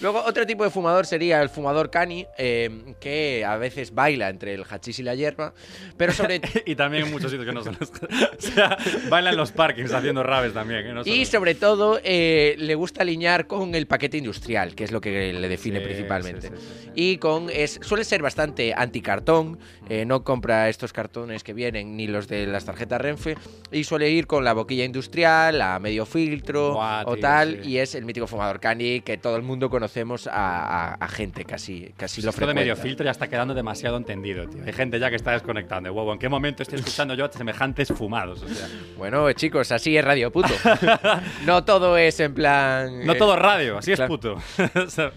Luego, 0.02 0.24
otro 0.26 0.46
tipo 0.46 0.64
de 0.64 0.70
fumador 0.70 1.06
sería 1.06 1.42
el 1.42 1.50
fumador 1.50 1.90
cani, 1.90 2.26
eh, 2.38 2.96
que 3.00 3.46
a 3.46 3.58
veces 3.58 3.94
baila 3.94 4.30
entre 4.30 4.54
el 4.54 4.64
hachís 4.70 5.00
y 5.00 5.04
la 5.04 5.16
hierba, 5.16 5.54
pero 5.98 6.12
sobre, 6.14 6.42
Y 6.66 6.76
también 6.76 7.06
en 7.06 7.12
muchos 7.12 7.32
sitios 7.32 7.46
que 7.48 7.54
no 7.54 7.64
son 7.64 7.78
los... 7.80 7.92
O 8.02 8.42
sea, 8.42 8.78
bailan 9.10 9.34
en 9.34 9.38
los 9.38 9.52
parkings 9.52 9.94
haciendo 9.94 10.24
raves 10.24 10.54
también. 10.54 10.94
No 10.94 11.02
y 11.06 11.26
sobre 11.26 11.56
todo 11.56 12.00
eh, 12.04 12.56
le 12.58 12.76
gusta 12.76 13.02
alinear 13.04 13.48
con 13.48 13.76
el 13.76 13.88
paquete 13.88 14.18
industrial, 14.18 14.76
que 14.76 14.84
es 14.84 14.92
lo 14.92 15.00
que 15.00 15.32
le 15.34 15.48
define 15.48 15.80
Sí, 15.80 15.86
principalmente. 15.86 16.50
sí, 16.50 16.54
sí. 16.58 16.71
Y 16.96 17.18
con 17.18 17.50
es, 17.50 17.80
suele 17.82 18.04
ser 18.04 18.22
bastante 18.22 18.74
anticartón, 18.76 19.60
eh, 19.90 20.06
no 20.06 20.24
compra 20.24 20.68
estos 20.70 20.92
cartones 20.94 21.44
que 21.44 21.54
vienen 21.54 21.96
ni 21.96 22.08
los 22.08 22.28
de 22.28 22.46
las 22.48 22.66
tarjetas 22.66 23.00
Renfe, 23.02 23.38
y 23.72 23.84
suele 23.84 24.10
ir 24.10 24.28
con 24.28 24.44
la 24.44 24.54
boquilla 24.54 24.84
industrial, 24.84 25.62
a 25.62 25.80
medio 25.80 26.06
filtro 26.06 26.74
Buah, 26.74 27.04
o 27.06 27.14
tío, 27.14 27.22
tal, 27.22 27.60
sí. 27.64 27.70
y 27.72 27.78
es 27.78 27.96
el 27.96 28.06
mítico 28.06 28.28
fumador 28.28 28.60
cani 28.60 29.02
que 29.02 29.18
todo 29.18 29.36
el 29.38 29.42
mundo 29.44 29.70
conocemos 29.70 30.28
a, 30.28 30.32
a- 30.34 30.94
a 30.96 31.08
gente 31.08 31.46
casi, 31.46 31.94
casi 31.98 32.22
lo 32.22 32.30
Esto 32.32 32.46
de 32.48 32.54
medio 32.54 32.76
filtro 32.76 33.06
ya 33.06 33.12
está 33.12 33.28
quedando 33.30 33.54
demasiado 33.54 33.98
entendido, 33.98 34.48
tío. 34.48 34.64
Hay 34.66 34.74
gente 34.74 35.00
ya 35.00 35.10
que 35.10 35.16
está 35.16 35.32
desconectando. 35.32 35.88
de 35.90 35.92
Huevo, 35.96 36.12
¿en 36.14 36.20
qué 36.20 36.28
momento 36.30 36.62
estoy 36.64 36.80
escuchando 36.80 37.14
yo 37.14 37.26
a 37.26 37.32
semejantes 37.32 37.88
fumados? 37.90 38.44
O 38.44 38.48
sea, 38.50 38.68
Bueno, 38.98 39.30
eh, 39.30 39.36
chicos, 39.36 39.72
así 39.72 39.98
es 39.98 40.04
Radio 40.04 40.32
Puto. 40.32 40.54
no 41.46 41.64
todo 41.64 41.98
es 41.98 42.20
en 42.20 42.34
plan... 42.34 43.06
no 43.06 43.14
eh, 43.14 43.18
todo 43.18 43.36
radio, 43.36 43.78
así 43.78 43.92
es 43.94 43.98
claro. 43.98 44.10
puto. 44.10 44.38
O 44.76 44.88
sea, 44.90 45.12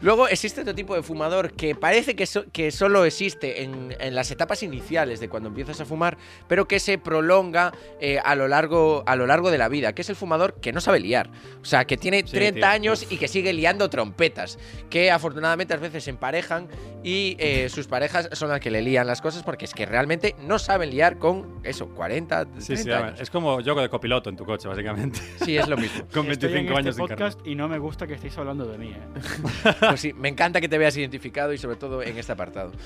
Luego 0.00 0.26
existe 0.28 0.60
otro 0.62 0.74
tipo 0.74 0.94
de 0.96 0.97
fumador 1.02 1.52
que 1.52 1.74
parece 1.74 2.14
que, 2.16 2.26
so- 2.26 2.44
que 2.52 2.70
solo 2.70 3.04
existe 3.04 3.62
en, 3.62 3.94
en 4.00 4.14
las 4.14 4.30
etapas 4.30 4.62
iniciales 4.62 5.20
de 5.20 5.28
cuando 5.28 5.48
empiezas 5.48 5.80
a 5.80 5.84
fumar, 5.84 6.16
pero 6.48 6.66
que 6.68 6.80
se 6.80 6.98
prolonga 6.98 7.72
eh, 8.00 8.18
a, 8.24 8.34
lo 8.34 8.48
largo, 8.48 9.02
a 9.06 9.16
lo 9.16 9.26
largo 9.26 9.50
de 9.50 9.58
la 9.58 9.68
vida, 9.68 9.92
que 9.94 10.02
es 10.02 10.10
el 10.10 10.16
fumador 10.16 10.54
que 10.60 10.72
no 10.72 10.80
sabe 10.80 11.00
liar. 11.00 11.30
O 11.62 11.64
sea, 11.64 11.84
que 11.86 11.96
tiene 11.96 12.22
Sí, 12.26 12.32
30 12.32 12.54
tío. 12.60 12.66
años 12.66 13.06
y 13.10 13.16
que 13.16 13.28
sigue 13.28 13.52
liando 13.52 13.88
trompetas, 13.90 14.58
que 14.90 15.10
afortunadamente 15.10 15.74
a 15.74 15.76
veces 15.76 16.04
se 16.04 16.10
emparejan 16.10 16.68
y 17.04 17.36
eh, 17.38 17.68
sus 17.68 17.86
parejas 17.86 18.28
son 18.32 18.48
las 18.50 18.60
que 18.60 18.70
le 18.70 18.82
lían 18.82 19.06
las 19.06 19.20
cosas 19.20 19.42
porque 19.42 19.64
es 19.64 19.74
que 19.74 19.86
realmente 19.86 20.34
no 20.42 20.58
saben 20.58 20.90
liar 20.90 21.18
con 21.18 21.60
eso, 21.64 21.88
40, 21.88 22.44
30 22.44 22.60
sí, 22.60 22.76
sí, 22.76 22.90
a 22.90 22.96
ver, 22.96 23.04
años. 23.06 23.20
es 23.20 23.30
como 23.30 23.60
yo 23.60 23.74
de 23.74 23.88
copiloto 23.88 24.30
en 24.30 24.36
tu 24.36 24.44
coche, 24.44 24.66
básicamente. 24.68 25.20
Sí, 25.44 25.56
es 25.56 25.68
lo 25.68 25.76
mismo. 25.76 26.04
Con 26.12 26.30
Estoy 26.30 26.52
25 26.52 26.72
en 26.72 26.78
años 26.78 26.86
este 26.90 27.00
sin 27.02 27.08
carnet. 27.08 27.32
podcast 27.34 27.46
y 27.46 27.54
no 27.54 27.68
me 27.68 27.78
gusta 27.78 28.06
que 28.06 28.14
estéis 28.14 28.36
hablando 28.38 28.66
de 28.66 28.78
mí, 28.78 28.88
¿eh? 28.90 29.72
Pues 29.80 30.00
sí, 30.00 30.12
me 30.12 30.28
encanta 30.28 30.60
que 30.60 30.68
te 30.68 30.78
veas 30.78 30.87
identificado 30.96 31.52
y 31.52 31.58
sobre 31.58 31.76
todo 31.76 32.02
en 32.02 32.18
este 32.18 32.32
apartado. 32.32 32.72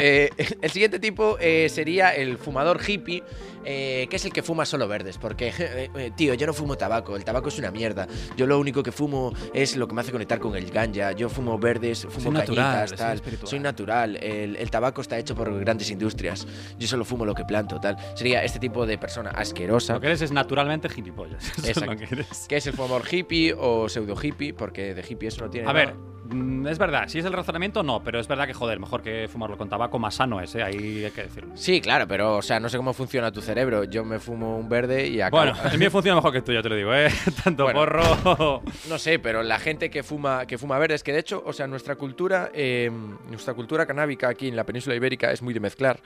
Eh, 0.00 0.30
el 0.60 0.70
siguiente 0.70 0.98
tipo 0.98 1.36
eh, 1.40 1.68
sería 1.68 2.14
el 2.14 2.38
fumador 2.38 2.80
hippie, 2.86 3.22
eh, 3.66 4.06
que 4.08 4.16
es 4.16 4.24
el 4.24 4.32
que 4.32 4.42
fuma 4.42 4.64
solo 4.64 4.86
verdes, 4.86 5.18
porque, 5.18 5.48
eh, 5.58 5.90
eh, 5.94 6.12
tío, 6.16 6.34
yo 6.34 6.46
no 6.46 6.54
fumo 6.54 6.76
tabaco, 6.76 7.16
el 7.16 7.24
tabaco 7.24 7.48
es 7.48 7.58
una 7.58 7.70
mierda. 7.70 8.06
Yo 8.36 8.46
lo 8.46 8.58
único 8.58 8.82
que 8.82 8.92
fumo 8.92 9.32
es 9.52 9.76
lo 9.76 9.88
que 9.88 9.94
me 9.94 10.00
hace 10.02 10.12
conectar 10.12 10.38
con 10.38 10.54
el 10.56 10.70
ganja. 10.70 11.12
Yo 11.12 11.28
fumo 11.28 11.58
verdes, 11.58 12.06
fumo 12.08 12.20
Soy 12.20 12.32
natural, 12.32 12.64
cañitas, 12.64 12.88
soy 12.90 12.98
tal. 12.98 13.14
espiritual. 13.16 13.48
Soy 13.48 13.58
natural. 13.60 14.16
El, 14.16 14.56
el 14.56 14.70
tabaco 14.70 15.00
está 15.00 15.18
hecho 15.18 15.34
por 15.34 15.58
grandes 15.60 15.90
industrias. 15.90 16.46
Yo 16.78 16.86
solo 16.86 17.04
fumo 17.04 17.24
lo 17.24 17.34
que 17.34 17.44
planto, 17.44 17.80
tal. 17.80 17.96
Sería 18.14 18.44
este 18.44 18.58
tipo 18.58 18.86
de 18.86 18.98
persona 18.98 19.30
asquerosa. 19.30 19.94
Lo 19.94 20.00
que 20.00 20.06
eres 20.06 20.22
es 20.22 20.30
naturalmente 20.32 20.88
gilipollas. 20.88 21.46
Exacto. 21.66 21.92
lo 21.92 21.96
que 21.98 22.04
eres. 22.04 22.46
Que 22.48 22.56
es 22.58 22.66
el 22.66 22.72
fumador 22.74 23.02
hippie 23.10 23.52
o 23.58 23.88
pseudo 23.88 24.14
hippie, 24.20 24.54
porque 24.54 24.94
de 24.94 25.04
hippie 25.08 25.28
eso 25.28 25.44
no 25.44 25.50
tiene 25.50 25.68
A 25.68 25.72
nada. 25.72 25.86
ver, 25.86 25.94
mm, 26.34 26.66
es 26.68 26.78
verdad, 26.78 27.08
si 27.08 27.18
es 27.18 27.24
el 27.24 27.32
razonamiento, 27.32 27.82
no, 27.82 28.02
pero 28.02 28.20
es 28.20 28.28
verdad 28.28 28.46
que, 28.46 28.54
joder, 28.54 28.78
mejor 28.78 29.02
que 29.02 29.26
fumarlo 29.28 29.56
con 29.56 29.68
tabaco, 29.68 29.98
más 29.98 30.14
sano 30.14 30.40
es, 30.40 30.54
¿eh? 30.54 30.62
Ahí 30.62 31.04
hay 31.04 31.10
que 31.10 31.22
decirlo. 31.24 31.52
Sí, 31.56 31.80
claro, 31.80 32.06
pero, 32.06 32.36
o 32.36 32.42
sea, 32.42 32.60
no 32.60 32.68
sé 32.68 32.76
cómo 32.76 32.92
funciona 32.92 33.32
tu 33.32 33.40
cerebro. 33.40 33.55
Yo 33.90 34.04
me 34.04 34.18
fumo 34.18 34.58
un 34.58 34.68
verde 34.68 35.06
y 35.08 35.20
acabo. 35.20 35.42
Bueno, 35.44 35.56
el 35.72 35.78
mío 35.78 35.90
funciona 35.90 36.16
mejor 36.16 36.32
que 36.32 36.42
tú, 36.42 36.52
ya 36.52 36.62
te 36.62 36.68
lo 36.68 36.74
digo, 36.76 36.94
¿eh? 36.94 37.08
Tanto 37.44 37.64
Bueno. 37.64 37.78
porro. 37.80 38.62
No 38.88 38.98
sé, 38.98 39.18
pero 39.18 39.42
la 39.42 39.58
gente 39.58 39.90
que 39.90 40.02
fuma, 40.02 40.46
que 40.46 40.58
fuma 40.58 40.78
verdes, 40.78 41.02
que 41.02 41.12
de 41.12 41.18
hecho, 41.20 41.42
o 41.44 41.52
sea, 41.52 41.66
nuestra 41.66 41.96
cultura, 41.96 42.50
eh, 42.54 42.90
nuestra 43.28 43.54
cultura 43.54 43.86
canábica 43.86 44.28
aquí 44.28 44.48
en 44.48 44.56
la 44.56 44.64
península 44.64 44.94
ibérica 44.94 45.32
es 45.32 45.42
muy 45.42 45.54
de 45.54 45.60
mezclar 45.60 46.00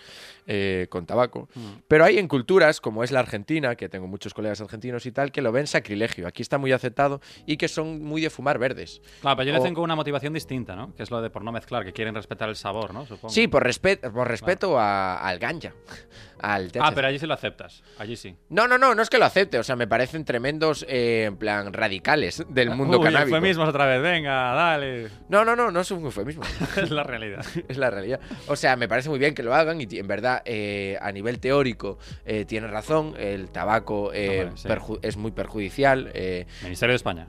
eh, 0.47 0.87
con 0.89 1.07
tabaco. 1.07 1.49
Mm. 1.55 1.61
Pero 1.89 2.05
hay 2.05 2.19
en 2.19 2.29
culturas, 2.29 2.81
como 2.81 3.05
es 3.05 3.11
la 3.11 3.21
Argentina, 3.21 3.75
que 3.77 3.89
tengo 3.89 4.07
muchos 4.07 4.33
colegas 4.35 4.61
argentinos 4.61 5.05
y 5.07 5.13
tal, 5.13 5.33
que 5.33 5.43
lo 5.43 5.53
ven 5.53 5.67
sacrilegio. 5.67 6.27
Aquí 6.27 6.43
está 6.43 6.59
muy 6.59 6.73
aceptado 6.73 7.21
y 7.47 7.57
que 7.57 7.69
son 7.69 8.03
muy 8.03 8.21
de 8.23 8.31
fumar 8.31 8.59
verdes. 8.59 9.01
Claro, 9.21 9.37
pero 9.37 9.51
yo 9.51 9.57
le 9.59 9.63
tengo 9.63 9.83
una 9.83 9.95
motivación 9.97 10.33
distinta, 10.33 10.77
¿no? 10.77 10.95
Que 10.95 11.03
es 11.03 11.11
lo 11.11 11.21
de 11.21 11.31
por 11.31 11.45
no 11.45 11.53
mezclar, 11.53 11.85
que 11.85 11.93
quieren 11.93 12.15
respetar 12.15 12.49
el 12.49 12.57
sabor, 12.57 12.95
¿no? 12.95 13.05
Supongo. 13.07 13.33
Sí, 13.33 13.49
por, 13.49 13.65
respe- 13.67 14.01
por 14.13 14.29
respeto 14.29 14.79
a- 14.79 15.19
al 15.19 15.39
ganja, 15.39 15.73
al 16.41 16.73
THC. 16.73 16.81
Ah, 16.83 16.93
pero 16.95 17.09
allí 17.09 17.19
sí 17.19 17.27
lo 17.27 17.35
aceptas. 17.41 17.83
Allí 17.99 18.17
sí. 18.17 18.37
No, 18.51 18.69
no, 18.69 18.77
no, 18.77 18.95
no 18.95 19.03
es 19.03 19.09
que 19.09 19.19
lo 19.19 19.25
acepte, 19.25 19.59
o 19.59 19.65
sea, 19.65 19.77
me 19.77 19.87
parecen 19.87 20.25
tremendos, 20.25 20.85
eh, 20.89 21.25
en 21.27 21.37
plan, 21.37 21.73
radicales 21.73 22.45
del 22.49 22.71
mundo 22.77 22.99
Uy, 22.99 23.05
canábico. 23.05 23.37
eufemismos 23.37 23.69
otra 23.69 23.87
vez, 23.87 24.03
venga, 24.03 24.53
dale. 24.53 25.09
No, 25.29 25.45
no, 25.45 25.57
no, 25.57 25.71
no 25.71 25.81
es 25.81 25.91
un 25.91 26.05
eufemismo. 26.05 26.43
es 26.77 26.91
la 26.91 27.03
realidad. 27.03 27.45
es 27.69 27.77
la 27.79 27.91
realidad. 27.91 28.21
O 28.47 28.57
sea, 28.57 28.77
me 28.77 28.89
parece 28.89 29.09
muy 29.09 29.19
bien 29.19 29.35
que 29.35 29.43
lo 29.43 29.55
hagan 29.55 29.81
y 29.81 29.87
en 29.91 30.07
verdad, 30.07 30.43
eh, 30.45 30.99
a 31.01 31.11
nivel 31.13 31.41
teórico, 31.41 31.99
eh, 32.25 32.45
tiene 32.45 32.67
razón. 32.67 33.15
El 33.19 33.51
tabaco 33.51 34.11
eh, 34.13 34.51
sí. 34.55 34.69
es 35.03 35.17
muy 35.17 35.33
perjudicial 35.33 36.11
eh, 36.15 36.47
Ministerio 36.63 36.93
de 36.93 36.97
España. 36.97 37.29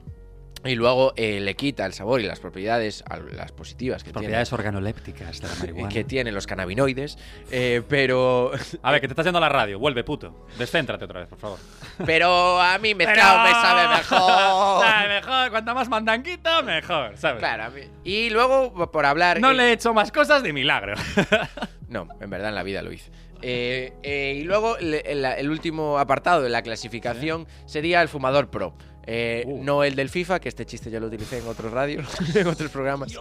Y 0.64 0.76
luego 0.76 1.14
eh, 1.16 1.40
le 1.40 1.56
quita 1.56 1.86
el 1.86 1.94
sabor 1.94 2.22
y 2.22 2.26
las 2.28 2.40
propiedades, 2.40 3.04
las 3.32 3.52
positivas 3.52 4.04
que 4.04 4.12
Propiedades 4.12 4.54
organolépticas 4.54 5.42
de 5.42 5.48
la 5.48 5.56
marihuana. 5.60 5.90
que 5.90 6.04
tienen 6.04 6.34
los 6.36 6.46
cannabinoides. 6.48 7.18
eh, 7.52 7.82
pero, 7.90 8.52
A 8.84 8.92
ver, 8.92 9.02
que 9.02 9.08
te 9.08 9.14
estás 9.14 9.26
yendo 9.26 9.38
a 9.40 9.42
la 9.42 9.50
radio. 9.50 9.80
Vuelve, 9.80 10.04
puto. 10.04 10.46
Descéntrate 10.58 11.06
otra 11.06 11.22
vez, 11.22 11.30
por 11.30 11.40
favor. 11.40 11.60
pero 12.06 12.62
a 12.62 12.78
mí 12.78 12.94
mezclado 12.94 13.44
me 13.44 13.52
sabe 13.52 13.88
mejor. 13.98 14.84
Sabe 14.86 15.08
mejor. 15.16 15.50
Cuanto 15.52 15.74
más 15.76 15.90
mandanguito, 15.90 16.64
mejor, 16.64 17.18
¿sabes? 17.18 17.40
Claro, 17.40 17.64
a 17.64 17.70
mí- 17.70 17.82
Y 18.04 18.30
luego, 18.30 18.92
por 18.92 19.06
hablar. 19.06 19.40
No 19.40 19.52
eh, 19.52 19.56
le 19.56 19.64
he 19.70 19.72
hecho 19.74 19.94
más 19.94 20.12
cosas 20.12 20.44
de 20.44 20.54
milagro. 20.54 20.94
No, 21.88 22.08
en 22.22 22.30
verdad 22.30 22.48
en 22.50 22.56
la 22.56 22.64
vida 22.64 22.82
lo 22.82 22.94
hice. 22.94 23.12
Eh, 23.42 23.92
eh, 24.04 24.36
y 24.40 24.44
luego 24.44 24.78
le- 24.80 25.02
el, 25.02 25.26
el 25.26 25.50
último 25.50 26.00
apartado 26.00 26.42
de 26.42 26.48
la 26.48 26.62
clasificación 26.62 27.48
sería 27.66 28.02
el 28.02 28.08
fumador 28.08 28.50
pro. 28.50 28.78
Eh, 29.08 29.44
Uh. 29.48 29.64
No 29.64 29.84
el 29.84 29.96
del 29.96 30.10
FIFA, 30.10 30.40
que 30.40 30.50
este 30.50 30.66
chiste 30.66 30.90
ya 30.92 31.00
lo 31.00 31.08
utilicé 31.08 31.40
en 31.40 31.48
otros 31.48 31.72
radios, 31.72 32.06
en 32.36 32.48
otros 32.48 32.70
programas. 32.72 33.12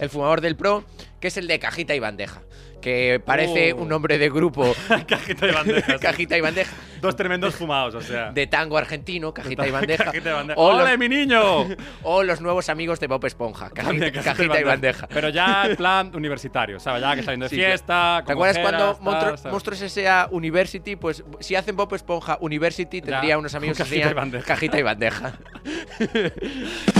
El 0.00 0.08
fumador 0.08 0.40
del 0.40 0.56
pro, 0.56 0.84
que 1.20 1.28
es 1.28 1.36
el 1.36 1.46
de 1.46 1.58
cajita 1.58 1.94
y 1.94 1.98
bandeja. 2.00 2.40
Que 2.80 3.20
parece 3.22 3.74
Uh. 3.74 3.82
un 3.82 3.88
nombre 3.90 4.16
de 4.16 4.30
grupo. 4.30 4.74
Cajita 5.06 5.46
y 5.46 5.52
bandeja. 5.52 5.98
cajita 5.98 6.38
y 6.38 6.40
bandeja. 6.40 6.72
Dos 7.02 7.14
tremendos 7.14 7.54
fumados, 7.54 7.94
o 7.94 8.00
sea. 8.00 8.32
De 8.32 8.46
tango 8.46 8.78
argentino, 8.78 9.34
cajita 9.34 9.66
y 9.68 9.70
bandeja. 9.70 10.04
Cajita 10.04 10.30
y 10.30 10.32
bandeja. 10.32 10.58
O, 10.58 10.68
¡Ole, 10.76 10.88
los, 10.88 10.98
mi 10.98 11.08
niño! 11.10 11.66
o 12.04 12.22
los 12.22 12.40
nuevos 12.40 12.70
amigos 12.70 12.98
de 12.98 13.06
Bob 13.06 13.22
Esponja. 13.26 13.68
Cajita, 13.68 13.84
También, 13.84 14.12
cajita 14.24 14.60
y 14.60 14.64
bandeja. 14.64 15.06
Pero 15.08 15.28
ya 15.28 15.66
en 15.66 15.76
plan 15.76 16.10
universitario, 16.16 16.80
¿sabes? 16.80 17.02
Ya 17.02 17.14
que 17.16 17.22
saliendo 17.22 17.44
de 17.44 17.50
Sí, 17.50 17.56
fiesta. 17.56 18.22
¿Te 18.26 18.32
acuerdas 18.32 18.58
cuando. 18.58 18.98
Monstruos 19.50 19.82
S.A. 19.82 20.28
University? 20.30 20.96
Pues 20.96 21.22
si 21.40 21.56
hacen 21.56 21.76
Bob 21.76 21.92
Esponja 21.94 22.38
University, 22.40 23.02
tendría 23.02 23.36
unos 23.36 23.54
amigos 23.54 23.76
que 23.76 23.84
cajita 23.84 24.78
y 24.78 24.82
bandeja. 24.82 25.09
Cajita 25.10 25.60
y 25.64 25.70
bandeja. 26.02 26.92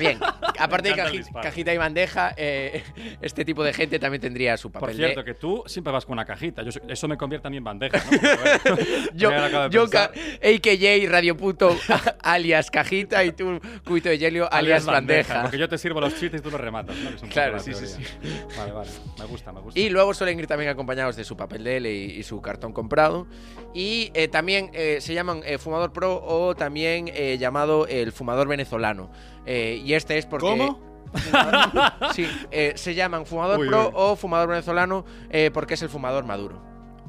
Bien, 0.00 0.18
aparte 0.58 0.88
de 0.88 0.94
caji- 0.96 1.42
cajita 1.42 1.72
y 1.74 1.76
bandeja, 1.78 2.34
eh, 2.36 2.82
este 3.20 3.44
tipo 3.44 3.62
de 3.62 3.72
gente 3.72 3.98
también 3.98 4.20
tendría 4.20 4.56
su 4.56 4.70
Por 4.72 4.80
papel 4.80 4.96
cierto, 4.96 5.20
de... 5.20 5.24
que 5.26 5.34
tú 5.34 5.62
siempre 5.66 5.92
vas 5.92 6.04
con 6.06 6.14
una 6.14 6.24
cajita. 6.24 6.62
Yo- 6.62 6.70
eso 6.88 7.06
me 7.08 7.16
convierte 7.16 7.46
a 7.46 7.50
mí 7.50 7.58
en 7.58 7.64
bandeja, 7.64 7.98
¿no? 7.98 8.10
Porque, 8.10 8.36
bueno, 8.74 9.08
Yo, 9.70 9.82
AKJ 9.84 11.08
Radio 11.10 11.36
Puto 11.36 11.76
alias 12.22 12.70
cajita 12.70 13.24
y 13.24 13.32
tú 13.32 13.60
Cubito 13.84 14.08
de 14.08 14.14
Helio 14.16 14.52
alias, 14.52 14.84
bandeja. 14.84 15.42
Porque 15.42 15.58
yo 15.58 15.68
te 15.68 15.78
sirvo 15.78 16.00
los 16.00 16.14
chistes 16.18 16.40
y 16.40 16.42
tú 16.42 16.50
los 16.50 16.60
rematas, 16.60 16.96
¿no? 16.96 17.10
Que 17.20 17.28
Claro, 17.28 17.52
la 17.54 17.58
sí, 17.60 17.72
sí, 17.74 17.86
teoría. 18.20 18.46
Vale, 18.56 18.72
vale. 18.72 18.90
Me 19.18 19.24
gusta, 19.26 19.52
me 19.52 19.60
gusta. 19.60 19.78
Y 19.80 19.88
luego 19.90 20.14
suelen 20.14 20.38
ir 20.38 20.46
también 20.46 20.70
acompañados 20.70 21.16
de 21.16 21.24
su 21.24 21.36
papel 21.36 21.64
de 21.64 21.76
L 21.78 21.92
y, 21.92 22.04
y 22.18 22.22
su 22.22 22.40
cartón 22.40 22.72
comprado. 22.72 23.26
Y 23.74 24.10
eh, 24.14 24.28
también 24.28 24.70
eh, 24.72 24.98
se 25.00 25.14
llaman 25.14 25.42
eh, 25.44 25.58
fumador 25.58 25.92
pro 25.92 26.22
o 26.24 26.54
también 26.54 27.10
eh, 27.12 27.36
llamado 27.38 27.86
el 27.86 28.12
fumador 28.12 28.48
venezolano. 28.48 29.10
Eh, 29.46 29.80
y 29.84 29.94
este 29.94 30.18
es 30.18 30.26
porque... 30.26 30.46
¿Cómo? 30.46 30.90
Sí, 32.14 32.24
eh, 32.52 32.72
se 32.76 32.94
llaman 32.94 33.26
fumador 33.26 33.58
Uy, 33.58 33.66
pro 33.68 33.88
uy. 33.88 33.92
o 33.96 34.14
fumador 34.16 34.48
venezolano 34.50 35.04
eh, 35.28 35.50
porque 35.52 35.74
es 35.74 35.82
el 35.82 35.88
fumador 35.88 36.24
maduro. 36.24 36.62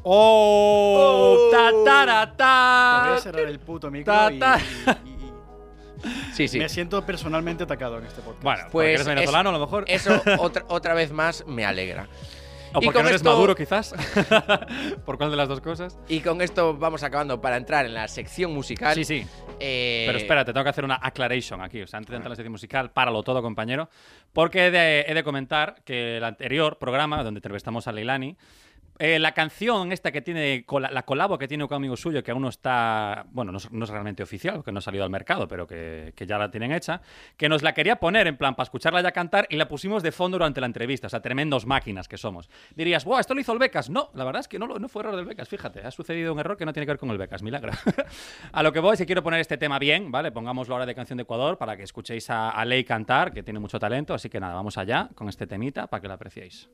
¡Oh! 0.04 1.50
¡Ta, 1.52 1.72
tara, 1.86 2.22
Te 2.26 2.30
voy 2.32 2.38
ta! 2.38 3.14
a 3.16 3.18
cerrar 3.20 3.46
el 3.48 3.60
puto 3.60 3.92
micro 3.92 4.12
Ta, 4.12 4.32
y, 4.32 4.40
ta. 4.40 4.60
y- 5.06 5.10
y- 5.10 5.32
Sí, 6.34 6.48
sí. 6.48 6.58
me 6.58 6.68
siento 6.68 7.06
personalmente 7.06 7.64
atacado 7.64 8.00
en 8.00 8.06
este 8.06 8.22
podcast. 8.24 8.44
Bueno, 8.44 8.62
pues 8.64 8.72
Pues 8.72 8.88
eres 8.96 9.08
venezolano, 9.08 9.50
a 9.50 9.52
lo 9.54 9.60
mejor. 9.60 9.86
Eso 9.88 10.20
otra, 10.40 10.66
otra 10.68 10.94
vez 10.96 11.12
más 11.12 11.46
me 11.46 11.64
alegra. 11.64 12.08
O 12.74 12.80
Y 12.82 12.86
porque 12.86 12.94
con 12.94 13.04
no 13.04 13.10
eres 13.10 13.18
esto- 13.22 13.30
maduro, 13.32 13.56
quizás. 13.56 13.94
¿Por 15.06 15.18
cuál 15.18 15.30
de 15.32 15.38
las 15.38 15.50
dos 15.50 15.60
cosas? 15.62 15.98
Y 16.08 16.22
con 16.22 16.42
esto 16.42 16.76
vamos 16.78 17.04
acabando 17.04 17.42
para 17.42 17.58
entrar 17.58 17.86
en 17.86 17.94
la 17.94 18.08
sección 18.08 18.54
musical. 18.54 18.96
Sí, 18.96 19.04
sí. 19.04 19.26
Eh, 19.60 20.04
Pero 20.08 20.18
espérate, 20.18 20.54
tengo 20.54 20.64
que 20.64 20.70
hacer 20.70 20.86
una 20.86 21.00
aclaration 21.02 21.62
aquí. 21.62 21.82
O 21.82 21.88
sea, 21.88 21.98
antes 21.98 22.12
de 22.12 22.16
entrar 22.16 22.28
en 22.28 22.32
la 22.32 22.36
sección 22.36 22.52
musical, 22.52 22.92
páralo 22.92 23.24
todo, 23.24 23.42
compañero. 23.42 23.90
Porque 24.34 24.68
he 24.68 24.72
de, 24.72 25.02
he 25.08 25.14
de 25.14 25.24
comentar 25.24 25.82
que 25.84 26.18
el 26.18 26.24
anterior 26.24 26.78
programa, 26.78 27.24
donde 27.24 27.40
entrevistamos 27.40 27.88
a 27.88 27.92
Leilani, 27.92 28.38
eh, 29.04 29.18
la 29.18 29.32
canción 29.32 29.92
esta 29.92 30.12
que 30.12 30.22
tiene, 30.22 30.64
la 30.92 31.02
colabo 31.02 31.36
que 31.40 31.48
tiene 31.48 31.64
un 31.64 31.74
amigo 31.74 31.98
suyo, 31.98 32.22
que 32.24 32.30
aún 32.30 32.44
no 32.44 32.50
está, 32.50 33.26
bueno, 33.32 33.52
no 33.52 33.58
es, 33.58 33.90
realmente 33.90 34.22
oficial, 34.22 34.64
que 34.64 34.72
no 34.72 34.78
ha 34.78 34.82
salido 34.82 35.04
al 35.04 35.10
mercado, 35.10 35.48
pero 35.48 35.66
que, 35.66 36.14
que 36.16 36.28
ya 36.28 36.38
la 36.38 36.52
tienen 36.52 36.72
hecha, 36.72 37.02
que 37.36 37.50
nos 37.50 37.64
la 37.64 37.74
quería 37.74 37.96
poner 37.96 38.28
en 38.28 38.38
plan 38.38 38.54
para 38.54 38.66
escucharla 38.66 39.02
ya 39.02 39.12
cantar 39.12 39.48
y 39.50 39.56
la 39.56 39.68
pusimos 39.68 40.04
de 40.04 40.12
fondo 40.12 40.38
durante 40.38 40.62
la 40.62 40.68
entrevista. 40.68 41.08
O 41.08 41.10
sea, 41.10 41.20
tremendos 41.20 41.66
máquinas 41.66 42.08
que 42.08 42.18
somos. 42.18 42.48
Dirías, 42.76 43.04
¡buah, 43.04 43.22
esto 43.22 43.34
lo 43.34 43.42
hizo 43.42 43.54
el 43.54 43.58
Becas! 43.58 43.90
No, 43.90 44.12
la 44.14 44.24
verdad 44.24 44.42
es 44.42 44.48
que 44.48 44.60
no, 44.60 44.68
no 44.68 44.88
fue 44.88 45.02
error 45.02 45.16
del 45.16 45.26
Becas, 45.26 45.50
fíjate. 45.50 45.80
Ha 45.80 45.90
sucedido 45.90 46.32
un 46.32 46.40
error 46.40 46.56
que 46.56 46.68
no 46.68 46.72
tiene 46.72 46.86
que 46.86 46.92
ver 46.92 47.00
con 47.00 47.10
el 47.10 47.18
Becas, 47.18 47.42
milagro. 47.42 47.72
a 48.52 48.62
lo 48.62 48.72
que 48.72 48.82
voy, 48.82 48.98
si 48.98 49.08
quiero 49.08 49.24
poner 49.24 49.40
este 49.40 49.58
tema 49.58 49.80
bien, 49.80 50.12
¿vale? 50.12 50.32
Pongámoslo 50.32 50.76
ahora 50.76 50.86
de 50.86 50.94
Canción 50.94 51.18
de 51.18 51.24
Ecuador 51.24 51.58
para 51.58 51.76
que 51.76 51.82
escuchéis 51.82 52.30
a, 52.30 52.52
a 52.52 52.66
Ley 52.66 52.84
cantar, 52.84 53.34
que 53.34 53.42
tiene 53.42 53.60
mucho 53.60 53.80
talento. 53.80 54.14
Así 54.14 54.30
que 54.30 54.40
nada, 54.40 54.54
vamos 54.54 54.78
allá 54.78 55.10
con 55.16 55.28
este 55.28 55.48
temita 55.48 55.88
para 55.88 56.02
que 56.02 56.08
lo 56.08 56.14
apreciéis. 56.14 56.70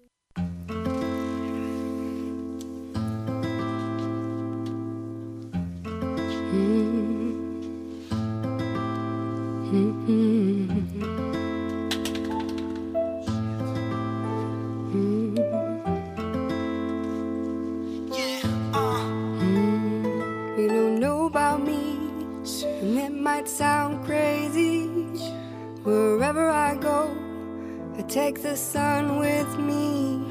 Take 28.17 28.41
the 28.41 28.57
sun 28.57 29.19
with 29.19 29.59
me. 29.59 30.25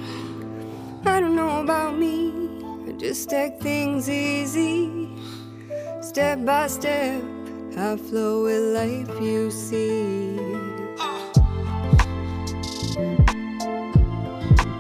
I 1.05 1.21
don't 1.21 1.37
know 1.37 1.61
about 1.63 1.97
me 1.97 2.33
i 2.89 2.93
just 2.93 3.33
act 3.33 3.63
things 3.63 4.11
easy. 4.11 5.06
Step 6.07 6.45
by 6.45 6.69
step, 6.69 7.21
I 7.77 7.97
flow 7.97 8.45
with 8.45 8.63
life, 8.77 9.21
you 9.21 9.51
see. 9.51 10.39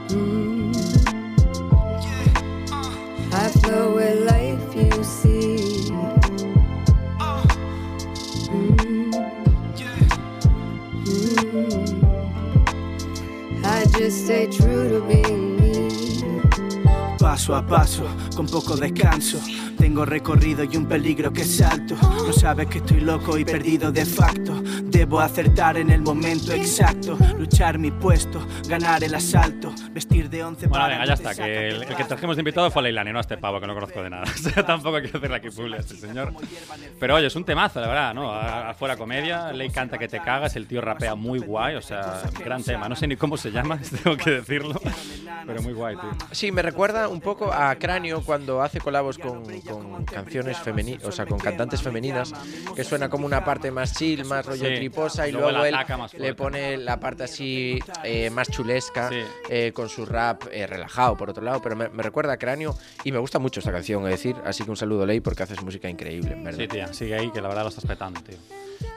Mm. 0.08 0.72
I 3.32 3.48
flow 3.58 3.96
with 3.96 4.20
life, 4.30 4.74
you 4.76 5.02
see. 5.02 5.90
Mm. 8.48 9.10
Mm. 11.02 11.24
I 13.64 13.84
just 13.98 14.24
stay 14.26 14.46
true 14.46 14.88
to 14.88 15.00
being 15.08 15.56
me. 15.56 15.90
Paso 17.18 17.52
a 17.54 17.62
paso, 17.62 18.06
con 18.36 18.46
poco 18.46 18.76
descanso. 18.76 19.65
Tengo 19.86 20.04
recorrido 20.04 20.64
y 20.64 20.76
un 20.76 20.86
peligro 20.86 21.32
que 21.32 21.44
salto. 21.44 21.94
No 21.94 22.32
sabes 22.32 22.66
que 22.66 22.78
estoy 22.78 23.02
loco 23.02 23.38
y 23.38 23.44
perdido 23.44 23.92
de 23.92 24.04
facto. 24.04 24.60
Debo 24.96 25.20
acertar 25.20 25.76
en 25.76 25.90
el 25.90 26.00
momento 26.00 26.54
exacto. 26.54 27.18
Luchar 27.36 27.78
mi 27.78 27.90
puesto, 27.90 28.40
ganar 28.66 29.04
el 29.04 29.14
asalto. 29.14 29.70
Vestir 29.90 30.30
de 30.30 30.42
once 30.42 30.66
Bueno, 30.68 30.86
venga, 30.88 31.04
ya 31.04 31.12
está. 31.12 31.34
Que 31.34 31.68
el, 31.68 31.82
el 31.82 31.94
que 31.96 32.04
trajimos 32.04 32.34
de 32.36 32.40
invitado 32.40 32.70
fue 32.70 32.82
Leilani, 32.82 33.12
no 33.12 33.18
a 33.18 33.20
este 33.20 33.36
pavo 33.36 33.60
que 33.60 33.66
no 33.66 33.74
conozco 33.74 34.02
de 34.02 34.08
nada. 34.08 34.24
O 34.34 34.38
sea, 34.48 34.64
tampoco 34.64 34.98
quiero 35.02 35.18
hacerle 35.18 35.36
aquí 35.36 35.50
publi 35.50 35.74
a 35.74 35.80
este 35.80 35.96
señor. 35.96 36.32
Pero 36.98 37.14
oye, 37.16 37.26
es 37.26 37.36
un 37.36 37.44
temazo, 37.44 37.78
la 37.80 37.88
verdad, 37.88 38.14
¿no? 38.14 38.32
A- 38.32 38.70
Afuera 38.70 38.96
comedia, 38.96 39.52
Ley 39.52 39.68
canta 39.68 39.98
que 39.98 40.08
te 40.08 40.18
cagas, 40.20 40.56
el 40.56 40.66
tío 40.66 40.80
rapea 40.80 41.14
muy 41.14 41.40
guay, 41.40 41.74
o 41.74 41.82
sea, 41.82 42.22
gran 42.42 42.62
tema. 42.62 42.88
No 42.88 42.96
sé 42.96 43.06
ni 43.06 43.16
cómo 43.16 43.36
se 43.36 43.50
llama, 43.52 43.78
tengo 44.02 44.16
que 44.16 44.30
decirlo, 44.30 44.80
pero 45.46 45.60
muy 45.60 45.74
guay, 45.74 45.96
tío. 45.96 46.08
Sí, 46.30 46.50
me 46.52 46.62
recuerda 46.62 47.08
un 47.08 47.20
poco 47.20 47.52
a 47.52 47.74
Cráneo 47.74 48.22
cuando 48.22 48.62
hace 48.62 48.80
colabos 48.80 49.18
con, 49.18 49.42
con 49.60 50.04
canciones 50.06 50.56
femeninas, 50.58 51.04
o 51.04 51.12
sea, 51.12 51.26
con 51.26 51.38
cantantes 51.38 51.82
femeninas, 51.82 52.32
que 52.74 52.82
suena 52.82 53.10
como 53.10 53.26
una 53.26 53.44
parte 53.44 53.70
más 53.70 53.92
chill, 53.92 54.24
más 54.24 54.46
rollo 54.46 54.64
Sí, 54.66 54.85
triposa, 54.90 55.28
y 55.28 55.32
luego 55.32 55.50
luego, 55.50 55.64
él 55.64 55.74
más 55.98 56.14
le 56.14 56.34
pone 56.34 56.76
la 56.76 56.98
parte 57.00 57.24
así 57.24 57.78
eh, 58.04 58.30
más 58.30 58.48
chulesca, 58.50 59.08
Sí. 59.08 59.16
eh, 59.48 59.72
con 59.72 59.88
su 59.88 60.06
rap 60.06 60.44
eh, 60.50 60.66
relajado, 60.66 61.16
por 61.16 61.30
otro 61.30 61.42
lado, 61.42 61.60
pero 61.62 61.76
me, 61.76 61.88
me 61.88 62.02
recuerda 62.02 62.32
a 62.32 62.36
Cráneo 62.36 62.76
y 63.04 63.12
me 63.12 63.18
gusta 63.18 63.38
mucho 63.38 63.60
esta 63.60 63.72
canción, 63.72 64.04
es 64.04 64.10
decir, 64.10 64.36
así 64.44 64.64
que 64.64 64.70
un 64.70 64.76
saludo, 64.76 65.06
Ley, 65.06 65.20
porque 65.20 65.42
haces 65.42 65.62
música 65.62 65.88
increíble, 65.88 66.32
en 66.32 66.44
verdad. 66.44 66.60
Sí, 66.60 66.68
tía, 66.68 66.92
sigue 66.92 67.14
ahí, 67.16 67.30
que 67.30 67.40
la 67.40 67.48
verdad 67.48 67.62
lo 67.62 67.68
estás 67.68 67.84
petando, 67.86 68.20
tío. 68.22 68.36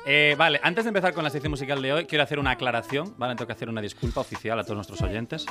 Eh, 0.06 0.36
vale, 0.38 0.60
antes 0.64 0.86
de 0.86 0.90
empezar 0.90 1.14
con 1.14 1.24
la 1.24 1.30
sección 1.30 1.52
musical 1.52 1.82
de 1.82 1.94
hoy, 1.94 2.06
quiero 2.06 2.24
hacer 2.24 2.40
una 2.40 2.52
aclaración, 2.52 3.14
¿vale? 3.18 3.36
Tengo 3.36 3.46
que 3.48 3.54
hacer 3.54 3.70
una 3.70 3.82
disculpa 3.82 4.22
oficial 4.22 4.58
a 4.60 4.64
todos 4.64 4.76
nuestros 4.76 5.02
oyentes. 5.02 5.46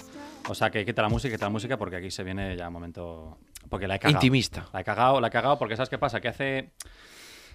O 0.48 0.54
sea, 0.54 0.70
que 0.70 0.84
quita 0.84 1.00
la 1.02 1.08
música, 1.08 1.32
quita 1.34 1.46
la 1.46 1.50
música, 1.50 1.76
porque 1.76 1.96
aquí 1.96 2.10
se 2.10 2.24
viene 2.24 2.56
ya 2.56 2.66
un 2.66 2.72
momento... 2.72 3.38
Porque 3.68 3.86
la 3.86 3.96
he 3.96 3.98
cagado. 3.98 4.16
Intimista. 4.16 4.66
La 4.72 4.80
he 4.80 4.84
cagado, 4.84 5.20
la 5.20 5.28
he 5.28 5.30
cagado, 5.30 5.58
porque 5.58 5.76
¿sabes 5.76 5.88
qué 5.88 5.98
pasa? 5.98 6.20
Que 6.20 6.28
hace... 6.28 6.70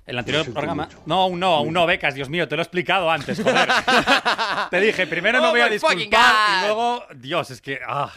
El 0.06 0.18
anterior 0.18 0.52
programa. 0.52 0.90
No, 1.06 1.22
aún 1.22 1.40
no, 1.40 1.56
aún 1.56 1.74
no, 1.74 1.86
becas, 1.86 2.14
Dios 2.14 2.30
mío, 2.30 2.48
te 2.48 2.56
lo 2.56 2.62
he 2.62 2.64
explicado 2.64 3.10
antes, 3.10 3.42
joder. 3.42 3.70
te 4.70 4.80
dije, 4.82 5.08
primero 5.08 5.42
me 5.42 5.48
Oh 5.48 5.52
voy 5.52 5.62
a 5.62 5.70
disculpar 5.70 6.64
y 6.64 6.66
luego. 6.66 7.04
Dios, 7.16 7.52
es 7.52 7.62
que. 7.62 7.80
Ah, 7.88 8.12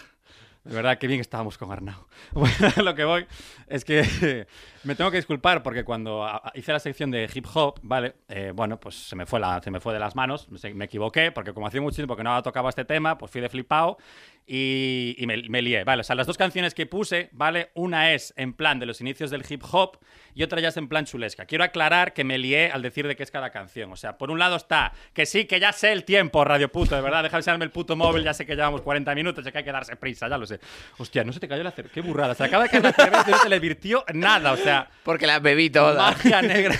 de 0.64 0.74
verdad, 0.74 0.98
qué 0.98 1.06
bien 1.06 1.20
estábamos 1.20 1.56
con 1.56 1.70
Arnau. 1.70 2.05
Bueno, 2.32 2.82
lo 2.82 2.94
que 2.94 3.04
voy 3.04 3.26
es 3.68 3.84
que 3.84 4.46
me 4.84 4.94
tengo 4.94 5.10
que 5.10 5.16
disculpar 5.16 5.62
porque 5.62 5.84
cuando 5.84 6.28
hice 6.54 6.72
la 6.72 6.78
sección 6.78 7.10
de 7.10 7.28
hip 7.32 7.46
hop, 7.54 7.80
¿vale? 7.82 8.14
Eh, 8.28 8.52
bueno, 8.54 8.78
pues 8.78 8.94
se 8.94 9.16
me, 9.16 9.26
fue 9.26 9.40
la, 9.40 9.60
se 9.62 9.70
me 9.70 9.80
fue 9.80 9.92
de 9.92 9.98
las 9.98 10.14
manos, 10.14 10.48
me 10.74 10.84
equivoqué, 10.84 11.32
porque 11.32 11.52
como 11.52 11.66
hacía 11.66 11.80
mucho 11.80 11.96
tiempo 11.96 12.16
que 12.16 12.22
no 12.22 12.42
tocaba 12.42 12.68
este 12.68 12.84
tema, 12.84 13.18
pues 13.18 13.32
fui 13.32 13.40
de 13.40 13.48
flipado 13.48 13.98
y, 14.46 15.16
y 15.18 15.26
me, 15.26 15.48
me 15.48 15.62
lié, 15.62 15.84
¿vale? 15.84 16.00
O 16.00 16.04
sea, 16.04 16.14
las 16.14 16.26
dos 16.26 16.38
canciones 16.38 16.74
que 16.74 16.86
puse, 16.86 17.30
¿vale? 17.32 17.70
Una 17.74 18.12
es 18.12 18.32
en 18.36 18.52
plan 18.52 18.78
de 18.78 18.86
los 18.86 19.00
inicios 19.00 19.30
del 19.30 19.44
hip 19.48 19.62
hop 19.72 19.98
y 20.36 20.42
otra 20.42 20.60
ya 20.60 20.68
es 20.68 20.76
en 20.76 20.86
plan 20.86 21.06
chulesca. 21.06 21.46
Quiero 21.46 21.64
aclarar 21.64 22.12
que 22.12 22.22
me 22.22 22.38
lié 22.38 22.70
al 22.70 22.82
decir 22.82 23.08
de 23.08 23.16
qué 23.16 23.22
es 23.22 23.30
cada 23.30 23.50
canción. 23.50 23.90
O 23.90 23.96
sea, 23.96 24.18
por 24.18 24.30
un 24.30 24.38
lado 24.38 24.56
está 24.56 24.92
que 25.14 25.26
sí, 25.26 25.46
que 25.46 25.58
ya 25.58 25.72
sé 25.72 25.92
el 25.92 26.04
tiempo, 26.04 26.44
Radio 26.44 26.70
Puto, 26.70 26.94
de 26.94 27.00
verdad, 27.00 27.22
deja 27.22 27.36
de 27.36 27.40
enseñarme 27.40 27.64
el 27.64 27.70
puto 27.70 27.96
móvil, 27.96 28.22
ya 28.22 28.34
sé 28.34 28.44
que 28.44 28.54
llevamos 28.54 28.82
40 28.82 29.14
minutos, 29.14 29.44
ya 29.44 29.50
que 29.50 29.58
hay 29.58 29.64
que 29.64 29.72
darse 29.72 29.96
prisa, 29.96 30.28
ya 30.28 30.36
lo 30.36 30.46
sé. 30.46 30.60
Hostia, 30.98 31.24
no 31.24 31.32
se 31.32 31.40
te 31.40 31.48
cayó 31.48 31.62
la 31.62 31.70
cerveza, 31.70 31.94
qué 32.06 32.10
burrada. 32.12 32.34
Se 32.34 32.44
acaba 32.44 32.64
de 32.64 32.70
caer 32.70 32.82
la 32.84 32.92
cerveza 32.92 33.24
y 33.28 33.32
no 33.32 33.38
se 33.38 33.48
le 33.48 33.58
virtió 33.58 34.04
nada, 34.14 34.52
o 34.52 34.56
sea... 34.56 34.88
Porque 35.02 35.26
la 35.26 35.38
bebí 35.38 35.70
toda. 35.70 36.10
Magia 36.10 36.42
negra. 36.42 36.74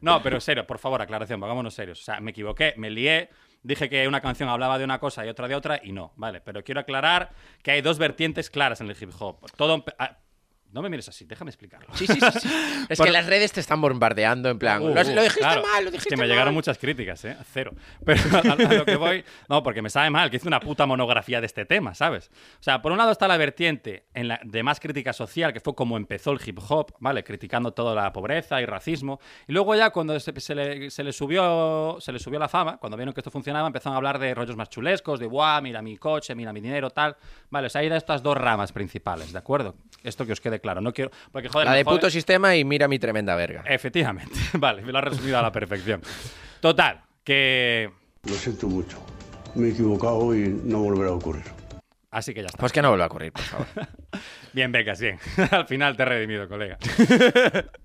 no, 0.00 0.22
pero 0.22 0.40
serio, 0.40 0.66
por 0.66 0.78
favor, 0.78 1.00
aclaración, 1.02 1.40
pongámonos 1.40 1.74
serios. 1.74 2.00
O 2.00 2.04
sea, 2.04 2.20
me 2.20 2.30
equivoqué, 2.32 2.74
me 2.76 2.90
lié. 2.90 3.30
Dije 3.62 3.88
que 3.88 4.06
una 4.06 4.20
canción 4.20 4.48
hablaba 4.48 4.78
de 4.78 4.84
una 4.84 5.00
cosa 5.00 5.26
y 5.26 5.28
otra 5.28 5.48
de 5.48 5.54
otra 5.56 5.80
y 5.82 5.92
no, 5.92 6.12
vale. 6.16 6.40
Pero 6.40 6.62
quiero 6.62 6.80
aclarar 6.80 7.32
que 7.62 7.72
hay 7.72 7.82
dos 7.82 7.98
vertientes 7.98 8.48
claras 8.48 8.80
en 8.80 8.88
el 8.88 8.96
hip 9.00 9.10
hop. 9.18 9.38
Todo. 9.56 9.84
No 10.72 10.82
me 10.82 10.88
mires 10.90 11.08
así, 11.08 11.24
déjame 11.24 11.50
explicarlo. 11.50 11.86
Sí, 11.94 12.06
sí, 12.06 12.18
sí. 12.20 12.40
sí. 12.40 12.48
Es 12.88 12.98
Bueno. 12.98 13.04
que 13.12 13.18
las 13.18 13.26
redes 13.26 13.52
te 13.52 13.60
están 13.60 13.80
bombardeando 13.80 14.48
en 14.50 14.58
plan. 14.58 14.82
Uh, 14.82 14.88
lo, 14.88 15.00
uh, 15.00 15.04
lo 15.14 15.22
dijiste 15.22 15.40
claro. 15.40 15.62
mal, 15.62 15.82
lo 15.84 15.88
Es 15.88 15.92
dijiste 15.92 16.10
que 16.10 16.16
me 16.16 16.22
mal. 16.22 16.28
llegaron 16.28 16.54
muchas 16.54 16.78
críticas, 16.78 17.24
¿eh? 17.24 17.36
Cero. 17.52 17.72
Pero 18.04 18.20
a, 18.36 18.38
a 18.52 18.74
lo 18.74 18.84
que 18.84 18.96
voy. 18.96 19.24
No, 19.48 19.62
porque 19.62 19.82
me 19.82 19.90
sabe 19.90 20.10
mal 20.10 20.30
que 20.30 20.36
hice 20.36 20.48
una 20.48 20.60
puta 20.60 20.86
monografía 20.86 21.40
de 21.40 21.46
este 21.46 21.64
tema, 21.64 21.94
¿sabes? 21.94 22.30
O 22.60 22.62
sea, 22.62 22.82
por 22.82 22.92
un 22.92 22.98
lado 22.98 23.10
está 23.12 23.26
la 23.28 23.36
vertiente 23.36 24.06
en 24.14 24.28
la, 24.28 24.40
de 24.44 24.62
más 24.62 24.80
crítica 24.80 25.12
social, 25.12 25.52
que 25.52 25.60
fue 25.60 25.74
como 25.74 25.96
empezó 25.96 26.32
el 26.32 26.40
hip 26.44 26.58
hop, 26.68 26.92
¿vale? 27.00 27.24
Criticando 27.24 27.72
toda 27.72 27.94
la 27.94 28.12
pobreza 28.12 28.60
y 28.60 28.66
racismo. 28.66 29.18
Y 29.48 29.52
luego 29.52 29.74
ya 29.74 29.90
cuando 29.90 30.18
se, 30.20 30.38
se 30.40 30.54
le, 30.54 30.90
se 30.90 31.02
le 31.04 31.12
subió, 31.12 31.96
se 32.00 32.12
le 32.12 32.18
subió 32.18 32.38
la 32.38 32.48
fama, 32.48 32.76
cuando 32.78 32.96
vieron 32.96 33.14
que 33.14 33.20
esto 33.20 33.30
funcionaba, 33.30 33.66
empezaron 33.66 33.94
a 33.94 33.96
hablar 33.96 34.18
de 34.18 34.34
rollos 34.34 34.56
más 34.56 34.68
chulescos, 34.68 35.18
de 35.20 35.26
guau, 35.26 35.62
mira 35.62 35.82
mi 35.82 35.96
coche, 35.96 36.34
mira 36.34 36.52
mi 36.52 36.60
dinero, 36.60 36.90
tal. 36.90 37.16
Vale, 37.50 37.66
o 37.66 37.70
sea, 37.70 37.80
hay 37.80 37.88
estas 37.88 38.22
dos 38.22 38.36
ramas 38.36 38.72
principales, 38.72 39.32
¿de 39.32 39.38
acuerdo? 39.38 39.74
Esto 40.02 40.26
que 40.26 40.32
os 40.32 40.40
quede 40.40 40.55
claro. 40.60 40.80
No 40.80 40.92
quiero. 40.92 41.10
Porque, 41.32 41.48
joder, 41.48 41.66
La 41.66 41.74
de 41.74 41.84
puto 41.84 42.10
sistema 42.10 42.56
y 42.56 42.64
mira 42.64 42.88
mi 42.88 42.98
tremenda 42.98 43.34
verga. 43.34 43.64
Efectivamente. 43.66 44.38
Vale, 44.54 44.82
me 44.82 44.92
lo 44.92 44.98
has 44.98 45.04
resumido 45.04 45.38
a 45.38 45.42
la 45.42 45.52
perfección. 45.52 46.02
Total, 46.60 47.02
que. 47.24 47.90
Lo 48.24 48.34
siento 48.34 48.68
mucho. 48.68 48.98
Me 49.54 49.68
he 49.68 49.70
equivocado 49.70 50.34
y 50.34 50.48
no 50.64 50.80
volverá 50.80 51.10
a 51.10 51.14
ocurrir. 51.14 51.55
Así 52.10 52.32
que 52.32 52.40
ya 52.40 52.46
está. 52.46 52.58
Pues 52.58 52.72
que 52.72 52.80
no 52.82 52.88
vuelva 52.88 53.04
a 53.04 53.08
ocurrir, 53.08 53.32
por 53.32 53.42
favor. 53.42 53.66
Bien, 54.52 54.72
becas, 54.72 55.00
bien. 55.02 55.18
Al 55.50 55.66
final 55.66 55.96
te 55.96 56.02
he 56.02 56.06
redimido, 56.06 56.48
colega. 56.48 56.78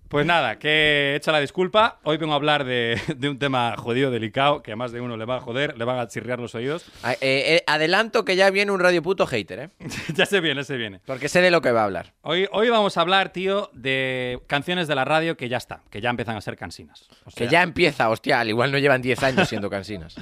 Pues 0.07 0.26
nada, 0.26 0.57
que 0.57 0.69
he 1.11 1.15
hecho 1.15 1.32
la 1.34 1.39
disculpa. 1.41 1.99
Hoy 2.03 2.15
vengo 2.17 2.32
a 2.32 2.36
hablar 2.38 2.63
de, 2.63 2.97
de 3.17 3.30
un 3.30 3.39
tema 3.39 3.76
jodido, 3.78 4.09
delicado, 4.09 4.61
que 4.63 4.72
a 4.72 4.76
más 4.78 4.93
de 4.93 5.01
uno 5.01 5.17
le 5.17 5.26
va 5.26 5.38
a 5.38 5.39
joder, 5.41 5.78
le 5.78 5.84
van 5.84 5.99
a 5.99 6.07
chirriar 6.07 6.39
los 6.39 6.55
oídos. 6.55 6.86
Ah, 7.03 7.13
eh, 7.13 7.17
eh, 7.22 7.63
adelanto 7.67 8.24
que 8.24 8.38
ya 8.38 8.49
viene 8.51 8.72
un 8.72 8.80
radio 8.80 9.01
puto 9.01 9.26
hater, 9.28 9.59
¿eh? 9.59 9.69
ya 10.15 10.26
se 10.26 10.39
viene, 10.39 10.63
se 10.63 10.78
viene. 10.78 11.01
Porque 11.05 11.28
sé 11.28 11.41
de 11.41 11.51
lo 11.51 11.61
que 11.61 11.72
va 11.72 11.82
a 11.82 11.86
hablar. 11.86 12.13
Hoy, 12.22 12.47
hoy 12.53 12.69
vamos 12.69 12.95
a 12.97 13.01
hablar, 13.01 13.34
tío, 13.34 13.69
de 13.74 14.39
canciones 14.47 14.88
de 14.88 14.95
la 14.95 15.03
radio 15.03 15.36
que 15.36 15.49
ya 15.49 15.57
está, 15.57 15.82
que 15.89 15.99
ya 15.99 16.09
empiezan 16.09 16.38
a 16.38 16.41
ser 16.41 16.55
cansinas. 16.55 17.09
O 17.26 17.32
Que 17.32 17.43
sea, 17.45 17.47
ya 17.49 17.63
empieza, 17.63 18.09
hostia, 18.09 18.39
al 18.39 18.49
igual 18.49 18.72
no 18.72 18.78
llevan 18.78 19.01
10 19.01 19.24
años 19.24 19.49
siendo 19.49 19.69
cansinas. 19.69 20.15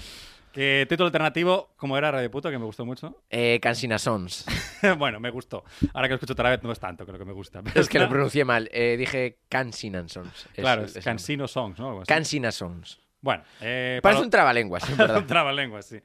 Que 0.52 0.86
título 0.90 1.06
alternativo, 1.08 1.70
como 1.78 1.96
era 1.98 2.10
Radio 2.12 2.32
Puto, 2.32 2.50
que 2.50 2.58
me 2.58 2.66
gustó 2.66 2.84
mucho. 2.86 3.22
Eh, 3.30 3.60
Cansina 3.62 4.00
Sons. 4.00 4.46
bueno, 4.98 5.20
me 5.20 5.30
gustó. 5.30 5.64
Ahora 5.94 6.08
que 6.08 6.14
lo 6.14 6.16
escucho 6.16 6.34
otra 6.34 6.50
vez 6.50 6.64
no 6.64 6.72
es 6.72 6.80
tanto, 6.80 7.06
creo 7.06 7.20
que 7.20 7.26
me 7.26 7.34
gusta. 7.34 7.62
Pero 7.62 7.80
Es 7.80 7.88
que 7.88 8.00
lo 8.00 8.10
pronuncié 8.10 8.44
mal. 8.46 8.68
Eh, 8.74 8.96
dije 8.98 9.38
Cansina 9.48 10.04
Sons. 10.08 10.48
Es- 10.56 10.62
Claro, 10.64 10.84
es 10.86 10.96
es 10.96 11.06
Cansino 11.06 11.48
Songs, 11.48 11.78
¿no? 11.80 12.02
Cansina 12.08 12.52
Sons. 12.52 13.00
Bueno, 13.22 13.44
eh, 13.62 14.00
Parece 14.02 14.18
para- 14.18 14.26
un 14.26 14.30
trabalenguas, 14.32 14.90
en 14.90 14.98
verdad. 14.98 15.18
un 15.18 15.28
trabalenguas, 15.28 15.86
sí. 15.86 16.00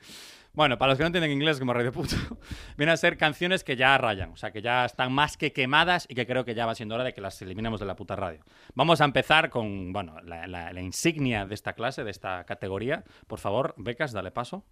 Bueno, 0.54 0.78
para 0.78 0.90
los 0.90 0.98
que 0.98 1.02
no 1.02 1.08
entienden 1.08 1.32
inglés 1.32 1.58
como 1.58 1.72
Radio 1.74 1.90
Puto, 1.92 2.14
vienen 2.76 2.92
a 2.94 2.96
ser 2.96 3.16
canciones 3.16 3.64
que 3.64 3.74
ya 3.76 3.98
rayan, 3.98 4.30
o 4.30 4.36
sea, 4.36 4.52
que 4.52 4.62
ya 4.62 4.84
están 4.84 5.12
más 5.12 5.36
que 5.36 5.52
quemadas 5.52 6.06
y 6.08 6.14
que 6.14 6.26
creo 6.26 6.44
que 6.44 6.54
ya 6.54 6.64
va 6.64 6.74
siendo 6.76 6.94
hora 6.94 7.02
de 7.04 7.12
que 7.12 7.20
las 7.20 7.40
eliminemos 7.42 7.80
de 7.80 7.86
la 7.86 7.96
puta 7.96 8.14
radio. 8.14 8.40
Vamos 8.74 9.00
a 9.00 9.04
empezar 9.04 9.50
con, 9.50 9.92
bueno, 9.92 10.20
la, 10.22 10.46
la- 10.46 10.72
la 10.72 10.80
insignia 10.80 11.44
de 11.46 11.54
esta 11.54 11.72
clase, 11.72 12.04
de 12.04 12.10
esta 12.12 12.44
categoría. 12.44 13.02
Por 13.26 13.40
favor, 13.40 13.74
becas, 13.76 14.12
dale 14.12 14.30
paso. 14.30 14.64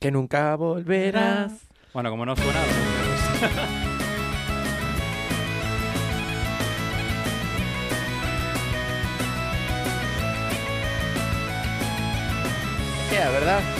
Que 0.00 0.10
nunca 0.10 0.54
volverás. 0.56 1.68
Bueno, 1.92 2.10
como 2.10 2.24
no 2.26 2.36
suena... 2.36 2.60
¿verdad? 13.46 13.75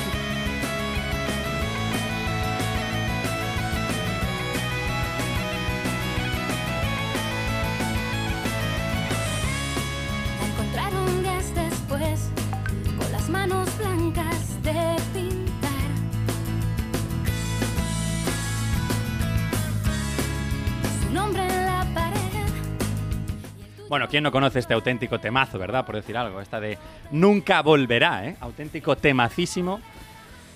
¿Quién 24.07 24.23
no 24.23 24.33
conoce 24.33 24.59
este 24.59 24.75
auténtico 24.75 25.19
temazo, 25.19 25.59
verdad? 25.59 25.85
Por 25.85 25.97
decir 25.97 26.17
algo, 26.17 26.41
esta 26.41 26.61
de 26.61 26.79
Nunca 27.11 27.63
volverá, 27.63 28.27
¿eh? 28.27 28.37
Auténtico 28.41 28.97
temacísimo. 28.97 29.81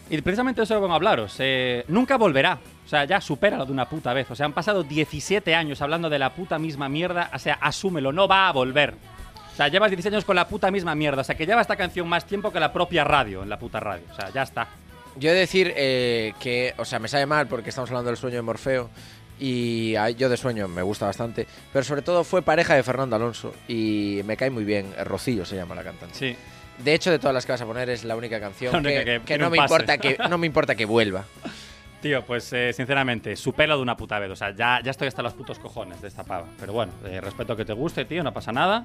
Y 0.08 0.20
precisamente 0.22 0.62
eso 0.62 0.80
vengo 0.80 0.92
a 0.92 0.96
hablaros. 0.96 1.36
eh, 1.38 1.84
nunca 1.88 2.16
volverá. 2.16 2.58
O 2.84 2.88
sea, 2.88 3.04
ya 3.04 3.20
supéralo 3.20 3.64
de 3.64 3.72
una 3.72 3.88
puta 3.88 4.12
vez. 4.12 4.28
O 4.30 4.34
sea, 4.34 4.46
han 4.46 4.52
pasado 4.52 4.82
17 4.82 5.54
años 5.54 5.80
hablando 5.80 6.10
de 6.10 6.18
la 6.18 6.30
puta 6.34 6.58
misma 6.58 6.88
mierda. 6.88 7.30
O 7.32 7.38
sea, 7.38 7.54
asúmelo, 7.60 8.10
no 8.12 8.26
va 8.26 8.48
a 8.48 8.52
volver. 8.52 8.94
O 9.52 9.56
sea, 9.56 9.68
llevas 9.68 9.90
16 9.90 10.14
años 10.14 10.24
con 10.24 10.34
la 10.34 10.48
puta 10.48 10.70
misma 10.72 10.96
mierda. 10.96 11.20
O 11.20 11.24
sea, 11.24 11.36
que 11.36 11.46
lleva 11.46 11.60
esta 11.60 11.76
canción 11.76 12.08
más 12.08 12.24
tiempo 12.26 12.52
que 12.52 12.58
la 12.58 12.72
propia 12.72 13.04
radio, 13.04 13.44
en 13.44 13.48
la 13.48 13.58
puta 13.58 13.78
radio. 13.78 14.02
O 14.10 14.14
sea, 14.16 14.30
ya 14.30 14.42
está. 14.42 14.66
Yo 15.16 15.30
he 15.30 15.32
de 15.32 15.40
decir 15.40 15.72
eh, 15.76 16.34
que, 16.40 16.74
o 16.76 16.84
sea, 16.84 16.98
me 16.98 17.06
sabe 17.06 17.26
mal 17.26 17.46
porque 17.46 17.70
estamos 17.70 17.90
hablando 17.90 18.08
del 18.10 18.16
sueño 18.16 18.36
de 18.36 18.42
Morfeo. 18.42 18.90
Y 19.40 19.96
a- 19.96 20.10
yo 20.10 20.28
de 20.28 20.36
sueño 20.36 20.68
me 20.68 20.82
gusta 20.82 21.06
bastante. 21.06 21.46
Pero 21.72 21.84
sobre 21.84 22.02
todo 22.02 22.22
fue 22.24 22.42
pareja 22.42 22.74
de 22.74 22.82
Fernando 22.82 23.16
Alonso. 23.16 23.54
Y 23.66 24.20
me 24.26 24.36
cae 24.36 24.50
muy 24.50 24.64
bien. 24.64 24.92
eh, 24.96 25.04
Rocío 25.04 25.44
se 25.44 25.56
llama 25.56 25.74
la 25.74 25.82
cantante. 25.82 26.14
Sí. 26.14 26.36
De 26.84 26.94
hecho, 26.94 27.10
de 27.10 27.18
todas 27.18 27.34
las 27.34 27.44
que 27.46 27.52
vas 27.52 27.60
a 27.60 27.66
poner, 27.66 27.90
es 27.90 28.04
la 28.04 28.16
única 28.16 28.38
canción 28.40 28.72
La 28.72 28.78
única 28.78 28.98
que, 29.00 29.04
que 29.04 29.18
que 29.20 29.24
tiene 29.26 29.44
no, 29.44 29.50
me 29.50 29.58
importa 29.58 29.98
que 29.98 30.16
no 30.30 30.38
me 30.38 30.46
importa 30.46 30.74
que 30.74 30.84
vuelva. 30.84 31.24
Tío, 32.02 32.24
pues 32.24 32.50
eh, 32.54 32.72
sinceramente, 32.72 33.36
supelo 33.36 33.76
de 33.76 33.82
una 33.82 33.94
puta 33.96 34.18
vez. 34.18 34.30
O 34.30 34.36
sea, 34.36 34.54
ya, 34.56 34.80
ya 34.82 34.90
estoy 34.90 35.08
hasta 35.08 35.22
los 35.22 35.34
putos 35.34 35.58
cojones 35.58 36.00
de 36.00 36.08
esta 36.08 36.24
pava. 36.24 36.46
Pero 36.58 36.72
bueno, 36.72 36.92
eh, 37.04 37.20
respeto 37.20 37.54
que 37.56 37.66
te 37.66 37.74
guste, 37.74 38.06
tío, 38.06 38.22
no 38.22 38.32
pasa 38.32 38.52
nada. 38.52 38.84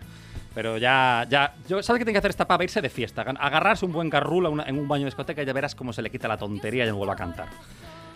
Pero 0.53 0.77
ya, 0.77 1.25
ya. 1.29 1.53
Yo, 1.69 1.81
¿Sabes 1.81 1.99
qué 1.99 2.05
tiene 2.05 2.13
que 2.15 2.19
hacer 2.19 2.31
esta 2.31 2.45
pava? 2.45 2.63
Irse 2.65 2.81
de 2.81 2.89
fiesta. 2.89 3.21
Agarrarse 3.21 3.85
un 3.85 3.93
buen 3.93 4.09
carrul 4.09 4.45
a 4.45 4.49
una- 4.49 4.63
en 4.63 4.77
un 4.77 4.87
baño 4.89 5.03
de 5.03 5.11
discoteca 5.11 5.41
y 5.41 5.45
ya 5.45 5.53
verás 5.53 5.75
cómo 5.75 5.93
se 5.93 6.01
le 6.01 6.09
quita 6.09 6.27
la 6.27 6.37
tontería 6.37 6.85
y 6.85 6.89
no 6.89 6.97
vuelve 6.97 7.13
a 7.13 7.17
cantar. 7.17 7.47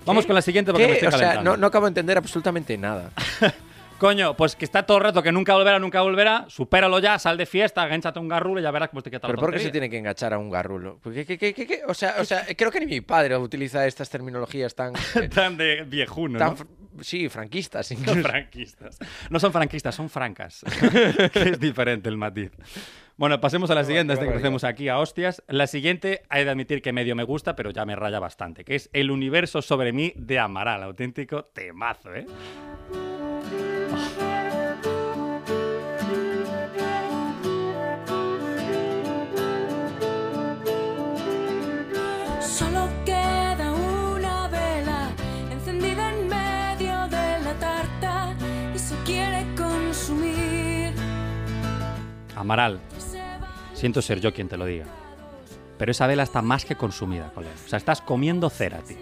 Vamos 0.06 0.26
con 0.26 0.36
la 0.36 0.42
siguiente 0.42 0.72
porque 0.72 0.86
¿Qué? 0.86 0.92
me 0.92 0.94
estoy 0.98 1.08
O 1.08 1.12
sea, 1.12 1.20
calentando. 1.20 1.52
no, 1.52 1.58
no 1.58 1.68
acabo 1.68 1.86
de 1.86 1.90
entender 1.90 2.18
absolutamente 2.18 2.78
nada. 2.78 3.12
Coño, 4.00 4.34
pues 4.38 4.56
que 4.56 4.64
está 4.64 4.84
todo 4.84 4.96
el 4.98 5.04
rato 5.04 5.22
que 5.22 5.32
nunca 5.34 5.54
volverá, 5.56 5.78
nunca 5.78 6.02
volverá. 6.02 6.46
Supéralo 6.48 7.00
ya, 7.00 7.20
sal 7.20 7.36
de 7.36 7.46
fiesta, 7.46 7.82
agánchate 7.84 8.18
un 8.18 8.30
garrulo 8.30 8.62
y 8.62 8.64
ya 8.64 8.72
verás 8.72 8.88
cómo 8.90 9.02
te 9.02 9.12
la 9.12 9.20
¿Pero 9.20 9.36
por 9.38 9.52
qué 9.52 9.60
se 9.60 9.72
tiene 9.72 9.90
que 9.90 9.98
enganchar 9.98 10.34
a 10.34 10.38
un 10.38 10.50
garrulo? 10.50 11.00
Porque, 11.04 11.26
¿qué- 11.26 11.38
qué- 11.38 11.54
qué-? 11.54 11.82
O, 11.86 11.94
sea, 11.94 12.16
o 12.20 12.24
sea, 12.24 12.46
creo 12.56 12.72
que 12.72 12.80
ni 12.80 12.86
mi 12.86 13.02
padre 13.02 13.36
utiliza 13.36 13.86
estas 13.86 14.10
terminologías 14.10 14.74
tan... 14.74 14.94
eh, 15.16 15.28
Tan 15.36 15.58
de 15.58 15.84
viejuno, 15.84 16.40
tan 16.40 16.56
¿no? 16.56 17.04
sí, 17.04 17.28
franquistas. 17.28 17.92
Incluso. 17.92 18.22
franquistas. 18.22 18.98
No 19.30 19.38
son 19.38 19.52
franquistas, 19.52 19.94
son 19.94 20.10
francas. 20.10 20.64
que 21.34 21.50
es 21.50 21.60
diferente 21.60 22.08
el 22.08 22.16
matiz. 22.16 22.52
Bueno, 23.20 23.42
pasemos 23.42 23.70
a 23.70 23.76
la 23.76 23.84
siguiente, 23.84 24.14
antes 24.14 24.22
de 24.22 24.28
que 24.28 24.32
empecemos 24.38 24.64
aquí 24.64 24.88
a 24.88 24.98
hostias. 24.98 25.44
La 25.50 25.68
siguiente, 25.68 26.22
hay 26.30 26.46
de 26.46 26.52
admitir 26.52 26.82
que 26.82 26.94
medio 26.94 27.18
me 27.18 27.26
gusta, 27.26 27.54
pero 27.54 27.70
ya 27.72 27.84
me 27.84 27.94
raya 27.94 28.18
bastante, 28.18 28.64
que 28.64 28.76
es 28.76 28.90
El 28.94 29.12
universo 29.12 29.62
sobre 29.62 29.92
mí 29.92 30.14
de 30.16 30.40
Amaral. 30.40 30.84
Auténtico 30.84 31.44
temazo, 31.44 32.16
¿eh? 32.16 32.26
Solo 42.40 42.88
queda 43.04 43.74
una 43.74 44.48
vela 44.48 45.10
encendida 45.52 46.14
en 46.14 46.30
medio 46.30 47.08
de 47.10 47.44
la 47.44 47.54
tarta 47.60 48.34
y 48.74 48.80
se 48.80 48.96
quiere 49.04 49.46
consumir. 49.58 50.94
Amaral, 52.38 52.80
siento 53.80 54.02
ser 54.02 54.20
yo 54.20 54.34
quien 54.34 54.48
te 54.48 54.58
lo 54.58 54.66
diga. 54.66 54.86
Pero 55.78 55.92
esa 55.92 56.06
vela 56.08 56.24
está 56.24 56.42
más 56.42 56.66
que 56.66 56.76
consumida, 56.76 57.32
colega. 57.34 57.54
O 57.66 57.70
sea, 57.70 57.78
estás 57.78 58.02
comiendo 58.02 58.50
cera, 58.50 58.80
tío. 58.80 58.98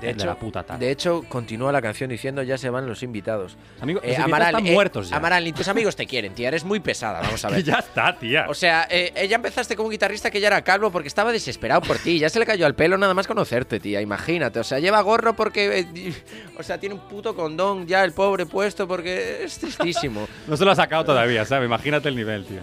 De 0.00 0.10
hecho, 0.10 0.26
la 0.26 0.34
puta 0.34 0.64
tarde. 0.64 0.84
de 0.84 0.90
hecho, 0.90 1.22
continúa 1.28 1.70
la 1.70 1.80
canción 1.80 2.10
diciendo 2.10 2.42
ya 2.42 2.58
se 2.58 2.68
van 2.70 2.88
los 2.88 3.04
invitados. 3.04 3.56
Amigo, 3.80 4.00
Eh, 4.02 4.08
los 4.08 4.18
invitados 4.18 4.24
Amaral, 4.26 4.48
están 4.48 4.66
eh, 4.66 4.72
muertos 4.72 5.08
ya. 5.10 5.16
Amaral, 5.16 5.54
tus 5.54 5.68
amigos 5.68 5.94
te 5.94 6.06
quieren, 6.06 6.34
tía. 6.34 6.48
Eres 6.48 6.64
muy 6.64 6.80
pesada, 6.80 7.20
vamos 7.20 7.44
a 7.44 7.50
ver. 7.50 7.62
ya 7.64 7.74
está, 7.78 8.18
tía. 8.18 8.46
O 8.48 8.54
sea, 8.54 8.88
eh, 8.90 9.12
ella 9.14 9.36
empezaste 9.36 9.76
como 9.76 9.86
un 9.86 9.92
guitarrista 9.92 10.28
que 10.32 10.40
ya 10.40 10.48
era 10.48 10.62
calvo 10.62 10.90
porque 10.90 11.06
estaba 11.06 11.30
desesperado 11.30 11.82
por 11.82 11.98
ti. 11.98 12.18
Ya 12.18 12.28
se 12.30 12.40
le 12.40 12.46
cayó 12.46 12.66
al 12.66 12.74
pelo 12.74 12.98
nada 12.98 13.14
más 13.14 13.28
conocerte, 13.28 13.78
tía. 13.78 14.00
Imagínate. 14.00 14.58
O 14.58 14.64
sea, 14.64 14.80
lleva 14.80 15.00
gorro 15.02 15.36
porque. 15.36 15.86
eh, 15.94 16.14
o 16.58 16.64
sea, 16.64 16.78
tiene 16.78 16.96
un 16.96 17.02
puto 17.02 17.36
condón 17.36 17.86
ya 17.86 18.02
el 18.02 18.10
pobre 18.12 18.44
puesto 18.46 18.88
porque 18.88 19.44
es 19.44 19.56
tristísimo. 19.58 20.26
No 20.48 20.56
se 20.56 20.64
lo 20.64 20.72
ha 20.72 20.74
sacado 20.74 21.04
todavía, 21.04 21.44
¿sabes? 21.44 21.66
Imagínate 21.66 22.08
el 22.08 22.16
nivel, 22.16 22.44
tío. 22.44 22.60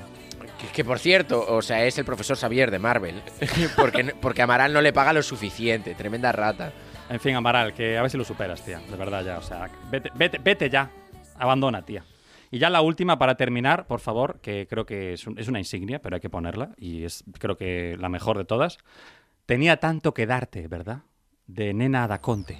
Que, 0.73 0.83
por 0.85 0.99
cierto, 0.99 1.45
o 1.47 1.61
sea, 1.61 1.85
es 1.85 1.97
el 1.97 2.05
profesor 2.05 2.37
Xavier 2.37 2.71
de 2.71 2.79
Marvel. 2.79 3.21
porque, 3.75 4.13
porque 4.21 4.41
Amaral 4.41 4.73
no 4.73 4.81
le 4.81 4.93
paga 4.93 5.13
lo 5.13 5.21
suficiente. 5.23 5.95
Tremenda 5.95 6.31
rata. 6.31 6.71
En 7.09 7.19
fin, 7.19 7.35
Amaral, 7.35 7.73
que 7.73 7.97
a 7.97 8.01
ver 8.01 8.11
si 8.11 8.17
lo 8.17 8.23
superas, 8.23 8.63
tía. 8.63 8.79
De 8.79 8.95
verdad, 8.95 9.23
ya. 9.23 9.37
O 9.37 9.41
sea, 9.41 9.69
vete, 9.89 10.11
vete, 10.15 10.37
vete 10.39 10.69
ya. 10.69 10.91
Abandona, 11.37 11.83
tía. 11.85 12.03
Y 12.51 12.57
ya 12.59 12.69
la 12.69 12.81
última 12.81 13.17
para 13.19 13.35
terminar, 13.35 13.85
por 13.87 13.99
favor, 13.99 14.39
que 14.41 14.67
creo 14.69 14.85
que 14.85 15.13
es, 15.13 15.25
un- 15.27 15.37
es 15.39 15.47
una 15.47 15.59
insignia, 15.59 16.01
pero 16.01 16.15
hay 16.15 16.21
que 16.21 16.29
ponerla. 16.29 16.71
Y 16.77 17.03
es, 17.03 17.23
creo 17.39 17.57
que 17.57 17.95
la 17.99 18.09
mejor 18.09 18.37
de 18.37 18.45
todas. 18.45 18.77
Tenía 19.45 19.77
tanto 19.77 20.13
que 20.13 20.25
darte, 20.27 20.67
¿verdad? 20.67 20.99
De 21.47 21.73
Nena 21.73 22.07
Daconte. 22.07 22.57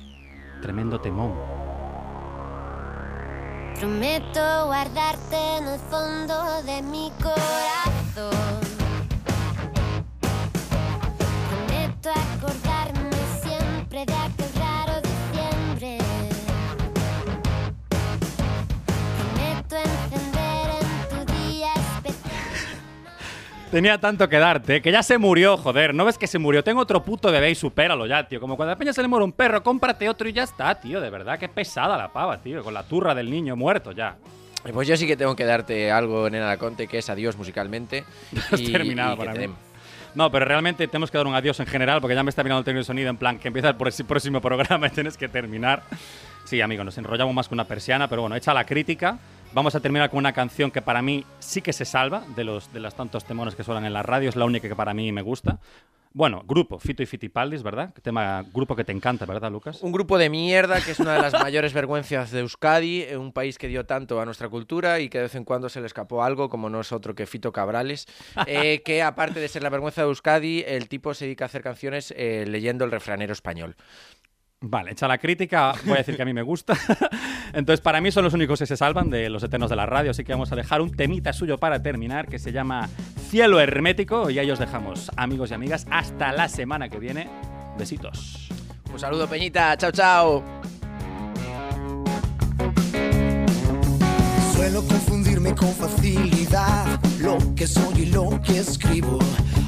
Tremendo 0.62 1.00
temón. 1.00 1.34
Prometo 3.80 4.66
guardarte 4.66 5.38
en 5.58 5.68
el 5.70 5.80
fondo 5.80 6.62
de 6.64 6.82
mi 6.82 7.10
corazón. 7.22 8.60
Prometo 11.50 12.10
acordarme 12.10 12.79
Tenía 23.72 24.00
tanto 24.00 24.28
que 24.28 24.40
darte, 24.40 24.82
que 24.82 24.92
ya 24.92 25.04
se 25.04 25.20
murió, 25.20 25.56
joder. 25.56 25.94
¿No 25.94 26.04
ves 26.04 26.18
que 26.18 26.26
se 26.26 26.40
murió? 26.40 26.64
Tengo 26.64 26.82
otro 26.82 27.04
puto 27.04 27.32
bebé 27.32 27.52
y 27.52 27.56
supéralo 27.56 28.08
ya, 28.08 28.28
tío. 28.28 28.40
Como 28.40 28.56
cuando 28.58 28.72
a 28.72 28.76
la 28.76 28.80
peña 28.80 28.94
se 28.94 29.02
le 29.04 29.08
muere 29.08 29.24
un 29.24 29.32
perro, 29.32 29.62
cómprate 29.62 30.10
otro 30.10 30.28
y 30.28 30.34
ya 30.34 30.42
está, 30.44 30.74
tío. 30.80 31.00
De 31.00 31.12
verdad, 31.12 31.38
qué 31.38 31.48
pesada 31.50 31.96
la 31.96 32.12
pava, 32.12 32.40
tío. 32.42 32.64
Con 32.64 32.74
la 32.74 32.82
turra 32.82 33.14
del 33.14 33.30
niño 33.30 33.56
muerto 33.56 33.92
ya. 33.92 34.16
Eh, 34.66 34.72
Pues 34.74 34.88
yo 34.88 34.98
sí 34.98 35.06
que 35.06 35.16
tengo 35.16 35.36
que 35.36 35.46
darte 35.46 35.92
algo, 35.92 36.28
Nena 36.32 36.58
Conte, 36.58 36.88
que 36.88 36.98
es 36.98 37.10
adiós 37.12 37.38
musicalmente. 37.38 38.06
Has 38.52 38.60
y- 38.60 38.72
terminado 38.72 39.14
y 39.14 39.18
para 39.18 39.34
mí. 39.36 39.48
No, 40.16 40.32
pero 40.32 40.46
realmente 40.46 40.88
tenemos 40.88 41.12
que 41.12 41.20
dar 41.20 41.28
un 41.28 41.36
adiós 41.36 41.60
en 41.60 41.68
general 41.68 42.02
porque 42.02 42.16
ya 42.16 42.24
me 42.24 42.32
está 42.32 42.42
mirando 42.42 42.60
el 42.60 42.66
técnico 42.66 42.80
de 42.80 42.86
sonido 42.86 43.12
en 43.12 43.18
plan 43.18 43.38
que 43.38 43.50
empieza 43.50 43.70
el 43.70 43.76
próximo 43.76 44.42
programa 44.42 44.88
y 44.88 44.90
tienes 44.96 45.16
que 45.16 45.30
terminar. 45.30 45.84
Sí, 46.44 46.60
amigo, 46.62 46.84
nos 46.84 46.98
enrollamos 46.98 47.36
más 47.36 47.48
que 47.48 47.54
una 47.54 47.66
persiana, 47.66 48.08
pero 48.08 48.22
bueno, 48.24 48.36
hecha 48.36 48.52
la 48.52 48.66
crítica, 48.66 49.20
vamos 49.54 49.76
a 49.76 49.80
terminar 49.80 50.10
con 50.10 50.20
una 50.20 50.34
canción 50.34 50.72
que 50.72 50.82
para 50.82 51.02
mí 51.02 51.26
sí 51.40 51.62
que 51.62 51.74
se 51.74 51.86
salva 51.86 52.24
de 52.36 52.44
los, 52.44 52.72
de 52.74 52.80
los 52.80 52.94
tantos 52.96 53.26
temones 53.26 53.56
que 53.56 53.64
suenan 53.64 53.86
en 53.86 53.94
la 53.94 54.04
radio, 54.04 54.30
es 54.30 54.36
la 54.36 54.46
única 54.46 54.68
que 54.68 54.76
para 54.76 54.94
mí 54.94 55.12
me 55.12 55.22
gusta. 55.22 55.60
Bueno, 56.12 56.44
grupo, 56.48 56.80
Fito 56.80 57.04
y 57.04 57.06
Fitipaldis, 57.06 57.62
¿verdad? 57.62 57.94
Tema, 58.02 58.44
grupo 58.52 58.76
que 58.76 58.84
te 58.84 58.92
encanta, 58.92 59.28
¿verdad, 59.28 59.52
Lucas? 59.52 59.84
Un 59.84 59.92
grupo 59.92 60.18
de 60.18 60.28
mierda 60.32 60.82
que 60.82 60.92
es 60.92 61.00
una 61.00 61.14
de 61.14 61.22
las 61.22 61.34
mayores 61.34 61.72
vergüenzas 61.72 62.32
de 62.32 62.40
Euskadi, 62.40 63.04
eh, 63.04 63.16
un 63.16 63.32
país 63.32 63.60
que 63.60 63.68
dio 63.68 63.86
tanto 63.86 64.20
a 64.20 64.26
nuestra 64.26 64.50
cultura 64.50 65.00
y 65.00 65.10
que 65.10 65.20
de 65.20 65.26
vez 65.26 65.36
en 65.36 65.44
cuando 65.44 65.70
se 65.70 65.82
le 65.82 65.86
escapó 65.86 66.24
algo, 66.24 66.50
como 66.50 66.68
no 66.68 66.80
es 66.80 66.92
otro 66.92 67.14
que 67.14 67.28
Fito 67.28 67.52
Cabrales, 67.52 68.08
eh, 68.48 68.82
que 68.86 69.04
aparte 69.04 69.40
de 69.40 69.48
ser 69.48 69.62
la 69.62 69.70
vergüenza 69.70 70.02
de 70.02 70.08
Euskadi, 70.08 70.64
el 70.66 70.90
tipo 70.90 71.14
se 71.14 71.26
dedica 71.26 71.46
a 71.46 71.48
hacer 71.48 71.62
canciones 71.62 72.12
eh, 72.18 72.46
leyendo 72.48 72.86
el 72.86 72.92
refranero 72.92 73.34
español. 73.34 73.76
Vale, 74.62 74.92
hecha 74.92 75.08
la 75.08 75.18
crítica, 75.18 75.74
voy 75.86 75.94
a 75.94 75.98
decir 75.98 76.18
que 76.18 76.22
a 76.22 76.26
mí 76.26 76.34
me 76.34 76.42
gusta. 76.42 76.74
Entonces, 77.54 77.80
para 77.80 78.02
mí 78.02 78.12
son 78.12 78.26
los 78.26 78.34
únicos 78.34 78.60
que 78.60 78.66
se 78.66 78.76
salvan 78.76 79.10
de 79.10 79.30
los 79.30 79.42
eternos 79.42 79.70
de 79.70 79.78
la 79.78 79.86
radio, 79.86 80.12
así 80.12 80.26
que 80.26 80.34
vamos 80.34 80.52
a 80.52 80.56
dejar 80.58 80.82
un 80.82 80.92
temita 80.92 81.32
suyo 81.32 81.58
para 81.58 81.82
terminar 81.82 82.28
que 82.28 82.40
se 82.40 82.52
llama 82.52 82.90
Cielo 83.30 83.62
Hermético 83.62 84.30
y 84.30 84.38
ahí 84.38 84.52
os 84.52 84.60
dejamos, 84.60 85.12
amigos 85.16 85.52
y 85.52 85.54
amigas, 85.54 85.88
hasta 85.90 86.34
la 86.34 86.50
semana 86.50 86.90
que 86.90 87.00
viene. 87.00 87.30
Besitos. 87.78 88.50
Un 88.92 89.00
saludo, 89.00 89.30
Peñita. 89.30 89.78
Chao, 89.78 89.92
chao. 89.94 90.44
Suelo 94.54 94.82
confundirme 94.82 95.56
con 95.56 95.70
facilidad 95.70 97.00
lo 97.22 97.38
que 97.56 97.66
soy 97.66 98.02
y 98.02 98.06
lo 98.08 98.42
que 98.42 98.58
escribo. 98.58 99.20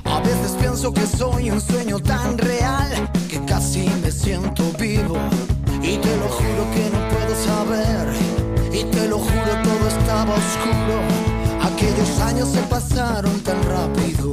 A 0.03 0.19
veces 0.19 0.57
pienso 0.59 0.93
que 0.93 1.05
soy 1.05 1.49
un 1.49 1.61
sueño 1.61 1.97
tan 1.99 2.37
real 2.37 3.09
casi 3.61 3.87
me 4.01 4.11
siento 4.11 4.63
vivo. 4.79 5.17
Y 5.83 5.97
te 5.97 6.17
lo 6.17 6.27
juro 6.27 6.63
que 6.73 6.89
no 6.89 6.99
puedo 7.09 7.35
saber. 7.35 8.07
Y 8.73 8.83
te 8.85 9.07
lo 9.07 9.19
juro 9.19 9.51
todo 9.63 9.87
estaba 9.87 10.33
oscuro. 10.33 10.97
Aquellos 11.61 12.19
años 12.21 12.49
se 12.49 12.61
pasaron 12.63 13.39
tan 13.41 13.61
rápido. 13.63 14.31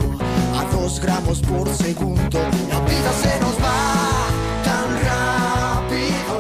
A 0.59 0.65
dos 0.73 0.99
gramos 1.01 1.43
por 1.43 1.69
segundo. 1.69 2.39
La 2.71 2.81
vida 2.81 3.13
se 3.23 3.39
nos 3.41 3.55
va 3.65 4.31
tan 4.65 4.89
rápido. 5.11 6.35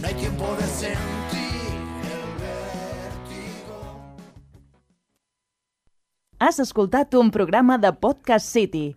No 0.00 0.06
hay 0.08 0.14
tiempo 0.14 0.46
de 0.58 0.66
sentir 0.66 1.72
el 2.16 2.24
vértigo. 2.44 3.76
Has 6.38 6.58
escoltat 6.58 7.14
un 7.14 7.30
programa 7.30 7.78
de 7.78 7.92
Podcast 7.94 8.46
City, 8.46 8.96